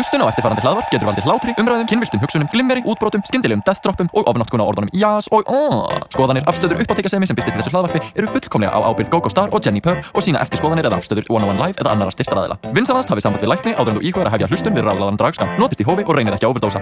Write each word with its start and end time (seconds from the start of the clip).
Hlustun 0.00 0.22
á 0.24 0.32
eftirfarandi 0.32 0.62
hlaðvarp 0.64 0.86
getur 0.88 1.08
valdið 1.10 1.26
hlátri, 1.28 1.52
umræðum, 1.60 1.88
kynviltum 1.90 2.20
hugsunum, 2.22 2.48
glimmeri, 2.54 2.80
útbrotum, 2.88 3.20
skyndilegum 3.28 3.60
deathdroppum 3.66 4.08
og 4.16 4.30
ofnotkun 4.32 4.62
á 4.64 4.64
orðunum 4.64 4.88
jás 4.96 5.26
og 5.28 5.44
aaaah. 5.44 6.06
Skoðanir, 6.14 6.46
afstöður, 6.48 6.80
uppáttekasemi 6.80 7.28
sem 7.28 7.36
byrtist 7.36 7.58
í 7.58 7.60
þessu 7.60 7.74
hlaðvarpi 7.74 8.00
eru 8.16 8.30
fullkomlega 8.32 8.72
á 8.72 8.80
ábyrgð 8.80 9.10
GoGo 9.12 9.28
Star 9.28 9.52
og 9.52 9.60
Jenni 9.60 9.82
Purr 9.84 10.00
og 10.00 10.24
sína 10.24 10.40
ekki 10.40 10.56
skoðanir 10.56 10.88
eða 10.88 11.02
afstöður 11.02 11.28
One 11.28 11.44
on 11.44 11.52
One 11.52 11.66
Live 11.66 11.84
eða 11.84 11.92
annara 11.92 12.14
styrtaræðila. 12.16 12.56
Vinsanast 12.72 13.12
hafið 13.12 13.26
samband 13.26 13.44
við 13.44 13.52
lækni 13.52 13.74
áður 13.76 13.92
en 13.92 13.98
þú 13.98 14.04
íkvæður 14.08 14.30
að 14.30 14.36
hefja 14.38 14.48
hlustun 14.54 14.78
við 14.78 14.88
ráðlaðan 14.88 15.20
dragskam. 15.20 15.52
Notist 15.60 15.84
í 15.84 15.88
hófi 15.90 16.06
og 16.06 16.16
reynið 16.16 16.38
ekki 16.38 16.48
að 16.48 16.54
overdósa. 16.54 16.80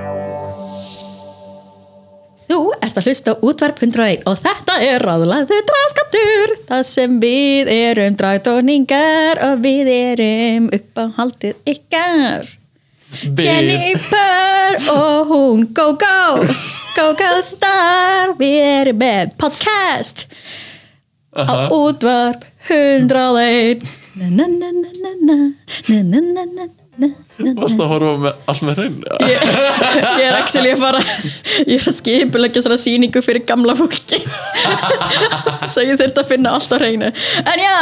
Þú 2.48 2.60
ert 2.78 3.00
að 3.02 3.10
hlusta 3.10 3.34
útvarp 3.44 3.82
101 3.82 4.22
og 4.30 4.38
þetta 4.46 4.78
er 4.86 5.02
ráðlaður 5.04 5.66
dragskaptur 5.72 6.54
það 6.70 6.86
sem 6.86 7.18
við 7.20 7.72
erum 7.74 8.16
dragdóningar 8.22 9.42
og 9.50 9.58
við 9.66 9.90
erum 9.96 10.70
upp 10.78 11.02
á 11.02 11.04
haldið 11.18 11.74
ykkar 11.74 12.54
Jennifer 13.36 14.90
og 14.92 15.26
hún. 15.26 15.66
Go 15.74 15.92
Go. 15.92 16.44
Go 16.96 17.12
Go 17.16 17.30
Star. 17.42 18.34
Við 18.38 18.58
erum 18.62 18.98
með 19.00 19.32
podcast. 19.40 20.26
Á 21.32 21.68
útvarp 21.70 22.44
101 22.68 23.84
Na 24.18 24.26
na 24.28 24.46
na 24.48 24.70
na 24.72 24.90
na 25.22 25.36
Na 25.88 26.02
na 26.02 26.20
na 26.20 26.44
na 26.44 26.66
na 26.98 27.08
na 27.38 27.54
Varst 27.62 27.78
að 27.78 27.90
horfa 27.92 28.12
með 28.22 28.48
allt 28.50 28.64
með 28.66 28.78
hrein? 28.80 28.96
ég, 29.28 29.42
ég 30.18 30.24
er 30.26 30.36
actually 30.38 30.72
að 30.74 30.82
fara 30.82 31.02
ég 31.68 31.74
er 31.78 31.88
að 31.90 31.96
skipulegja 31.98 32.62
svona 32.64 32.78
síningu 32.80 33.22
fyrir 33.24 33.44
gamla 33.48 33.76
fólki. 33.78 34.20
Svo 35.72 35.84
ég 35.84 35.98
þurfti 36.00 36.22
að 36.22 36.32
finna 36.32 36.54
allt 36.56 36.72
á 36.74 36.76
hreinu. 36.80 37.10
En 37.44 37.62
já, 37.62 37.76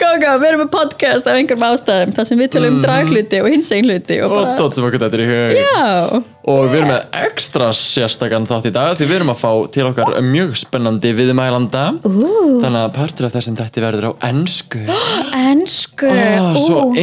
góga, 0.00 0.36
við 0.42 0.50
erum 0.52 0.64
með 0.64 0.70
podcast 0.74 1.26
af 1.30 1.38
einhverjum 1.38 1.66
ástæðum 1.70 2.14
þar 2.16 2.30
sem 2.30 2.44
við 2.44 2.52
tölum 2.54 2.76
um 2.78 2.84
dragluti 2.84 3.42
og 3.42 3.50
hinsegin 3.52 3.90
hluti 3.90 4.20
og 4.24 4.36
Og 4.38 4.54
dótt 4.60 4.78
sem 4.78 4.86
okkur 4.86 5.04
þetta 5.06 5.20
er 5.20 5.24
í 5.24 5.28
hug. 5.32 5.58
Já, 5.62 6.22
Og 6.44 6.66
við 6.68 6.82
erum 6.82 6.90
með 6.92 7.14
ekstra 7.24 7.70
sérstakann 7.72 8.44
þátt 8.44 8.66
í 8.68 8.72
dag 8.74 8.90
Því 8.98 9.06
við 9.08 9.14
erum 9.16 9.30
að 9.32 9.38
fá 9.40 9.52
til 9.72 9.86
okkar 9.88 10.18
mjög 10.26 10.52
spennandi 10.60 11.14
viðmælanda. 11.16 11.84
Ú. 12.04 12.60
Þannig 12.60 12.80
að 12.82 12.90
partur 12.98 13.30
af 13.30 13.36
þessum 13.38 13.56
þetta 13.56 13.84
verður 13.86 14.10
á 14.12 14.12
ennsku 14.28 14.82
ensku. 15.54 16.10
Oh, 16.44 16.56
Svo 16.58 16.80
ú, 16.90 16.94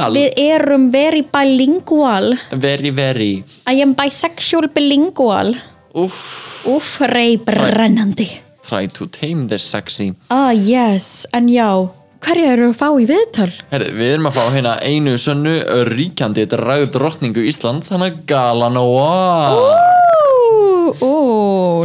international 0.00 0.16
við 0.16 0.42
erum 0.56 0.90
very 0.94 1.22
bilingual 1.22 2.34
Very, 2.52 2.90
very 2.90 3.32
I 3.68 3.82
am 3.82 3.94
bisexual 3.98 4.70
bilingual 4.74 5.54
Uff, 5.94 6.64
uff, 6.70 7.00
rey 7.10 7.36
brennandi 7.36 8.28
try 8.66 8.86
to 8.86 9.06
tame 9.10 9.48
this 9.48 9.66
sexy 9.66 10.12
ah 10.30 10.52
yes, 10.52 11.26
en 11.34 11.48
já 11.48 11.70
hverju 12.20 12.48
eru 12.52 12.66
að 12.70 12.76
fá 12.76 12.88
í 13.00 13.06
viðtal? 13.08 13.48
Herri, 13.70 13.92
við 13.96 14.14
erum 14.14 14.28
að 14.28 14.36
fá 14.36 14.42
hérna 14.52 14.74
einu 14.84 15.16
sönnu 15.20 15.54
ríkjandi 15.88 16.44
dragdrottningu 16.52 17.46
Íslands 17.48 17.88
Þannig 17.90 18.12
að 18.12 18.26
Gala 18.28 18.68
Noir 18.74 19.56
Ú, 19.56 20.92
ú, 21.06 21.14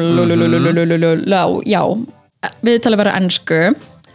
lulululululululá, 0.01 1.41
já, 1.69 1.81
við 2.65 2.79
tala 2.83 2.99
vera 2.99 3.15
ennsku, 3.19 3.59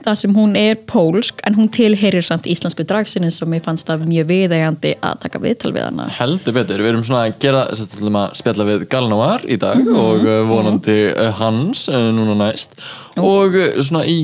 það 0.04 0.18
sem 0.22 0.34
hún 0.36 0.56
er 0.58 0.78
pólsk, 0.90 1.40
en 1.46 1.54
hún 1.58 1.68
tilherir 1.72 2.24
samt 2.26 2.46
íslensku 2.50 2.84
dragsinni 2.88 3.30
sem 3.34 3.52
ég 3.56 3.64
fannst 3.64 3.88
það 3.90 4.06
mjög 4.10 4.28
viðeigandi 4.30 4.94
að 5.04 5.20
taka 5.26 5.40
viðtal 5.42 5.72
við 5.76 5.86
hana. 5.88 6.08
Heldur 6.18 6.56
betur, 6.56 6.82
við 6.84 6.92
erum 6.94 7.04
svona 7.06 7.26
að 7.28 7.38
gera 7.44 7.64
þess 7.70 7.98
að 8.00 8.18
að 8.20 8.34
spjalla 8.40 8.68
við 8.70 8.86
Galanoar 8.92 9.46
í 9.48 9.56
dag 9.60 9.76
Mhm, 9.80 9.96
og 9.96 10.24
uh, 10.26 10.40
vonandi 10.50 10.98
uh, 11.14 11.30
hans 11.40 11.86
uh, 11.88 12.10
núna 12.14 12.34
næst 12.46 12.74
og 13.20 13.54
uh, 13.56 13.80
svona 13.82 14.04
í 14.08 14.18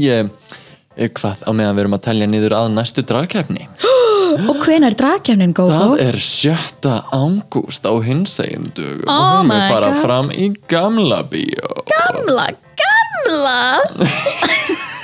hvað 1.16 1.42
á 1.44 1.50
meðan 1.52 1.76
við 1.76 1.82
erum 1.84 1.96
að 1.98 2.04
telja 2.08 2.26
niður 2.30 2.54
að 2.56 2.70
næstu 2.76 3.02
dragkefni 3.06 3.66
Og 4.50 4.58
hvenær 4.66 4.90
er 4.92 4.96
dragkjafnin, 4.98 5.52
Gógó? 5.56 5.72
það 5.72 6.00
er 6.02 6.16
7. 6.20 6.90
ágúst 7.14 7.86
á 7.88 7.92
hinsegin 8.04 8.66
dögum 8.76 9.08
Oh 9.08 9.16
og 9.16 9.38
hún 9.38 9.48
my 9.48 9.60
er 9.62 9.70
fara 9.72 9.90
God. 9.94 10.02
fram 10.02 10.30
í 10.34 10.50
gamla 10.68 11.22
bíó 11.30 11.70
Gamla, 11.88 12.48
gamla, 12.82 13.58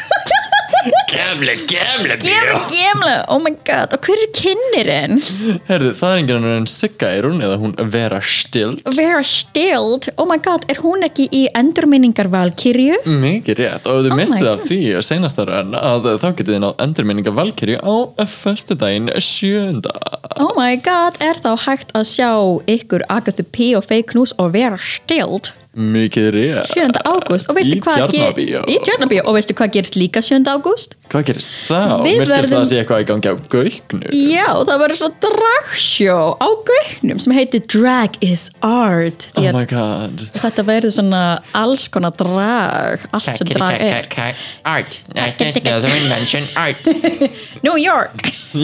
Gamla, 1.12 1.52
gamla 1.68 2.16
gamla, 2.16 2.60
gamla, 2.72 3.24
oh 3.28 3.38
my 3.44 3.50
god, 3.66 3.92
og 3.92 4.06
hver 4.06 4.16
er 4.16 4.30
kynnirinn? 4.32 5.18
Herðu, 5.68 5.90
það 5.98 6.14
er 6.14 6.22
annar 6.38 6.54
en 6.62 6.68
Sigga 6.72 7.10
er 7.12 7.28
hún 7.28 7.44
eða 7.44 7.58
hún 7.60 7.74
Vera 7.92 8.20
Stilt? 8.24 8.80
Vera 8.96 9.20
Stild, 9.26 10.08
oh 10.16 10.24
my 10.30 10.40
god, 10.40 10.64
er 10.72 10.80
hún 10.80 11.04
ekki 11.04 11.28
í 11.28 11.42
endurminningar 11.58 12.32
Valkyrju? 12.32 13.02
Mikið 13.04 13.60
rétt. 13.60 13.84
Og 13.84 14.00
ef 14.00 14.08
þið 14.08 14.10
Oh 14.14 14.20
mistið 14.22 14.50
af 14.54 14.66
því 14.70 14.80
seinastar 15.04 15.52
en 15.60 15.76
að 15.76 16.08
þá 16.24 16.28
getið 16.30 16.54
þið 16.54 16.62
nátt 16.64 16.84
endurminninga 16.86 17.36
Valkyrie 17.42 17.80
á 17.84 17.94
föstudaginn 18.32 19.12
sjönda 19.20 19.92
Oh 20.40 20.56
my 20.56 20.78
god, 20.80 21.20
er 21.20 21.36
þá 21.44 21.52
hægt 21.66 21.92
að 21.92 22.08
sjá 22.08 22.32
ykkur 22.72 23.04
Agatha 23.12 23.44
P 23.44 23.74
og 23.76 23.84
Faye 23.84 24.06
Knús 24.08 24.32
og 24.40 24.56
Vera 24.56 24.80
Stild 24.80 25.52
Mikið 25.72 26.26
rétt. 26.34 26.68
7. 26.74 27.00
ágúst. 27.00 27.48
Og 27.48 27.56
og 29.24 29.36
veistu 29.38 29.56
hvað 29.56 29.72
gerist 29.72 29.96
líka 29.96 30.20
7. 30.20 30.44
ágúst 30.44 30.98
Hvað 31.12 31.24
gerist 31.28 31.50
þá? 31.68 31.78
Við 32.06 32.18
Mistur 32.22 32.36
verðum- 32.38 32.52
það 32.52 32.62
að 32.62 32.68
sé 32.70 32.76
eitthvað 32.80 33.02
í 33.02 33.06
gangi 33.10 33.28
á 33.28 33.34
gauknu? 33.52 34.06
já 34.32 34.46
það 34.64 34.78
verður 34.82 34.98
svona 35.02 35.18
dragsjó 35.26 36.16
á 36.40 36.48
gauknum 36.70 37.20
sem 37.20 37.34
heitir 37.36 37.64
Drag 37.74 38.16
is 38.24 38.46
Art 38.64 39.26
Oh 39.36 39.44
my 39.52 39.66
god 39.68 40.24
þetta 40.40 40.64
verður 40.70 40.94
svona 40.96 41.22
alls 41.52 41.88
konar 41.92 42.14
drag 42.16 43.04
allt 43.12 43.28
sem 43.36 43.46
drag 43.52 43.76
er 43.80 44.08
Art. 44.64 44.96
I 45.14 45.30
didn't 45.36 45.64
know 45.64 45.80
the 45.80 45.92
invention 45.92 46.44
art. 46.56 46.80
New 47.66 47.76
York 47.76 48.32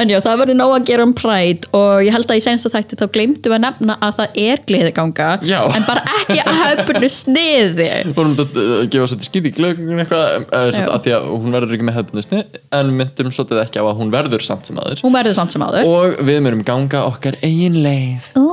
en 0.00 0.10
já 0.10 0.18
það 0.22 0.38
verður 0.42 0.56
nóg 0.58 0.72
að 0.76 0.86
gera 0.88 1.04
um 1.06 1.12
Pride 1.16 1.68
og 1.76 2.02
ég 2.06 2.14
held 2.14 2.30
að 2.30 2.40
í 2.40 2.44
sensta 2.44 2.70
þætti 2.72 2.98
þá 3.00 3.04
glemdu 3.14 3.52
að 3.54 3.62
nefna 3.66 3.96
að 4.02 4.16
það 4.20 4.38
er 4.46 4.62
gleðiganga 4.70 5.28
Já. 5.46 5.60
en 5.76 5.86
bara 5.86 6.02
ekki 6.20 6.38
að 6.42 6.58
höfbundu 6.62 7.10
sniði 7.12 7.90
vorum 8.16 8.34
þetta 8.38 8.64
að 8.80 8.88
gefa 8.94 9.10
svolítið 9.12 9.30
skýt 9.30 9.48
í 9.50 9.54
glöggunum 9.58 10.02
eitthvað 10.02 10.75
Já. 10.82 10.88
að 10.92 11.04
því 11.06 11.14
að 11.16 11.28
hún 11.32 11.56
verður 11.56 11.76
ekki 11.76 11.86
með 11.88 11.98
hefðbundisni 11.98 12.40
en 12.78 12.92
myndum 12.98 13.32
svolítið 13.34 13.62
ekki 13.64 13.82
á 13.82 13.84
að 13.86 13.98
hún 14.00 14.12
verður 14.14 14.46
samt 14.46 14.68
sem 14.68 14.80
aður 14.82 15.02
hún 15.04 15.16
verður 15.16 15.38
samt 15.38 15.54
sem 15.54 15.64
áður. 15.66 15.90
Og 15.90 16.24
við 16.28 16.40
myndum 16.44 16.64
ganga 16.66 17.04
okkar 17.08 17.38
eigin 17.42 17.80
leið. 17.84 18.30
Ó, 18.36 18.46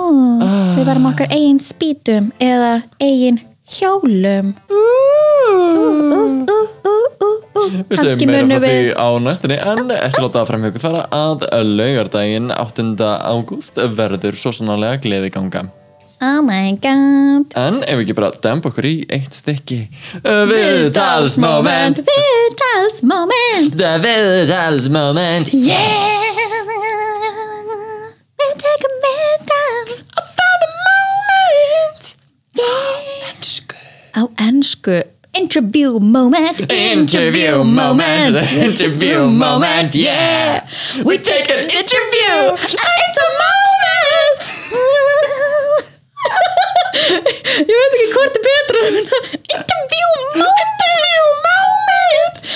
við 0.77 0.85
verðum 0.87 1.09
okkar 1.11 1.33
eigin 1.33 1.61
spýtum 1.63 2.31
eða 2.43 2.73
eigin 3.03 3.41
hjólum. 3.77 4.53
Við 7.63 7.99
kannski 7.99 8.27
munum 8.27 8.59
við 8.63 8.91
á 8.99 9.07
næstunni 9.23 9.59
en 9.61 9.93
ekki 9.95 10.23
láta 10.23 10.43
hjá 10.43 10.67
ykkur 10.69 10.83
fara 10.83 11.05
að 11.15 11.45
laugardaginn 11.69 12.51
8. 12.55 12.89
ágúst 13.23 13.79
verður 13.97 14.37
svo 14.39 14.51
sannarlega 14.55 14.99
gleðiganga 15.05 15.67
oh 16.23 16.41
my 16.41 16.71
god. 16.81 17.51
En 17.59 17.81
ef 17.83 17.97
við 17.99 18.03
ekki 18.05 18.15
bara 18.17 18.31
dempa 18.43 18.71
okkur 18.71 18.87
í 18.87 18.93
eitt 19.11 19.35
stykki 19.35 19.81
eh, 19.83 20.43
Viðtalsmoment 20.49 21.99
Viðtalsmoment 22.07 23.75
er 23.75 23.79
er 23.79 23.79
The 23.81 23.93
Viðtalsmoment 24.05 25.51
Yeah. 25.53 26.39
Við 28.39 28.53
tekum 28.63 28.95
viðtal 29.07 29.91
Yeah. 32.53 32.93
Á 34.13 34.21
ennsku 34.37 35.01
Interview 35.35 35.99
moment. 35.99 36.71
Interview 36.71 37.63
moment, 37.63 38.35
interview 38.53 39.27
moment, 39.27 39.95
yeah. 39.95 40.67
We 41.03 41.17
take 41.17 41.49
an 41.49 41.63
interview. 41.63 42.53
Ah, 42.53 43.01
it's 43.01 43.17
a 43.17 43.29
moment 43.41 45.13
je 47.69 47.73
weet 47.79 48.07
ik 48.07 48.13
hoorde 48.13 48.39
Peter. 48.39 48.87
Interview 49.57 50.07
moment! 50.33 50.71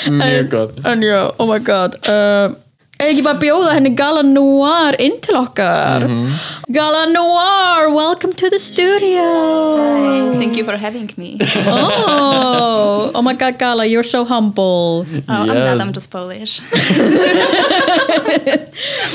Mm, 0.06 0.22
interview 0.22 0.52
moment! 0.52 0.86
And, 0.86 1.04
oh, 1.04 1.10
no. 1.10 1.34
oh 1.38 1.48
my 1.48 1.60
god. 1.60 2.08
Uh, 2.10 2.50
Eða 2.98 3.12
ekki 3.14 3.22
bara 3.26 3.38
bjóða 3.38 3.74
henni 3.78 3.92
Gala 3.94 4.24
Noir 4.26 4.96
inn 5.04 5.20
til 5.22 5.36
okkar 5.38 6.02
Gala 6.74 7.04
Noir, 7.12 7.92
welcome 7.94 8.34
to 8.34 8.50
the 8.50 8.58
studio 8.58 9.28
Thank 10.38 10.58
you 10.58 10.64
for 10.64 10.78
having 10.78 11.10
me. 11.18 11.38
Oh, 11.68 13.12
oh 13.14 13.22
my 13.22 13.34
god 13.34 13.60
Gala, 13.60 13.86
you're 13.86 14.04
so 14.04 14.26
humble 14.26 15.06
Oh, 15.06 15.22
I'm 15.30 15.48
Yes. 15.48 15.78
not, 15.78 15.82
I'm 15.86 15.94
just 15.94 16.10
Polish. 16.10 16.60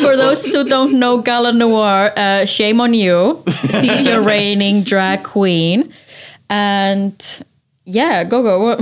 For 0.03 0.17
those 0.17 0.45
who 0.53 0.65
don't 0.69 0.99
know 0.99 1.19
Gala 1.23 1.53
Noir, 1.53 2.13
uh, 2.17 2.45
shame 2.45 2.81
on 2.81 2.95
you. 2.95 3.43
She's 3.81 4.05
your 4.07 4.21
reigning 4.23 4.83
drag 4.83 5.23
queen. 5.25 5.93
And 6.51 7.15
yeah, 7.85 8.25
go 8.25 8.43
go. 8.43 8.63
What, 8.63 8.79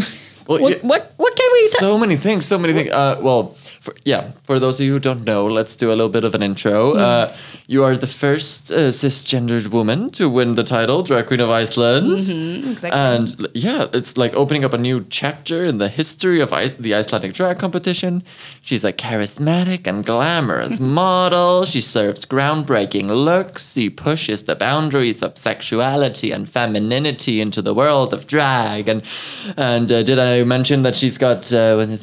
Well, 0.49 0.61
what, 0.61 0.83
what, 0.85 1.13
what 1.17 1.37
can 1.37 1.49
we 1.53 1.69
tell? 1.71 1.81
So 1.81 1.99
many 1.99 2.17
things, 2.17 2.45
so 2.45 2.59
many 2.59 2.73
things 2.75 2.91
uh, 2.91 3.17
Well, 3.23 3.55
for, 3.81 3.95
yeah, 4.05 4.33
for 4.45 4.59
those 4.59 4.79
of 4.79 4.85
you 4.87 4.93
who 4.93 5.01
don't 5.01 5.25
know, 5.25 5.47
let's 5.47 5.75
do 5.75 5.89
a 5.89 5.97
little 5.97 6.11
bit 6.11 6.23
of 6.23 6.35
an 6.35 6.43
intro. 6.43 6.93
Uh, 6.93 7.33
you 7.67 7.83
are 7.83 7.97
the 7.97 8.07
first 8.07 8.71
uh, 8.71 8.91
cisgendered 8.91 9.69
woman 9.69 10.11
to 10.11 10.29
win 10.29 10.55
the 10.55 10.65
title, 10.65 11.03
Drag 11.03 11.27
Queen 11.27 11.41
of 11.41 11.49
Iceland. 11.49 12.21
exactly. 12.21 12.91
And 12.91 13.49
yeah, 13.55 13.87
it's 13.95 14.19
like 14.19 14.35
opening 14.35 14.65
up 14.67 14.75
a 14.75 14.79
new 14.79 15.07
chapter 15.09 15.65
in 15.65 15.79
the 15.79 15.89
history 15.89 16.41
of 16.41 16.53
I- 16.53 16.69
the 16.69 16.95
Icelandic 16.95 17.33
drag 17.33 17.59
competition. 17.59 18.23
She's 18.61 18.85
a 18.85 18.93
charismatic 18.93 19.87
and 19.87 20.05
glamorous 20.05 20.79
model. 21.01 21.65
She 21.65 21.81
serves 21.81 22.27
groundbreaking 22.27 23.07
looks. 23.09 23.73
She 23.73 23.89
pushes 23.89 24.45
the 24.45 24.57
boundaries 24.57 25.23
of 25.23 25.39
sexuality 25.39 26.33
and 26.33 26.47
femininity 26.49 27.41
into 27.41 27.63
the 27.63 27.73
world 27.75 28.13
of 28.13 28.27
drag. 28.27 28.89
And 28.89 29.03
and 29.57 29.91
uh, 29.91 30.03
did 30.03 30.19
I 30.19 30.45
mention 30.45 30.83
that 30.83 30.97
she's 30.97 31.17
got 31.17 31.51
uh, 31.53 31.97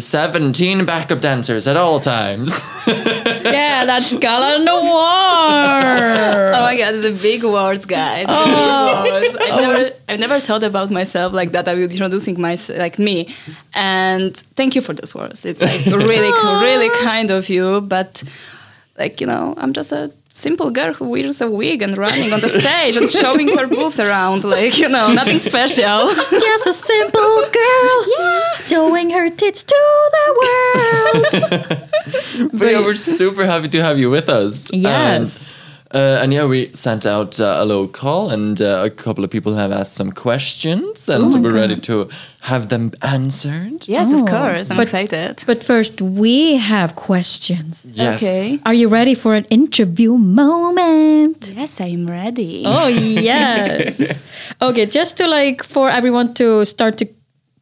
17 0.00 0.84
backup 1.06 1.22
dancers 1.22 1.66
at 1.68 1.76
all 1.76 2.00
times? 2.00 2.50
Yeah, 3.46 3.84
that's 3.84 4.16
Gala 4.16 4.58
Noir. 4.64 6.52
Oh 6.52 6.62
my 6.62 6.76
god, 6.76 6.92
these 6.94 7.04
are 7.04 7.22
big 7.22 7.44
words, 7.44 7.86
guys. 7.86 8.26
Oh. 8.28 9.04
Big 9.04 9.12
words. 9.12 9.36
I 9.40 9.50
oh. 9.52 9.60
never, 9.60 9.90
I've 10.08 10.18
never 10.18 10.40
thought 10.40 10.64
about 10.64 10.90
myself 10.90 11.32
like 11.32 11.52
that. 11.52 11.68
I 11.68 11.74
was 11.74 11.92
introducing 11.92 12.40
my, 12.40 12.58
like 12.70 12.98
me, 12.98 13.32
and 13.72 14.36
thank 14.56 14.74
you 14.74 14.82
for 14.82 14.94
those 14.94 15.14
words. 15.14 15.44
It's 15.44 15.62
like 15.62 15.86
really, 15.86 16.32
really 16.60 16.90
kind 17.04 17.30
of 17.30 17.48
you. 17.48 17.82
But 17.82 18.24
like 18.98 19.20
you 19.20 19.28
know, 19.28 19.54
I'm 19.56 19.72
just 19.72 19.92
a 19.92 20.10
simple 20.36 20.70
girl 20.70 20.92
who 20.92 21.08
wears 21.08 21.40
a 21.40 21.50
wig 21.50 21.80
and 21.80 21.96
running 21.96 22.30
on 22.32 22.40
the 22.40 22.48
stage 22.48 22.96
and 22.96 23.08
showing 23.08 23.48
her 23.56 23.66
boobs 23.66 23.98
around. 23.98 24.44
Like 24.44 24.78
you 24.78 24.88
know, 24.88 25.12
nothing 25.12 25.38
special. 25.38 26.12
Just 26.30 26.66
a 26.66 26.72
simple 26.72 27.48
girl 27.60 27.98
showing 28.58 29.10
her 29.10 29.30
tits 29.30 29.62
to 29.64 29.80
the 30.16 30.26
world. 30.42 31.82
But 32.52 32.70
yeah, 32.70 32.80
we're 32.80 32.94
super 32.94 33.46
happy 33.46 33.68
to 33.68 33.82
have 33.82 33.98
you 33.98 34.10
with 34.10 34.28
us. 34.28 34.70
Yes. 34.72 35.50
And, 35.50 35.56
uh, 35.94 36.18
and 36.22 36.32
yeah, 36.32 36.44
we 36.46 36.70
sent 36.74 37.06
out 37.06 37.38
uh, 37.40 37.56
a 37.58 37.64
little 37.64 37.86
call, 37.88 38.30
and 38.30 38.60
uh, 38.60 38.82
a 38.84 38.90
couple 38.90 39.22
of 39.24 39.30
people 39.30 39.54
have 39.54 39.70
asked 39.72 39.94
some 39.94 40.10
questions, 40.12 41.08
and 41.08 41.42
we're 41.44 41.54
ready 41.54 41.76
to 41.80 42.08
have 42.40 42.68
them 42.68 42.90
answered. 43.02 43.86
yes, 43.88 44.12
of 44.12 44.26
course. 44.26 44.70
I'm 44.70 44.76
But- 44.76 44.84
excited. 44.88 45.42
But 45.46 45.62
first, 45.64 46.00
we 46.02 46.56
have 46.56 46.96
questions. 46.96 47.84
Yes. 47.88 48.22
Okay. 48.22 48.58
Are 48.66 48.74
you 48.74 48.88
ready 48.88 49.14
for 49.14 49.34
an 49.34 49.44
interview 49.50 50.16
moment? 50.16 51.52
Yes, 51.54 51.80
I'm 51.80 52.06
ready. 52.10 52.62
Oh 52.66 52.86
yes. 53.30 54.00
okay, 54.60 54.86
just 54.86 55.16
to 55.18 55.26
like 55.28 55.62
for 55.62 55.88
everyone 55.90 56.34
to 56.34 56.64
start 56.64 56.98
to 56.98 57.06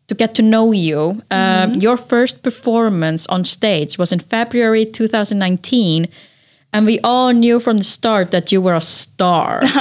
to 0.08 0.14
get 0.14 0.34
to 0.34 0.42
know 0.42 0.72
you. 0.72 1.22
Um, 1.30 1.74
Your 1.80 1.96
first 1.96 2.42
performance 2.42 3.26
on 3.28 3.44
stage 3.44 3.96
was 3.98 4.12
in 4.12 4.20
February 4.20 4.84
2019. 4.84 6.08
And 6.74 6.86
we 6.86 6.98
all 7.04 7.30
knew 7.32 7.60
from 7.60 7.78
the 7.78 7.84
start 7.84 8.32
that 8.32 8.50
you 8.50 8.60
were 8.60 8.74
a 8.74 8.80
star. 8.80 9.60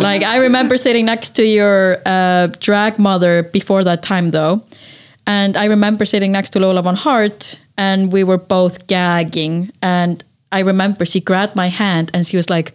like 0.00 0.22
I 0.22 0.36
remember 0.38 0.76
sitting 0.76 1.04
next 1.04 1.30
to 1.30 1.44
your 1.44 1.98
uh, 2.06 2.46
drag 2.60 3.00
mother 3.00 3.42
before 3.42 3.82
that 3.82 4.04
time, 4.04 4.30
though, 4.30 4.62
and 5.26 5.56
I 5.56 5.64
remember 5.64 6.04
sitting 6.04 6.30
next 6.30 6.50
to 6.50 6.60
Lola 6.60 6.82
von 6.82 6.94
Hart, 6.94 7.58
and 7.76 8.12
we 8.12 8.22
were 8.22 8.38
both 8.38 8.86
gagging. 8.86 9.72
And 9.82 10.22
I 10.52 10.60
remember 10.60 11.04
she 11.04 11.18
grabbed 11.18 11.56
my 11.56 11.66
hand 11.68 12.12
and 12.14 12.24
she 12.24 12.36
was 12.36 12.48
like, 12.48 12.74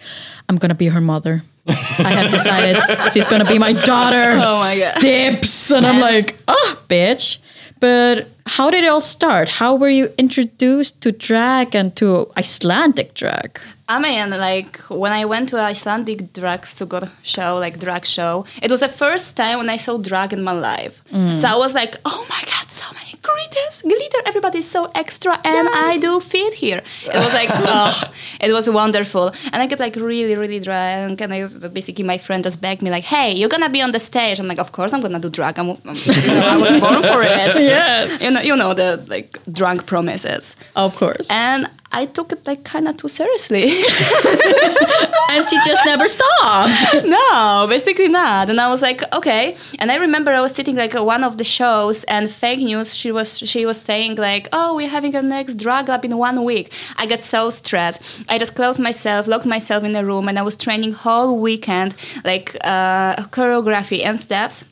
"I'm 0.50 0.58
gonna 0.58 0.76
be 0.76 0.88
her 0.88 1.00
mother. 1.02 1.42
I 1.66 2.12
have 2.12 2.32
decided 2.32 2.76
she's 3.14 3.26
gonna 3.26 3.46
be 3.46 3.58
my 3.58 3.72
daughter." 3.72 4.34
Oh 4.44 4.60
my 4.60 4.78
god. 4.78 5.00
Dips, 5.00 5.72
and 5.72 5.86
I'm 5.86 6.02
like, 6.02 6.36
oh, 6.50 6.82
bitch." 6.90 7.38
But 7.80 8.28
how 8.46 8.70
did 8.70 8.84
it 8.84 8.88
all 8.88 9.02
start? 9.02 9.48
How 9.48 9.76
were 9.76 9.90
you 9.90 10.10
introduced 10.18 11.02
to 11.02 11.12
drag 11.12 11.76
and 11.76 11.96
to 11.96 12.30
Icelandic 12.38 13.14
drag? 13.14 13.60
Ah, 13.88 13.98
I 13.98 14.00
mean, 14.00 14.30
like 14.30 14.78
when 14.90 15.12
I 15.12 15.26
went 15.26 15.50
to 15.50 15.58
Icelandic 15.58 16.34
drag 16.34 16.66
sugar 16.66 17.10
show, 17.24 17.58
like 17.58 17.80
drag 17.80 18.06
show, 18.06 18.46
it 18.62 18.70
was 18.70 18.82
the 18.82 18.90
first 18.90 19.36
time 19.36 19.58
when 19.60 19.70
I 19.70 19.78
saw 19.78 19.98
drag 19.98 20.34
in 20.34 20.44
my 20.44 20.52
life. 20.52 21.02
Mm. 21.12 21.36
So 21.38 21.48
I 21.48 21.56
was 21.56 21.74
like, 21.74 21.96
oh 22.06 22.26
my 22.30 22.42
god, 22.46 22.72
so 22.72 22.86
many 22.94 23.09
glitters, 23.22 23.82
glitter, 23.82 24.18
everybody's 24.26 24.70
so 24.70 24.92
extra, 24.96 25.40
and 25.44 25.68
I 25.70 25.98
do 26.00 26.20
fit 26.20 26.54
here. 26.54 26.82
It 27.06 27.16
was 27.26 27.34
like, 27.34 27.50
oh, 27.54 28.04
it 28.40 28.52
was 28.52 28.70
wonderful, 28.70 29.34
and 29.52 29.62
I 29.62 29.68
get 29.68 29.80
like 29.80 29.96
really, 29.96 30.36
really 30.36 30.60
drunk, 30.60 31.22
and 31.22 31.34
I 31.34 31.48
basically 31.70 32.04
my 32.06 32.18
friend 32.18 32.44
just 32.44 32.62
begged 32.62 32.82
me 32.82 32.90
like, 32.92 33.04
hey, 33.04 33.34
you're 33.34 33.50
gonna 33.50 33.70
be 33.70 33.82
on 33.82 33.92
the 33.92 34.00
stage. 34.00 34.40
I'm 34.40 34.48
like, 34.48 34.60
of 34.60 34.72
course 34.72 34.94
I'm 34.94 35.02
gonna 35.02 35.20
do 35.20 35.30
drag. 35.30 35.60
I'm, 35.60 35.70
I'm 35.70 35.96
you 35.96 36.28
know, 36.34 36.48
I 36.48 36.58
was 36.58 36.80
born 36.80 37.02
for 37.02 37.22
it. 37.24 37.56
Yes. 37.70 38.24
You 38.24 38.32
know, 38.32 38.42
you 38.42 38.56
know 38.56 38.74
the 38.74 39.04
like 39.08 39.38
drunk 39.52 39.86
promises, 39.86 40.56
Of 40.76 40.96
course. 40.96 41.28
and 41.30 41.68
I 41.92 42.06
took 42.06 42.32
it 42.32 42.46
like 42.46 42.64
kind 42.64 42.88
of 42.88 42.98
too 42.98 43.10
seriously. 43.10 43.64
and 45.32 45.48
she 45.48 45.58
just 45.66 45.84
never 45.86 46.08
stopped. 46.08 47.06
no, 47.06 47.66
basically 47.68 48.08
not. 48.08 48.50
And 48.50 48.62
I 48.62 48.68
was 48.68 48.82
like, 48.82 49.02
okay. 49.14 49.56
And 49.80 49.92
I 49.92 49.96
remember 49.96 50.32
I 50.32 50.42
was 50.42 50.54
sitting 50.54 50.76
like 50.76 50.94
at 50.96 51.06
one 51.06 51.24
of 51.24 51.38
the 51.38 51.44
shows, 51.44 52.04
and 52.06 52.30
fake 52.30 52.60
news. 52.60 52.96
She 52.96 53.12
was 53.12 53.40
she 53.40 53.66
was 53.66 53.80
saying 53.82 54.16
like, 54.16 54.48
oh, 54.54 54.76
we're 54.76 54.90
having 54.90 55.16
a 55.16 55.22
next 55.22 55.56
drag 55.56 55.90
lab 55.90 56.06
in 56.06 56.18
one 56.18 56.44
week. 56.44 56.72
I 56.98 57.06
got 57.06 57.22
so 57.22 57.50
stressed. 57.50 58.24
I 58.30 58.38
just 58.38 58.56
closed 58.56 58.80
myself, 58.80 59.28
locked 59.28 59.46
myself 59.46 59.84
in 59.84 59.96
a 59.96 60.04
room, 60.06 60.28
and 60.30 60.38
I 60.38 60.42
was 60.44 60.56
training 60.56 60.94
whole 60.94 61.40
weekend 61.40 61.96
like 62.24 62.56
uh, 62.64 63.16
choreography 63.32 64.04
and 64.06 64.20
steps, 64.20 64.66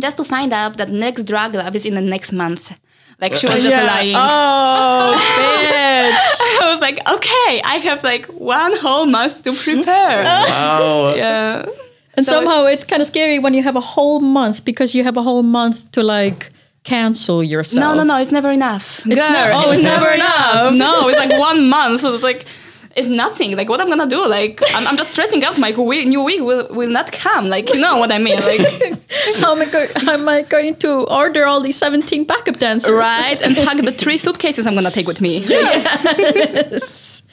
just 0.00 0.16
to 0.18 0.24
find 0.24 0.52
out 0.52 0.76
that 0.76 0.90
next 0.90 1.24
drag 1.24 1.54
lab 1.54 1.74
is 1.74 1.84
in 1.84 1.94
the 1.94 2.00
next 2.00 2.32
month. 2.32 2.72
Like 3.20 3.34
she 3.34 3.46
was 3.46 3.62
just 3.62 3.74
lying. 3.74 4.14
Oh, 4.14 5.14
bitch. 5.16 6.62
I 6.62 6.70
was 6.70 6.80
like, 6.80 6.98
okay, 7.08 7.62
I 7.64 7.80
have 7.84 8.04
like 8.04 8.26
one 8.26 8.76
whole 8.76 9.06
month 9.06 9.42
to 9.44 9.52
prepare. 9.54 10.22
Wow. 10.48 11.14
yeah. 11.14 11.64
And 12.14 12.26
So 12.26 12.32
somehow 12.32 12.64
it's 12.64 12.84
kind 12.84 13.00
of 13.02 13.06
scary 13.08 13.38
when 13.38 13.52
you 13.54 13.62
have 13.62 13.76
a 13.76 13.80
whole 13.80 14.20
month 14.20 14.64
because 14.64 14.94
you 14.94 15.04
have 15.04 15.16
a 15.16 15.22
whole 15.22 15.42
month 15.42 15.90
to 15.92 16.02
like 16.02 16.50
cancel 16.84 17.42
yourself. 17.42 17.80
No, 17.80 17.94
no, 17.94 18.04
no, 18.04 18.18
it's 18.20 18.32
never 18.32 18.50
enough. 18.50 19.02
Girl, 19.04 19.16
ne- 19.16 19.52
oh, 19.54 19.70
it's 19.72 19.84
never 19.94 20.10
enough. 20.10 20.74
No, 20.74 21.08
it's 21.08 21.18
like 21.18 21.38
one 21.38 21.68
month. 21.68 22.00
So 22.00 22.14
it's 22.14 22.22
like, 22.22 22.44
it's 22.96 23.08
nothing. 23.08 23.56
Like, 23.56 23.68
what 23.68 23.80
I'm 23.80 23.88
gonna 23.88 24.06
do? 24.06 24.26
Like, 24.26 24.60
I'm, 24.74 24.88
I'm 24.88 24.96
just 24.96 25.12
stressing 25.12 25.44
out. 25.44 25.58
My 25.58 25.70
week, 25.72 26.08
new 26.08 26.22
week 26.22 26.40
will, 26.40 26.66
will 26.70 26.90
not 26.90 27.12
come. 27.12 27.46
Like, 27.46 27.72
you 27.72 27.80
know 27.80 27.98
what 27.98 28.10
I 28.10 28.18
mean? 28.18 28.40
Like, 28.40 28.60
How 29.36 29.52
am 29.52 29.60
I, 29.60 29.66
go- 29.66 29.88
am 30.12 30.28
I 30.28 30.42
going 30.42 30.76
to 30.76 31.04
order 31.04 31.46
all 31.46 31.60
these 31.60 31.76
17 31.76 32.24
backup 32.24 32.58
dancers? 32.58 32.94
right? 32.94 33.40
And 33.42 33.54
pack 33.54 33.76
the 33.76 33.92
three 33.92 34.16
suitcases 34.16 34.66
I'm 34.66 34.74
gonna 34.74 34.90
take 34.90 35.06
with 35.06 35.20
me. 35.20 35.38
Yes. 35.38 37.22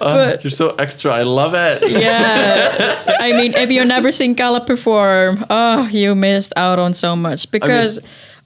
Oh, 0.00 0.34
you're 0.42 0.50
so 0.50 0.70
extra. 0.78 1.12
I 1.12 1.22
love 1.22 1.52
it. 1.54 1.90
yes. 1.90 3.06
I 3.20 3.32
mean, 3.32 3.52
if 3.54 3.70
you've 3.70 3.86
never 3.86 4.10
seen 4.10 4.32
Gala 4.32 4.64
perform, 4.64 5.44
oh, 5.50 5.86
you 5.88 6.14
missed 6.14 6.54
out 6.56 6.78
on 6.78 6.94
so 6.94 7.14
much 7.14 7.50
because 7.50 7.98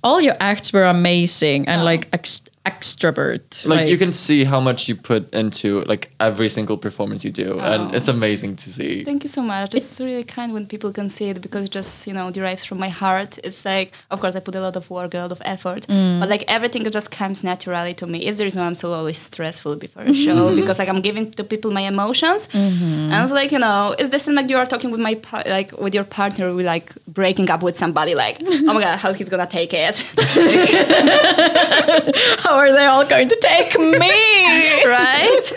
all 0.02 0.20
your 0.20 0.34
acts 0.40 0.72
were 0.72 0.82
amazing 0.82 1.68
and 1.68 1.82
oh. 1.82 1.84
like 1.84 2.08
ex- 2.12 2.42
extrovert. 2.64 3.66
Like, 3.66 3.88
you 3.88 3.98
can 3.98 4.12
see 4.12 4.44
how 4.44 4.60
much 4.60 4.88
you 4.88 4.96
put 4.96 5.32
into 5.34 5.82
like 5.82 6.10
every 6.18 6.48
single 6.48 6.78
performance 6.78 7.24
you 7.24 7.30
do, 7.30 7.60
and 7.60 7.90
oh. 7.90 7.96
it's 7.96 8.08
amazing 8.08 8.56
to 8.56 8.70
see. 8.70 9.04
Thank 9.04 9.22
you 9.22 9.28
so 9.28 9.42
much. 9.42 9.74
It's 9.74 10.00
really 10.00 10.24
kind 10.24 10.52
when 10.52 10.66
people 10.66 10.92
can 10.92 11.08
see 11.08 11.28
it 11.28 11.40
because 11.40 11.64
it 11.64 11.70
just, 11.70 12.06
you 12.06 12.14
know, 12.14 12.30
derives 12.30 12.64
from 12.64 12.78
my 12.78 12.88
heart. 12.88 13.38
It's 13.44 13.64
like, 13.64 13.92
of 14.10 14.20
course, 14.20 14.34
I 14.34 14.40
put 14.40 14.54
a 14.54 14.60
lot 14.60 14.76
of 14.76 14.88
work, 14.90 15.14
a 15.14 15.18
lot 15.18 15.32
of 15.32 15.42
effort, 15.44 15.86
mm. 15.86 16.20
but 16.20 16.28
like 16.28 16.44
everything 16.48 16.90
just 16.90 17.10
comes 17.10 17.44
naturally 17.44 17.94
to 17.94 18.06
me. 18.06 18.20
It's 18.20 18.38
the 18.38 18.44
reason 18.44 18.62
why 18.62 18.66
I'm 18.66 18.74
so 18.74 18.92
always 18.92 19.18
stressful 19.18 19.76
before 19.76 20.04
a 20.04 20.14
show 20.24 20.56
because 20.56 20.78
like 20.78 20.88
I'm 20.88 21.02
giving 21.02 21.30
to 21.32 21.44
people 21.44 21.70
my 21.70 21.82
emotions, 21.82 22.48
mm-hmm. 22.48 23.12
and 23.12 23.22
it's 23.22 23.32
like, 23.32 23.52
you 23.52 23.58
know, 23.58 23.94
it's 23.98 24.08
the 24.08 24.18
same 24.18 24.36
like 24.36 24.48
you 24.48 24.56
are 24.56 24.66
talking 24.66 24.90
with 24.90 25.00
my 25.00 25.16
par- 25.16 25.44
like 25.46 25.78
with 25.78 25.94
your 25.94 26.04
partner, 26.04 26.54
we 26.54 26.64
like 26.64 26.94
breaking 27.06 27.50
up 27.50 27.62
with 27.62 27.76
somebody, 27.76 28.14
like, 28.14 28.38
oh 28.42 28.72
my 28.72 28.80
god, 28.80 28.98
how 28.98 29.12
he's 29.12 29.28
gonna 29.28 29.46
take 29.46 29.74
it, 29.74 30.02
How 32.54 32.60
are 32.60 32.72
they 32.72 32.86
all 32.86 33.04
going 33.04 33.28
to 33.28 33.38
take 33.40 33.76
me? 33.76 34.84
right? 34.86 35.50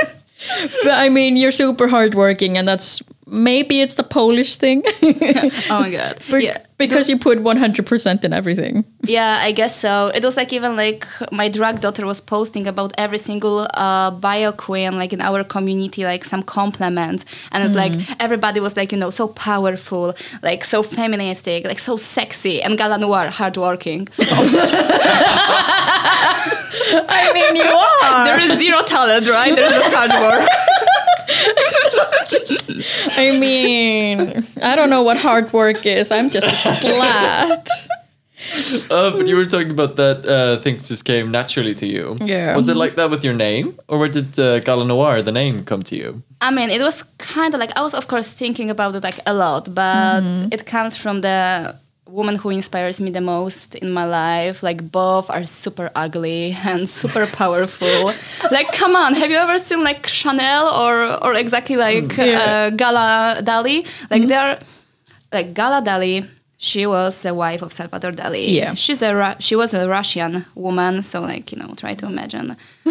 but 0.81 0.93
I 0.93 1.09
mean, 1.09 1.37
you're 1.37 1.51
super 1.51 1.87
hardworking, 1.87 2.57
and 2.57 2.67
that's 2.67 3.03
maybe 3.27 3.81
it's 3.81 3.95
the 3.95 4.03
Polish 4.03 4.55
thing. 4.55 4.83
Oh 5.69 5.79
my 5.81 5.89
god, 5.89 6.17
Be- 6.31 6.45
yeah. 6.45 6.57
Because 6.77 7.09
you 7.09 7.17
put 7.17 7.39
100% 7.39 8.23
in 8.23 8.33
everything. 8.33 8.85
Yeah, 9.01 9.39
I 9.41 9.51
guess 9.51 9.75
so. 9.79 10.11
It 10.13 10.23
was 10.23 10.37
like 10.37 10.53
even 10.53 10.75
like 10.75 11.07
my 11.31 11.49
drag 11.49 11.81
daughter 11.81 12.05
was 12.05 12.21
posting 12.21 12.67
about 12.67 12.93
every 12.99 13.17
single 13.17 13.67
uh, 13.73 14.11
bio 14.11 14.51
queen 14.51 14.95
like 14.95 15.11
in 15.11 15.19
our 15.19 15.43
community, 15.43 16.05
like 16.05 16.23
some 16.23 16.43
compliments, 16.43 17.25
and 17.51 17.63
it's 17.63 17.73
like 17.73 17.93
everybody 18.21 18.59
was 18.59 18.77
like 18.77 18.91
you 18.91 18.97
know 18.99 19.09
so 19.09 19.27
powerful, 19.27 20.13
like 20.43 20.63
so 20.63 20.83
feministic, 20.83 21.65
like 21.65 21.79
so 21.79 21.97
sexy, 21.97 22.61
and 22.61 22.77
Gala 22.77 22.99
Noir 22.99 23.29
hardworking. 23.31 24.07
I 27.09 27.31
mean, 27.33 27.55
you 27.55 27.63
are. 27.63 28.25
there 28.25 28.39
is 28.39 28.59
zero 28.59 28.83
talent, 28.83 29.27
right? 29.27 29.55
There's 29.55 29.73
just 29.73 29.93
hard 29.93 30.11
work. 30.21 30.47
I 33.17 33.37
mean, 33.39 34.45
I 34.61 34.75
don't 34.75 34.89
know 34.89 35.03
what 35.03 35.17
hard 35.17 35.51
work 35.53 35.85
is. 35.85 36.11
I'm 36.11 36.29
just 36.29 36.47
a 36.47 36.51
slut. 36.51 37.67
Uh, 38.89 39.11
but 39.11 39.27
you 39.27 39.35
were 39.35 39.45
talking 39.45 39.71
about 39.71 39.95
that 39.97 40.25
uh, 40.25 40.61
things 40.61 40.87
just 40.87 41.03
came 41.05 41.31
naturally 41.31 41.75
to 41.75 41.85
you. 41.85 42.17
Yeah. 42.21 42.55
Was 42.55 42.67
it 42.67 42.77
like 42.77 42.95
that 42.95 43.09
with 43.09 43.23
your 43.23 43.33
name, 43.33 43.77
or 43.87 43.97
where 43.99 44.09
did 44.09 44.39
uh, 44.39 44.59
Gala 44.59 44.85
Noir, 44.85 45.21
the 45.21 45.31
name, 45.31 45.63
come 45.65 45.83
to 45.83 45.95
you? 45.95 46.21
I 46.39 46.51
mean, 46.51 46.69
it 46.69 46.81
was 46.81 47.03
kind 47.17 47.53
of 47.53 47.59
like 47.59 47.71
I 47.75 47.81
was, 47.81 47.93
of 47.93 48.07
course, 48.07 48.31
thinking 48.31 48.69
about 48.69 48.95
it 48.95 49.03
like 49.03 49.19
a 49.25 49.33
lot, 49.33 49.73
but 49.73 50.23
it 50.51 50.65
comes 50.65 50.95
from 50.95 51.21
the 51.21 51.75
woman 52.09 52.35
who 52.35 52.49
inspires 52.49 52.99
me 53.01 53.09
the 53.11 53.21
most 53.21 53.75
in 53.75 53.91
my 53.91 54.05
life. 54.05 54.63
Like 54.63 54.91
both 54.91 55.29
are 55.29 55.45
super 55.45 55.91
ugly 55.95 56.55
and 56.65 56.87
super 56.89 57.27
powerful. 57.27 58.13
like, 58.51 58.71
come 58.73 58.95
on, 58.95 59.13
have 59.13 59.29
you 59.31 59.37
ever 59.37 59.57
seen 59.57 59.83
like 59.83 60.07
Chanel 60.07 60.67
or 60.67 61.23
or 61.23 61.33
exactly 61.33 61.77
like 61.77 62.17
uh, 62.19 62.69
Gala 62.71 63.41
Dali? 63.41 63.85
Like 64.09 64.27
they're 64.27 64.59
like 65.31 65.53
Gala 65.53 65.81
Dali. 65.81 66.27
She 66.59 66.87
was 66.87 67.23
a 67.23 67.33
wife 67.35 67.61
of 67.61 67.71
Salvador 67.71 68.11
Dali. 68.11 68.47
Yeah. 68.49 68.73
she's 68.73 69.03
a 69.03 69.13
Ru- 69.15 69.35
she 69.39 69.55
was 69.55 69.73
a 69.75 69.87
Russian 69.87 70.45
woman. 70.55 71.03
So 71.03 71.21
like 71.21 71.51
you 71.51 71.57
know, 71.59 71.73
try 71.75 71.93
to 71.93 72.05
imagine. 72.07 72.57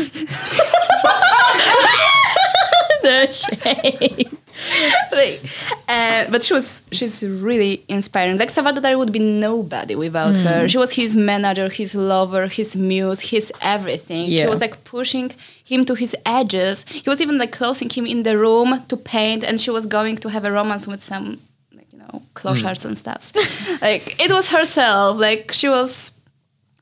the 3.03 3.31
shade. 3.31 4.31
like, 5.13 5.43
uh, 5.89 6.31
but 6.31 6.43
she 6.43 6.55
was 6.55 6.83
she's 6.93 7.23
really 7.25 7.85
inspiring. 7.89 8.39
Like 8.39 8.51
Salvador 8.51 8.97
would 8.99 9.13
be 9.13 9.19
nobody 9.19 9.95
without 9.95 10.37
her. 10.37 10.65
Mm. 10.65 10.71
She 10.71 10.79
was 10.79 10.93
his 10.93 11.17
manager, 11.17 11.69
his 11.69 11.95
lover, 11.95 12.47
his 12.47 12.77
muse, 12.77 13.21
his 13.21 13.53
everything. 13.61 14.27
Yeah. 14.27 14.45
He 14.45 14.49
was 14.49 14.61
like 14.61 14.85
pushing 14.85 15.33
him 15.65 15.85
to 15.85 15.95
his 15.95 16.15
edges. 16.25 16.85
He 16.89 17.09
was 17.09 17.21
even 17.21 17.39
like 17.39 17.53
closing 17.53 17.91
him 17.91 18.07
in 18.07 18.23
the 18.23 18.39
room 18.39 18.85
to 18.89 18.97
paint, 18.97 19.45
and 19.45 19.61
she 19.61 19.71
was 19.71 19.87
going 19.87 20.17
to 20.19 20.31
have 20.31 20.45
a 20.45 20.53
romance 20.53 20.87
with 20.87 21.03
some 21.03 21.41
like 21.75 21.87
you 21.93 21.99
know 21.99 22.23
clochards 22.35 22.83
mm. 22.83 22.87
and 22.87 22.99
stuff. 22.99 23.33
like 23.83 24.23
it 24.23 24.31
was 24.33 24.49
herself. 24.49 25.19
Like 25.19 25.53
she 25.53 25.69
was 25.69 26.13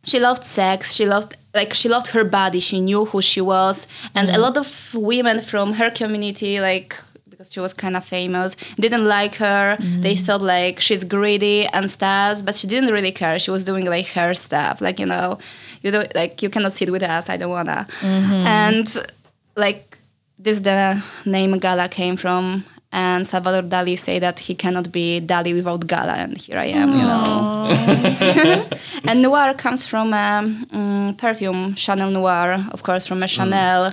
she 0.04 0.20
loved 0.20 0.44
sex 0.44 0.94
she 0.94 1.06
loved 1.06 1.36
like 1.54 1.72
she 1.72 1.88
loved 1.88 2.08
her 2.08 2.24
body 2.24 2.60
she 2.60 2.80
knew 2.80 3.06
who 3.06 3.22
she 3.22 3.40
was 3.40 3.86
and 4.14 4.28
a 4.28 4.34
mm. 4.34 4.38
lot 4.38 4.56
of 4.56 4.94
women 4.94 5.40
from 5.40 5.72
her 5.74 5.90
community 5.90 6.60
like 6.60 7.00
because 7.34 7.52
she 7.52 7.60
was 7.60 7.72
kind 7.72 7.96
of 7.96 8.04
famous. 8.04 8.56
Didn't 8.78 9.06
like 9.06 9.34
her. 9.36 9.76
They 9.78 10.14
mm-hmm. 10.14 10.24
thought 10.24 10.42
like 10.42 10.80
she's 10.80 11.04
greedy 11.04 11.66
and 11.66 11.90
stuff 11.90 12.44
but 12.44 12.54
she 12.54 12.66
didn't 12.66 12.92
really 12.92 13.12
care. 13.12 13.38
She 13.38 13.50
was 13.50 13.64
doing 13.64 13.86
like 13.86 14.06
her 14.08 14.34
stuff. 14.34 14.80
Like 14.80 15.00
you 15.00 15.06
know 15.06 15.38
you 15.82 15.90
don't 15.90 16.14
like 16.14 16.42
you 16.42 16.50
cannot 16.50 16.72
sit 16.72 16.90
with 16.90 17.02
us. 17.02 17.28
I 17.28 17.36
don't 17.36 17.50
wanna. 17.50 17.86
Mm-hmm. 18.00 18.46
And 18.62 19.06
like 19.56 19.98
this 20.38 20.60
the 20.60 21.02
name 21.24 21.58
gala 21.58 21.88
came 21.88 22.16
from 22.16 22.64
and 22.94 23.26
Salvador 23.26 23.62
Dali 23.68 23.98
say 23.98 24.20
that 24.20 24.38
he 24.38 24.54
cannot 24.54 24.92
be 24.92 25.20
Dali 25.20 25.52
without 25.52 25.84
Gala, 25.86 26.12
and 26.12 26.38
here 26.38 26.58
I 26.58 26.66
am, 26.66 26.90
you 26.92 27.04
know. 27.04 28.68
and 29.08 29.20
Noir 29.20 29.52
comes 29.54 29.84
from 29.84 30.14
um, 30.14 30.64
mm, 30.72 31.18
perfume 31.18 31.74
Chanel 31.74 32.10
Noir, 32.10 32.64
of 32.70 32.84
course, 32.84 33.04
from 33.04 33.22
a 33.24 33.26
Chanel. 33.26 33.92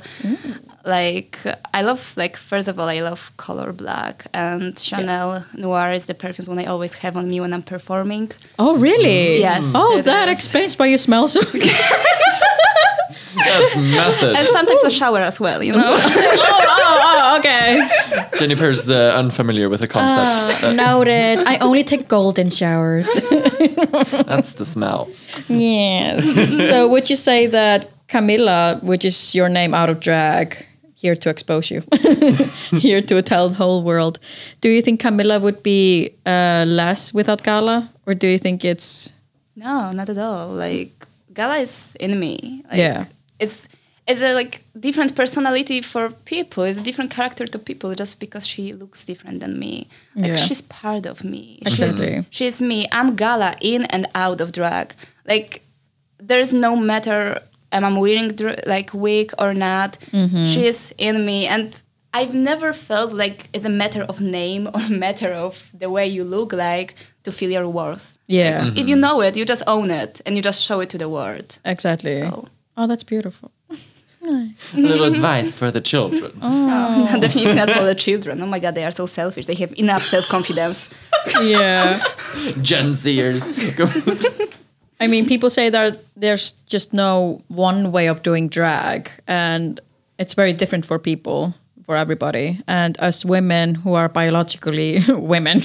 Like 0.86 1.40
I 1.74 1.82
love, 1.82 2.14
like 2.16 2.38
first 2.38 2.68
of 2.68 2.80
all, 2.80 2.90
I 2.90 3.00
love 3.02 3.32
color 3.38 3.74
black, 3.74 4.28
and 4.34 4.78
Chanel 4.78 5.46
Noir 5.56 5.92
is 5.92 6.06
the 6.06 6.14
perfume 6.14 6.46
one 6.48 6.60
I 6.60 6.66
always 6.66 6.94
have 6.96 7.18
on 7.18 7.28
me 7.28 7.40
when 7.40 7.54
I'm 7.54 7.64
performing. 7.64 8.32
Oh, 8.60 8.78
really? 8.78 9.40
Yes, 9.40 9.74
Oh, 9.76 10.02
that 10.04 10.28
is. 10.30 10.38
explains 10.38 10.78
why 10.78 10.86
you 10.86 11.00
smell 11.00 11.28
so 11.28 11.42
good. 11.52 11.64
That's 13.36 13.76
method. 13.76 14.36
And 14.36 14.48
sometimes 14.48 14.84
a 14.84 14.92
shower 14.92 15.20
as 15.20 15.40
well, 15.40 15.64
you 15.64 15.74
know. 15.74 15.98
oh, 16.00 17.00
oh, 17.04 17.38
okay. 17.40 17.88
Jennifer's 18.38 18.90
uh, 18.90 19.14
unfamiliar 19.16 19.70
with 19.70 19.82
the 19.82 19.88
concept. 19.88 20.64
Uh, 20.64 20.74
Noted. 20.74 21.44
I 21.48 21.58
only 21.58 21.84
take 21.84 22.08
golden 22.08 22.50
showers. 22.50 23.08
that's 24.26 24.54
the 24.54 24.66
smell. 24.66 25.10
yes. 25.48 26.26
So 26.70 26.88
would 26.88 27.10
you 27.10 27.16
say 27.16 27.48
that 27.48 27.90
Camilla, 28.08 28.80
which 28.82 29.06
is 29.06 29.34
your 29.36 29.50
name 29.50 29.74
out 29.74 29.90
of 29.90 30.00
drag, 30.00 30.66
here 30.96 31.16
to 31.16 31.30
expose 31.30 31.72
you, 31.72 31.82
here 32.80 33.02
to 33.02 33.22
tell 33.22 33.50
the 33.50 33.56
whole 33.56 33.82
world, 33.84 34.20
do 34.62 34.70
you 34.70 34.82
think 34.82 35.00
Camilla 35.00 35.40
would 35.40 35.64
be 35.64 36.12
uh, 36.26 36.64
less 36.68 37.14
without 37.14 37.44
Gala, 37.44 37.90
or 38.06 38.14
do 38.14 38.28
you 38.28 38.38
think 38.38 38.64
it's 38.64 39.12
No, 39.56 39.92
not 39.92 40.10
at 40.10 40.18
all. 40.18 40.48
Like 40.50 41.08
Gala 41.34 41.58
is 41.60 41.94
in 42.00 42.20
me. 42.20 42.64
Like, 42.70 42.78
Yeah. 42.80 43.06
It's 43.40 43.68
it's 44.08 44.22
a 44.22 44.34
like 44.34 44.64
different 44.80 45.16
personality 45.16 45.82
for 45.82 46.10
people. 46.26 46.64
It's 46.64 46.80
a 46.80 46.84
different 46.84 47.12
character 47.12 47.46
to 47.48 47.60
people 47.60 47.94
just 47.96 48.20
because 48.20 48.46
she 48.48 48.74
looks 48.74 49.06
different 49.06 49.40
than 49.40 49.58
me. 49.60 49.88
Like 50.16 50.28
Yeah. 50.28 50.36
she's 50.46 50.62
part 50.62 51.06
of 51.06 51.24
me. 51.24 51.60
She- 51.62 51.70
Exactly. 51.72 52.26
she's 52.30 52.62
me. 52.62 52.88
I'm 52.92 53.16
Gala 53.16 53.56
in 53.62 53.86
and 53.86 54.08
out 54.16 54.42
of 54.42 54.52
drag. 54.52 54.94
Like 55.28 55.62
there's 56.18 56.52
no 56.54 56.76
matter 56.76 57.40
am 57.72 57.86
I 57.86 57.98
wearing 57.98 58.30
dr- 58.36 58.60
like 58.68 58.90
wig 58.94 59.32
or 59.40 59.54
not. 59.54 59.98
Mm-hmm. 60.12 60.46
She 60.46 60.66
is 60.68 60.94
in 60.98 61.26
me 61.26 61.48
and. 61.48 61.76
I've 62.14 62.34
never 62.36 62.74
felt 62.74 63.14
like 63.14 63.48
it's 63.54 63.64
a 63.64 63.70
matter 63.70 64.02
of 64.04 64.20
name 64.20 64.68
or 64.76 64.82
a 64.82 64.90
matter 65.06 65.32
of 65.32 65.70
the 65.74 65.90
way 65.90 66.06
you 66.06 66.26
look 66.26 66.52
like 66.52 66.96
to 67.24 67.32
feel 67.32 67.52
your 67.52 67.68
worth 67.70 68.18
yeah, 68.28 68.68
if 68.68 68.78
you 68.78 68.96
mm-hmm. 68.96 69.02
know 69.02 69.22
it, 69.22 69.36
you 69.36 69.46
just 69.46 69.64
own 69.68 69.92
it 69.92 70.22
and 70.26 70.36
you 70.38 70.42
just 70.42 70.64
show 70.64 70.80
it 70.80 70.90
to 70.90 70.98
the 70.98 71.10
world. 71.10 71.60
exactly. 71.66 72.22
So- 72.22 72.48
Oh, 72.78 72.88
that's 72.88 73.04
beautiful. 73.04 73.52
A 74.24 74.54
little 74.76 75.06
advice 75.06 75.56
for 75.56 75.72
the 75.72 75.82
children. 75.82 76.32
Oh, 76.42 77.06
Definitely 77.20 77.56
not 77.56 77.70
for 77.70 77.84
the 77.84 77.96
children. 77.96 78.42
Oh 78.42 78.46
my 78.46 78.60
god, 78.60 78.76
they 78.76 78.84
are 78.86 78.92
so 78.92 79.06
selfish. 79.06 79.46
They 79.46 79.56
have 79.56 79.74
enough 79.78 80.04
self 80.04 80.28
confidence. 80.28 80.90
Yeah. 81.42 82.04
Gen 82.62 82.94
Zers. 82.94 83.44
I 85.00 85.08
mean, 85.08 85.26
people 85.28 85.50
say 85.50 85.70
that 85.70 86.00
there's 86.16 86.54
just 86.68 86.94
no 86.94 87.42
one 87.48 87.92
way 87.92 88.08
of 88.08 88.22
doing 88.22 88.48
drag, 88.50 89.10
and 89.28 89.80
it's 90.20 90.34
very 90.36 90.54
different 90.54 90.86
for 90.86 91.00
people, 91.00 91.54
for 91.86 91.96
everybody. 91.96 92.60
And 92.68 92.98
as 93.00 93.26
women 93.26 93.76
who 93.76 93.96
are 93.96 94.08
biologically 94.10 95.04
women, 95.10 95.62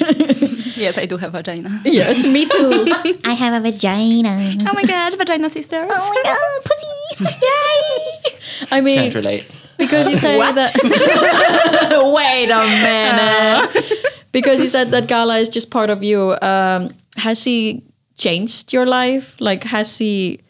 yes, 0.77 0.99
I 0.99 1.07
do 1.07 1.17
have 1.17 1.33
vagina. 1.33 1.81
yes, 1.85 2.27
me 2.27 2.45
too. 2.55 2.87
I 3.25 3.33
have 3.35 3.55
a 3.55 3.61
vagina. 3.71 4.37
Oh 4.69 4.73
my 4.75 4.85
god, 4.85 5.17
vagina 5.17 5.51
sisters. 5.51 5.91
Oh 5.93 6.09
my 6.15 6.23
god, 6.23 6.65
pussy! 6.65 7.37
Yay! 7.47 8.39
I 8.71 8.81
mean, 8.81 8.99
Can't 8.99 9.15
relate. 9.15 9.47
because 9.79 10.09
you 10.09 10.17
say 10.17 10.39
that. 10.39 10.73
Wait 12.15 12.51
a 12.51 12.61
minute. 12.83 14.03
because 14.33 14.61
you 14.61 14.69
said 14.69 14.91
that 14.91 15.07
Gala 15.09 15.39
is 15.39 15.49
just 15.49 15.71
part 15.71 15.91
of 15.91 16.03
you. 16.03 16.37
Um, 16.43 16.91
has 17.17 17.43
he 17.45 17.83
changed 18.19 18.73
your 18.73 18.87
life? 18.87 19.37
Like, 19.41 19.65
has 19.65 19.97
he, 19.99 20.41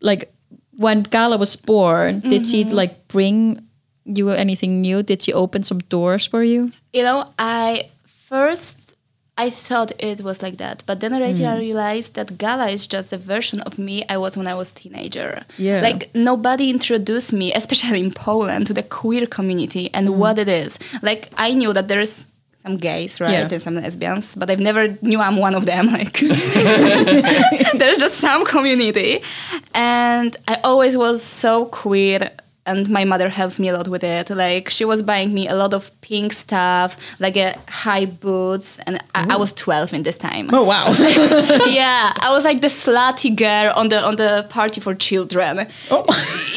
like, 0.00 0.32
when 0.76 1.02
Gala 1.02 1.36
was 1.38 1.56
born, 1.56 2.20
did 2.20 2.46
she 2.46 2.64
like 2.64 3.08
bring 3.08 3.64
you 4.04 4.28
anything 4.30 4.82
new? 4.82 5.02
Did 5.02 5.22
she 5.22 5.32
open 5.32 5.62
some 5.62 5.78
doors 5.88 6.26
for 6.26 6.42
you? 6.42 6.70
You 6.92 7.02
know, 7.02 7.32
I 7.38 7.88
first 8.28 8.85
I 9.38 9.50
thought 9.50 9.92
it 9.98 10.20
was 10.22 10.40
like 10.42 10.56
that, 10.58 10.82
but 10.86 11.00
then 11.00 11.12
already 11.12 11.42
Mm. 11.42 11.52
I 11.54 11.58
realized 11.58 12.14
that 12.14 12.38
Gala 12.38 12.68
is 12.70 12.86
just 12.86 13.12
a 13.12 13.18
version 13.18 13.60
of 13.68 13.78
me 13.78 14.02
I 14.08 14.16
was 14.16 14.36
when 14.36 14.46
I 14.46 14.54
was 14.54 14.70
teenager. 14.70 15.44
Yeah. 15.58 15.82
Like 15.82 16.08
nobody 16.14 16.70
introduced 16.70 17.32
me, 17.32 17.52
especially 17.52 18.00
in 18.00 18.12
Poland, 18.12 18.66
to 18.68 18.72
the 18.74 18.82
queer 18.82 19.26
community 19.26 19.90
and 19.92 20.08
Mm. 20.08 20.16
what 20.22 20.38
it 20.38 20.48
is. 20.48 20.78
Like 21.02 21.28
I 21.36 21.52
knew 21.54 21.72
that 21.74 21.88
there's 21.88 22.24
some 22.62 22.78
gays, 22.78 23.20
right, 23.20 23.30
Yeah. 23.32 23.48
and 23.52 23.62
some 23.62 23.76
lesbians, 23.76 24.34
but 24.34 24.50
I've 24.50 24.58
never 24.70 24.96
knew 25.02 25.20
I'm 25.20 25.36
one 25.36 25.54
of 25.54 25.64
them. 25.66 25.86
Like 25.98 26.18
there's 27.78 27.98
just 27.98 28.16
some 28.16 28.44
community, 28.44 29.20
and 29.74 30.36
I 30.48 30.58
always 30.64 30.96
was 30.96 31.22
so 31.22 31.66
queer. 31.66 32.30
And 32.66 32.90
my 32.90 33.04
mother 33.04 33.28
helps 33.28 33.58
me 33.58 33.68
a 33.68 33.76
lot 33.76 33.88
with 33.88 34.02
it. 34.02 34.28
Like 34.30 34.70
she 34.70 34.84
was 34.84 35.00
buying 35.02 35.32
me 35.32 35.46
a 35.48 35.54
lot 35.54 35.72
of 35.72 35.90
pink 36.00 36.32
stuff, 36.32 36.96
like 37.20 37.36
uh, 37.36 37.52
high 37.68 38.06
boots, 38.06 38.80
and 38.86 38.98
I, 39.14 39.26
I 39.34 39.36
was 39.36 39.52
12 39.52 39.94
in 39.94 40.02
this 40.02 40.18
time. 40.18 40.50
Oh 40.52 40.64
wow! 40.64 40.90
yeah, 41.68 42.12
I 42.20 42.32
was 42.32 42.44
like 42.44 42.60
the 42.60 42.68
slutty 42.68 43.34
girl 43.36 43.72
on 43.76 43.88
the 43.88 44.04
on 44.04 44.16
the 44.16 44.46
party 44.50 44.80
for 44.80 44.94
children. 44.94 45.66
oh. 45.90 46.04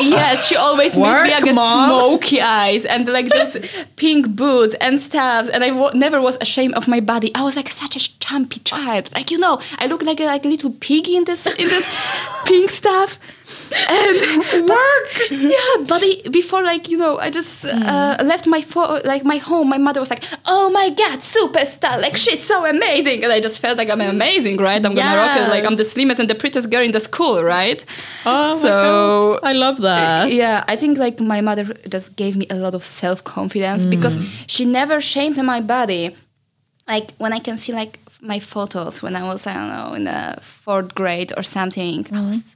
Yes, 0.02 0.48
she 0.48 0.56
always 0.56 0.98
made 0.98 1.24
me 1.24 1.32
like 1.32 1.48
a 1.50 1.54
Mom. 1.54 1.90
smoky 1.90 2.42
eyes 2.42 2.86
and 2.86 3.08
like 3.08 3.30
those 3.30 3.58
pink 3.98 4.30
boots 4.36 4.74
and 4.82 4.98
stuff. 5.00 5.50
And 5.54 5.64
I 5.64 5.70
w- 5.70 5.92
never 5.94 6.22
was 6.22 6.38
ashamed 6.42 6.74
of 6.76 6.88
my 6.88 7.02
body. 7.02 7.32
I 7.36 7.44
was 7.44 7.56
like 7.56 7.70
such 7.70 7.96
a 7.96 8.00
chumpy 8.00 8.62
child. 8.64 9.10
Like 9.14 9.30
you 9.30 9.38
know, 9.38 9.62
I 9.78 9.88
look 9.88 10.02
like 10.02 10.20
a, 10.20 10.26
like 10.26 10.46
a 10.46 10.48
little 10.48 10.72
piggy 10.80 11.16
in 11.18 11.26
this 11.26 11.46
in 11.46 11.68
this 11.68 11.86
pink 12.46 12.70
stuff. 12.72 13.20
And 13.72 14.70
work. 14.70 15.08
yeah, 15.32 15.86
but 15.88 16.02
before 16.32 16.64
like 16.64 16.90
you 16.90 16.98
know, 16.98 17.18
I 17.18 17.30
just 17.30 17.66
uh, 17.66 18.18
mm. 18.18 18.24
left 18.26 18.48
my 18.48 18.62
fo- 18.62 19.02
like 19.06 19.24
my 19.24 19.38
home. 19.38 19.70
My 19.70 19.78
mother 19.78 20.00
was 20.00 20.10
like, 20.10 20.24
"Oh 20.46 20.70
my 20.70 20.90
god, 20.90 21.20
superstar! 21.20 22.02
Like 22.02 22.18
she's 22.18 22.44
so 22.44 22.66
amazing!" 22.66 23.24
And 23.24 23.32
I 23.32 23.40
just 23.40 23.60
felt 23.60 23.78
like 23.78 23.90
I'm 23.90 24.02
amazing, 24.02 24.58
right? 24.58 24.84
I'm 24.86 24.96
gonna 24.96 25.18
rock 25.18 25.38
it. 25.38 25.50
Like 25.50 25.66
I'm 25.66 25.76
the 25.76 25.84
slimmest 25.84 26.20
and 26.20 26.30
the 26.30 26.36
prettiest 26.36 26.70
girl 26.70 26.84
in 26.84 26.92
the 26.92 27.00
school, 27.00 27.44
right? 27.44 27.84
Oh 28.26 28.60
so. 28.62 29.40
I 29.44 29.54
love 29.54 29.82
that. 29.82 30.24
Uh, 30.24 30.26
yeah, 30.28 30.64
I 30.68 30.76
think 30.76 30.98
like 30.98 31.20
my 31.20 31.42
mother 31.42 31.66
just 31.90 32.16
gave 32.16 32.36
me 32.36 32.48
a 32.50 32.56
lot 32.56 32.76
of 32.76 32.84
self 32.84 33.24
confidence 33.24 33.86
mm. 33.86 33.92
because 33.92 34.20
she 34.48 34.66
never 34.66 35.02
shamed 35.02 35.38
my 35.44 35.62
body. 35.62 36.16
Like 36.88 37.12
when 37.18 37.34
I 37.34 37.40
can 37.40 37.58
see 37.58 37.74
like 37.74 38.00
my 38.22 38.40
photos 38.40 39.02
when 39.02 39.16
I 39.16 39.24
was 39.24 39.48
I 39.48 39.54
don't 39.54 39.70
know 39.70 39.94
in 39.94 40.04
the 40.06 40.38
fourth 40.42 40.96
grade 40.96 41.32
or 41.38 41.44
something. 41.44 42.08
I 42.12 42.22
was 42.22 42.56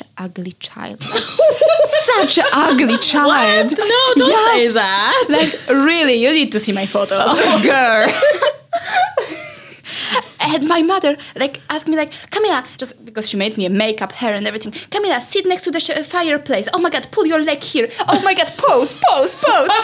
an 0.00 0.06
ugly 0.18 0.52
child. 0.60 1.02
such 2.04 2.38
an 2.38 2.44
ugly 2.52 2.98
child. 3.12 3.70
No, 3.72 4.12
don't 4.16 4.28
Yes. 4.28 4.52
say 4.52 4.68
that. 4.68 5.26
Like 5.28 5.68
really, 5.68 6.14
you 6.14 6.30
need 6.30 6.52
to 6.52 6.60
see 6.60 6.72
my 6.72 6.86
photos, 6.86 7.20
oh, 7.28 7.62
girl. 7.62 8.12
and 10.40 10.68
my 10.68 10.82
mother 10.82 11.16
like 11.36 11.60
asked 11.70 11.88
me 11.88 11.96
like 11.96 12.12
Camila, 12.30 12.64
just 12.78 13.04
because 13.04 13.28
she 13.28 13.36
made 13.36 13.56
me 13.56 13.66
a 13.66 13.70
makeup, 13.70 14.12
hair, 14.12 14.34
and 14.34 14.46
everything. 14.46 14.72
Camila, 14.72 15.20
sit 15.20 15.46
next 15.46 15.62
to 15.62 15.70
the 15.70 15.80
sh- 15.80 16.06
fireplace. 16.06 16.68
Oh 16.74 16.80
my 16.80 16.90
god, 16.90 17.08
pull 17.10 17.26
your 17.26 17.42
leg 17.42 17.62
here. 17.62 17.88
Oh 18.08 18.20
my 18.22 18.34
god, 18.34 18.48
pose, 18.56 18.94
pose, 18.94 19.36
pose. 19.36 19.70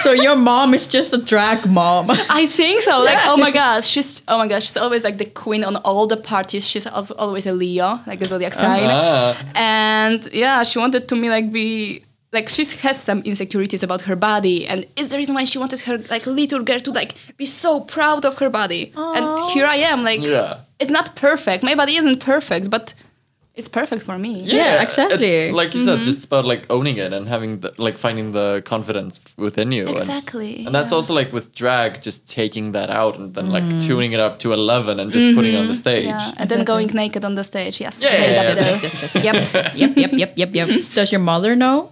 So 0.00 0.12
your 0.12 0.36
mom 0.36 0.74
is 0.74 0.86
just 0.86 1.12
a 1.12 1.18
drag 1.18 1.68
mom. 1.68 2.06
I 2.30 2.46
think 2.46 2.82
so. 2.82 3.02
Like, 3.02 3.18
oh 3.24 3.36
my 3.36 3.50
god, 3.50 3.82
she's 3.84 4.22
oh 4.28 4.38
my 4.38 4.46
gosh, 4.46 4.64
she's 4.66 4.76
always 4.76 5.02
like 5.02 5.18
the 5.18 5.24
queen 5.24 5.64
on 5.64 5.76
all 5.76 6.06
the 6.06 6.16
parties. 6.16 6.66
She's 6.68 6.86
also 6.86 7.14
always 7.16 7.46
a 7.46 7.52
Leo, 7.52 8.00
like 8.06 8.20
the 8.20 8.26
zodiac 8.26 8.54
sign. 8.54 8.88
Ah. 8.90 9.36
And 9.56 10.28
yeah, 10.32 10.62
she 10.62 10.78
wanted 10.78 11.08
to 11.08 11.16
me 11.16 11.28
like 11.30 11.50
be 11.52 12.04
like 12.32 12.48
she 12.48 12.64
has 12.82 13.00
some 13.02 13.20
insecurities 13.22 13.82
about 13.82 14.02
her 14.02 14.16
body, 14.16 14.66
and 14.66 14.86
it's 14.96 15.10
the 15.10 15.16
reason 15.16 15.34
why 15.34 15.44
she 15.44 15.58
wanted 15.58 15.80
her 15.80 15.98
like 16.10 16.26
little 16.26 16.62
girl 16.62 16.80
to 16.80 16.90
like 16.90 17.14
be 17.36 17.46
so 17.46 17.80
proud 17.80 18.24
of 18.24 18.38
her 18.38 18.50
body. 18.50 18.92
And 18.96 19.40
here 19.52 19.66
I 19.66 19.76
am, 19.76 20.04
like 20.04 20.20
Yeah. 20.22 20.58
it's 20.78 20.90
not 20.90 21.16
perfect. 21.16 21.62
My 21.64 21.74
body 21.74 21.96
isn't 21.96 22.20
perfect, 22.20 22.68
but 22.70 22.92
it's 23.58 23.68
perfect 23.68 24.04
for 24.04 24.16
me. 24.18 24.32
Yeah, 24.42 24.82
exactly. 24.86 25.26
It's, 25.26 25.54
like 25.60 25.74
you 25.74 25.84
said, 25.84 25.96
mm-hmm. 25.96 26.10
just 26.10 26.24
about 26.24 26.44
like 26.44 26.62
owning 26.70 26.96
it 26.96 27.12
and 27.12 27.26
having 27.26 27.58
the, 27.58 27.74
like 27.76 27.98
finding 27.98 28.30
the 28.30 28.62
confidence 28.64 29.20
within 29.36 29.72
you. 29.72 29.88
and- 29.88 29.96
Exactly, 29.96 30.64
And, 30.64 30.72
that's 30.74 30.92
yeah. 30.92 30.96
also 30.96 31.12
like 31.12 31.32
with 31.32 31.46
drag, 31.54 32.00
just 32.00 32.28
taking 32.28 32.72
that 32.72 32.88
out 32.88 33.18
and 33.18 33.34
then 33.34 33.50
like 33.50 33.64
mm. 33.64 33.82
tuning 33.84 34.12
it 34.12 34.20
up 34.20 34.38
to 34.42 34.52
eleven 34.52 35.00
and 35.00 35.10
just 35.10 35.34
putting 35.36 35.54
it 35.54 35.58
on 35.58 35.66
the 35.66 35.72
mm-hmm. 35.72 35.86
stage. 35.86 36.06
Yeah, 36.06 36.40
and 36.40 36.48
then 36.48 36.64
going 36.64 36.88
naked 37.02 37.24
on 37.24 37.34
the 37.34 37.44
stage. 37.44 37.80
Yes. 37.80 38.00
Yeah, 38.00 38.10
I 38.10 38.12
made 38.12 38.32
yeah, 38.36 38.54
that 38.54 39.24
yeah. 39.24 39.32
though. 39.32 39.54
yep, 39.74 39.74
yep, 39.82 39.96
yep, 39.96 40.12
yep, 40.22 40.32
yep, 40.36 40.50
yep. 40.54 40.68
Does 40.94 41.10
your 41.10 41.24
mother 41.32 41.56
know? 41.56 41.90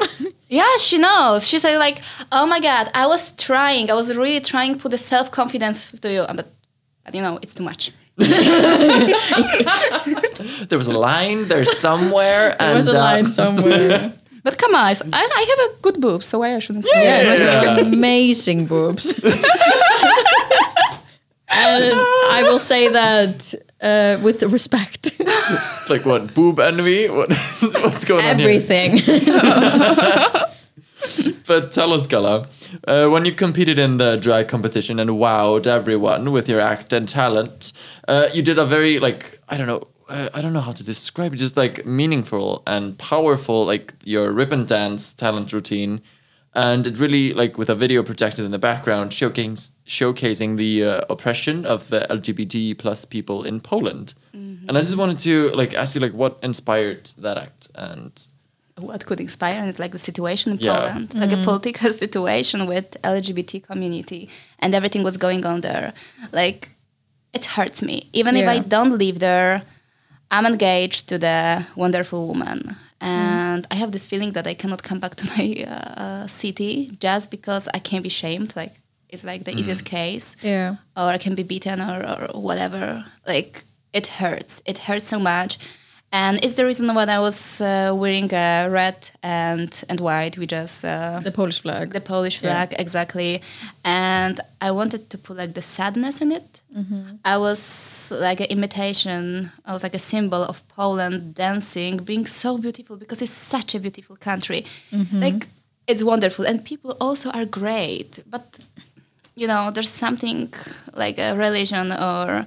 Yeah, 0.49 0.76
she 0.78 0.99
knows. 0.99 1.49
She 1.49 1.58
said 1.58 1.76
like, 1.78 1.99
"Oh 2.30 2.46
my 2.46 2.61
god, 2.61 2.90
I 2.94 3.06
was 3.08 3.32
trying. 3.32 3.90
I 3.90 3.94
was 3.94 4.08
really 4.16 4.40
trying 4.40 4.75
to 4.75 4.80
put 4.80 4.92
the 4.92 5.02
self 5.12 5.30
confidence 5.32 5.90
to 5.90 6.08
you, 6.12 6.25
but, 6.38 6.46
but 7.04 7.14
you 7.14 7.23
know, 7.23 7.40
it's 7.42 7.54
too 7.54 7.64
much." 7.64 7.92
There 10.68 10.78
was 10.78 10.87
a 10.87 10.99
line 10.99 11.49
there 11.49 11.64
somewhere. 11.64 12.54
There 12.58 12.68
and, 12.68 12.76
was 12.76 12.87
a 12.88 12.99
uh, 12.99 13.04
line 13.04 13.28
somewhere. 13.28 14.12
But 14.42 14.58
come 14.58 14.75
on, 14.76 14.85
I, 14.85 14.94
I 15.12 15.46
have 15.50 15.58
a 15.70 15.73
good 15.82 16.00
boob, 16.00 16.23
so 16.23 16.38
why 16.38 16.54
I 16.54 16.61
shouldn't 16.61 16.85
say 16.85 17.02
Yes, 17.02 17.26
it? 17.26 17.40
it's 17.40 17.82
amazing 17.82 18.66
boobs. 18.66 19.12
and 21.49 21.92
I 22.30 22.42
will 22.44 22.61
say 22.61 22.88
that 22.88 23.54
uh, 23.82 24.18
with 24.23 24.44
respect. 24.44 25.11
like 25.90 26.06
what 26.06 26.32
boob 26.32 26.61
envy? 26.61 27.08
What 27.08 27.30
what's 27.82 28.04
going 28.04 28.25
on 28.25 28.38
here? 28.38 28.49
Everything. 28.49 29.00
But 31.46 31.70
tell 31.72 31.92
us, 31.92 32.06
Gala, 32.06 32.48
uh, 32.86 33.08
when 33.08 33.25
you 33.25 33.32
competed 33.32 33.78
in 33.78 33.98
the 33.98 34.16
drag 34.16 34.48
competition 34.48 34.98
and 34.98 35.10
wowed 35.10 35.66
everyone 35.66 36.32
with 36.32 36.48
your 36.48 36.60
act 36.60 36.92
and 36.92 37.08
talent, 37.08 37.72
uh, 38.08 38.26
you 38.34 38.42
did 38.42 38.58
a 38.58 38.66
very 38.66 38.98
like 38.98 39.40
I 39.48 39.56
don't 39.56 39.66
know. 39.66 39.86
Uh, 40.08 40.28
I 40.34 40.42
don't 40.42 40.52
know 40.52 40.60
how 40.60 40.72
to 40.72 40.84
describe 40.84 41.34
it. 41.34 41.36
Just 41.36 41.56
like 41.56 41.86
meaningful 41.86 42.62
and 42.66 42.98
powerful, 42.98 43.64
like 43.64 43.94
your 44.04 44.32
ribbon 44.32 44.66
dance 44.66 45.12
talent 45.12 45.52
routine, 45.52 46.00
and 46.54 46.86
it 46.86 46.98
really 46.98 47.32
like 47.32 47.58
with 47.58 47.70
a 47.70 47.75
video 47.75 48.02
projected 48.02 48.44
in 48.44 48.50
the 48.50 48.58
background, 48.58 49.12
showcasing 49.12 49.70
showcasing 49.86 50.56
the 50.56 50.84
uh, 50.84 51.00
oppression 51.08 51.64
of 51.64 51.88
the 51.90 52.06
LGBT 52.10 52.76
plus 52.78 53.04
people 53.04 53.44
in 53.44 53.60
Poland. 53.60 54.14
And 54.68 54.76
I 54.76 54.80
just 54.80 54.96
wanted 54.96 55.18
to 55.18 55.50
like 55.50 55.75
ask 55.75 55.94
you 55.94 56.00
like 56.00 56.12
what 56.12 56.38
inspired 56.42 57.12
that 57.18 57.38
act 57.38 57.68
and 57.76 58.12
What 58.78 59.06
could 59.06 59.21
inspire? 59.21 59.59
And 59.61 59.68
it's 59.68 59.78
like 59.78 59.92
the 59.92 59.99
situation 59.99 60.52
in 60.52 60.59
Yeah. 60.59 60.76
Poland, 60.76 61.14
like 61.14 61.33
a 61.33 61.35
mm-hmm. 61.35 61.45
political 61.45 61.92
situation 62.04 62.66
with 62.66 62.97
LGBT 63.02 63.62
community 63.62 64.28
and 64.59 64.75
everything 64.75 65.02
was 65.02 65.16
going 65.16 65.47
on 65.47 65.61
there. 65.62 65.92
Like, 66.33 66.71
it 67.33 67.45
hurts 67.56 67.80
me. 67.83 68.09
Even 68.12 68.37
if 68.37 68.49
I 68.49 68.59
don't 68.59 68.99
live 68.99 69.18
there, 69.18 69.62
I'm 70.30 70.47
engaged 70.47 71.09
to 71.09 71.18
the 71.18 71.66
wonderful 71.75 72.26
woman. 72.26 72.61
Mm-hmm. 73.00 73.06
And 73.06 73.66
I 73.71 73.75
have 73.76 73.92
this 73.92 74.06
feeling 74.06 74.33
that 74.33 74.47
I 74.47 74.54
cannot 74.54 74.83
come 74.83 75.00
back 75.00 75.14
to 75.16 75.25
my 75.37 75.64
uh, 75.66 76.02
uh 76.04 76.26
city 76.26 76.75
just 77.00 77.30
because 77.30 77.69
I 77.75 77.78
can 77.78 78.02
be 78.02 78.08
shamed. 78.08 78.54
Like, 78.56 78.75
it's 79.08 79.25
like 79.25 79.45
the 79.45 79.54
easiest 79.58 79.84
mm-hmm. 79.84 79.97
case. 79.97 80.36
yeah. 80.43 80.76
or 80.97 81.08
I 81.17 81.19
can 81.19 81.34
be 81.34 81.43
beaten 81.43 81.80
or, 81.80 81.99
or 82.12 82.41
whatever. 82.41 83.04
Like 83.26 83.65
it 83.93 84.06
hurts. 84.06 84.62
It 84.67 84.78
hurts 84.78 85.06
so 85.06 85.19
much. 85.19 85.58
And 86.12 86.38
it's 86.45 86.54
the 86.54 86.64
reason 86.64 86.95
why 86.95 87.04
I 87.04 87.19
was 87.19 87.60
uh, 87.60 87.92
wearing 87.95 88.32
uh, 88.32 88.69
red 88.71 89.10
and 89.23 89.71
and 89.88 90.00
white. 90.00 90.38
We 90.38 90.47
just 90.47 90.84
uh, 90.84 91.21
The 91.25 91.30
Polish 91.32 91.60
flag. 91.60 91.92
the 91.92 92.00
Polish 92.00 92.38
flag 92.38 92.75
exactly, 92.78 93.40
and 93.84 94.40
I 94.60 94.71
wanted 94.71 95.10
to 95.10 95.19
put 95.19 95.36
like 95.36 95.52
the 95.54 95.62
sadness 95.62 96.21
in 96.21 96.32
it. 96.32 96.62
I 97.25 97.36
was 97.38 98.10
like 98.10 98.40
an 98.40 98.47
imitation. 98.50 99.50
I 99.66 99.73
was 99.73 99.82
like 99.82 99.97
a 99.97 99.99
symbol 99.99 100.42
of 100.45 100.62
Poland 100.69 101.34
dancing, 101.34 102.04
being 102.04 102.26
so 102.28 102.56
beautiful 102.58 102.97
because 102.97 103.21
it's 103.25 103.32
such 103.50 103.75
a 103.75 103.78
beautiful 103.80 104.16
country. 104.16 104.64
Like 105.12 105.49
it's 105.86 106.02
wonderful, 106.02 106.47
and 106.47 106.64
people 106.64 106.97
also 107.00 107.30
are 107.30 107.45
great. 107.47 108.23
But 108.30 108.58
you 109.34 109.47
know, 109.49 109.71
there's 109.73 109.90
something 109.90 110.54
like 110.95 111.19
a 111.19 111.34
religion 111.34 111.92
or 111.92 112.47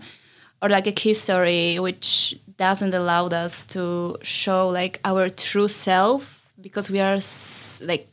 or 0.61 0.69
like 0.69 0.87
a 0.87 0.93
history 1.09 1.77
which 1.79 2.35
doesn't 2.59 2.93
allow 2.93 3.23
us 3.45 3.65
to 3.75 3.83
show 4.21 4.61
like 4.79 4.99
our 5.03 5.29
true 5.29 5.67
self 5.69 6.21
because 6.65 6.91
we 6.93 6.99
are 7.07 7.15
s- 7.15 7.81
like 7.91 8.05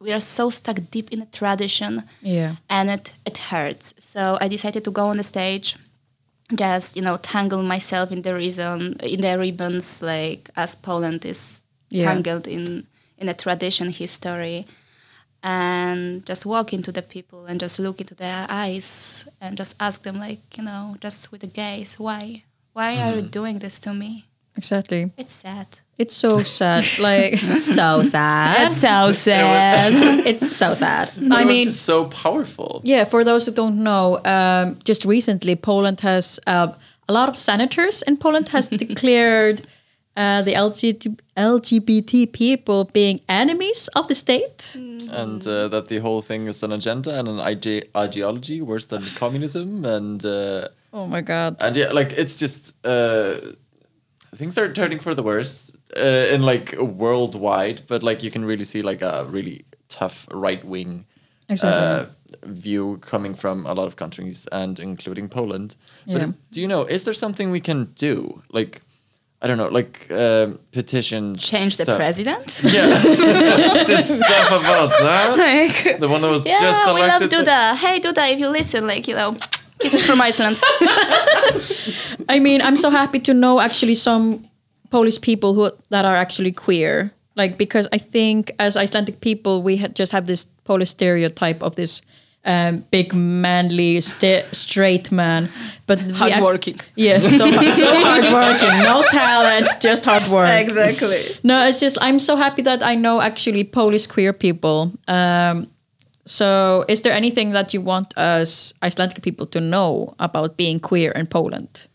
we 0.00 0.10
are 0.16 0.20
so 0.38 0.50
stuck 0.50 0.78
deep 0.90 1.08
in 1.14 1.20
a 1.22 1.26
tradition 1.38 1.92
Yeah. 2.22 2.52
and 2.68 2.88
it 2.96 3.12
it 3.30 3.36
hurts 3.52 3.94
so 3.98 4.20
i 4.40 4.48
decided 4.48 4.82
to 4.84 4.90
go 4.90 5.04
on 5.12 5.16
the 5.16 5.22
stage 5.34 5.76
just 6.64 6.96
you 6.96 7.02
know 7.06 7.16
tangle 7.32 7.62
myself 7.62 8.10
in 8.10 8.22
the 8.22 8.34
reason 8.34 8.96
in 9.14 9.20
the 9.20 9.36
ribbons 9.38 10.02
like 10.02 10.42
as 10.56 10.74
poland 10.86 11.24
is 11.24 11.60
Yeah. 11.90 12.06
tangled 12.08 12.46
in 12.46 12.64
in 13.22 13.28
a 13.28 13.34
tradition 13.34 13.88
history 14.02 14.64
and 15.42 16.24
just 16.26 16.44
walk 16.46 16.72
into 16.72 16.92
the 16.92 17.02
people 17.02 17.46
and 17.46 17.60
just 17.60 17.78
look 17.78 18.00
into 18.00 18.14
their 18.14 18.46
eyes 18.48 19.24
and 19.40 19.56
just 19.58 19.74
ask 19.80 20.02
them 20.02 20.18
like 20.18 20.40
you 20.56 20.64
know 20.64 20.96
just 21.00 21.32
with 21.32 21.42
a 21.44 21.46
gaze 21.62 21.98
why 21.98 22.42
why 22.72 22.96
are 23.02 23.16
you 23.16 23.22
doing 23.22 23.58
this 23.60 23.78
to 23.80 23.92
me 23.94 24.26
Exactly. 24.56 25.10
it's 25.16 25.32
sad 25.34 25.66
It's 25.98 26.16
so 26.16 26.38
sad. 26.38 26.84
Like 27.08 27.38
so 27.60 28.02
sad. 28.14 28.66
it's 28.72 28.80
so 28.80 29.12
sad 29.12 29.92
it's 30.26 30.56
so 30.56 30.74
sad. 30.74 31.08
it 31.16 31.32
I 31.32 31.44
mean, 31.44 31.70
so 31.70 32.04
powerful. 32.22 32.80
yeah. 32.84 33.04
For 33.04 33.24
those 33.24 33.46
who 33.46 33.52
don't 33.52 33.82
know, 33.82 34.18
um, 34.24 34.76
just 34.88 35.04
recently 35.04 35.56
Poland 35.56 36.00
has 36.00 36.40
uh, 36.46 36.68
a 37.08 37.12
lot 37.12 37.28
of 37.28 37.36
senators 37.36 38.02
in 38.08 38.16
Poland 38.16 38.48
has 38.48 38.68
declared 38.68 39.60
uh, 40.16 40.42
the 40.42 40.54
LGBT, 40.54 41.16
LGBT 41.36 42.32
people 42.32 42.84
being 42.92 43.20
enemies 43.28 43.88
of 43.94 44.06
the 44.08 44.14
state. 44.14 44.76
and 45.22 45.46
uh, 45.46 45.68
that 45.68 45.88
the 45.88 45.98
whole 45.98 46.22
thing 46.22 46.48
is 46.48 46.62
an 46.62 46.72
agenda 46.72 47.10
and 47.18 47.28
an 47.28 47.40
ide- 47.40 47.88
ideology 47.96 48.60
worse 48.62 48.86
than 48.86 49.02
communism 49.16 49.84
and 49.84 50.24
uh, 50.24 50.68
Oh 50.92 51.06
my 51.06 51.20
god. 51.20 51.56
and 51.60 51.76
yeah 51.76 51.92
like 51.92 52.12
it's 52.12 52.36
just 52.36 52.74
uh, 52.86 53.34
things 54.36 54.58
are 54.58 54.72
turning 54.72 54.98
for 55.00 55.14
the 55.14 55.22
worse 55.22 55.72
uh, 55.96 56.34
in 56.34 56.42
like 56.42 56.74
worldwide 56.78 57.82
but 57.88 58.02
like 58.02 58.22
you 58.22 58.30
can 58.30 58.44
really 58.44 58.64
see 58.64 58.82
like 58.82 59.02
a 59.02 59.24
really 59.30 59.64
tough 59.88 60.26
right 60.32 60.64
wing 60.64 61.04
Exactly. 61.48 61.84
uh, 61.84 62.04
view 62.44 62.98
coming 63.00 63.34
from 63.34 63.66
a 63.66 63.72
lot 63.74 63.86
of 63.86 63.96
countries 63.96 64.46
and 64.52 64.78
including 64.78 65.28
Poland 65.28 65.74
but 66.06 66.20
Yeah. 66.20 66.32
do 66.52 66.60
you 66.60 66.68
know 66.68 66.82
is 66.84 67.02
there 67.04 67.14
something 67.14 67.50
we 67.50 67.60
can 67.60 67.84
do 67.96 68.42
like 68.52 68.82
I 69.42 69.46
don't 69.48 69.56
know 69.58 69.68
like 69.68 70.06
um, 70.12 70.58
petitions 70.70 71.42
change 71.42 71.76
the 71.76 71.84
stuff. 71.84 71.96
president 71.98 72.60
yeah 72.64 72.88
this 73.86 74.18
stuff 74.18 74.48
about 74.60 74.90
that 74.90 75.36
like 75.48 75.98
the 76.00 76.08
one 76.08 76.20
that 76.22 76.30
was 76.30 76.44
yeah 76.44 76.60
just 76.60 76.80
we 76.94 77.00
love 77.00 77.22
duda 77.22 77.74
hey 77.76 77.98
duda 78.00 78.30
if 78.32 78.38
you 78.38 78.48
listen 78.48 78.86
like 78.86 79.08
you 79.08 79.16
know 79.16 79.36
kisses 79.80 80.04
from 80.06 80.20
iceland 80.20 80.56
I 82.28 82.38
mean, 82.38 82.62
I'm 82.62 82.76
so 82.76 82.90
happy 82.90 83.18
to 83.20 83.34
know 83.34 83.60
actually 83.60 83.94
some 83.94 84.44
Polish 84.90 85.20
people 85.20 85.54
who 85.54 85.70
that 85.90 86.04
are 86.04 86.16
actually 86.16 86.52
queer. 86.52 87.12
Like 87.36 87.56
because 87.58 87.88
I 87.92 87.98
think 87.98 88.52
as 88.58 88.76
Icelandic 88.76 89.20
people, 89.20 89.62
we 89.62 89.76
had 89.76 89.96
just 89.96 90.12
have 90.12 90.26
this 90.26 90.46
Polish 90.64 90.90
stereotype 90.90 91.62
of 91.62 91.74
this 91.76 92.02
um, 92.44 92.84
big, 92.90 93.12
manly, 93.14 94.00
sta 94.00 94.44
straight 94.52 95.12
man, 95.12 95.48
but 95.86 95.98
we 96.02 96.10
ac- 96.10 96.30
Hardworking. 96.32 96.80
Yeah, 96.96 97.18
so 97.20 97.50
so 97.72 98.00
hardworking, 98.04 98.82
no 98.82 99.04
talent, 99.10 99.68
just 99.80 100.04
hard 100.04 100.26
work. 100.28 100.48
exactly 100.48 101.36
No, 101.42 101.66
it's 101.66 101.80
just 101.80 101.98
I'm 102.00 102.18
so 102.18 102.36
happy 102.36 102.62
that 102.62 102.82
I 102.82 102.94
know 102.94 103.20
actually 103.20 103.64
Polish 103.64 104.06
queer 104.06 104.32
people. 104.32 104.92
Um, 105.08 105.68
So, 106.26 106.84
is 106.88 107.00
there 107.02 107.12
anything 107.12 107.52
that 107.52 107.72
you 107.74 107.80
want 107.80 108.16
us 108.16 108.74
Icelandic 108.82 109.22
people 109.22 109.46
to 109.46 109.60
know 109.60 110.14
about 110.18 110.56
being 110.56 110.78
queer 110.80 111.10
in 111.12 111.26
Poland? 111.26 111.88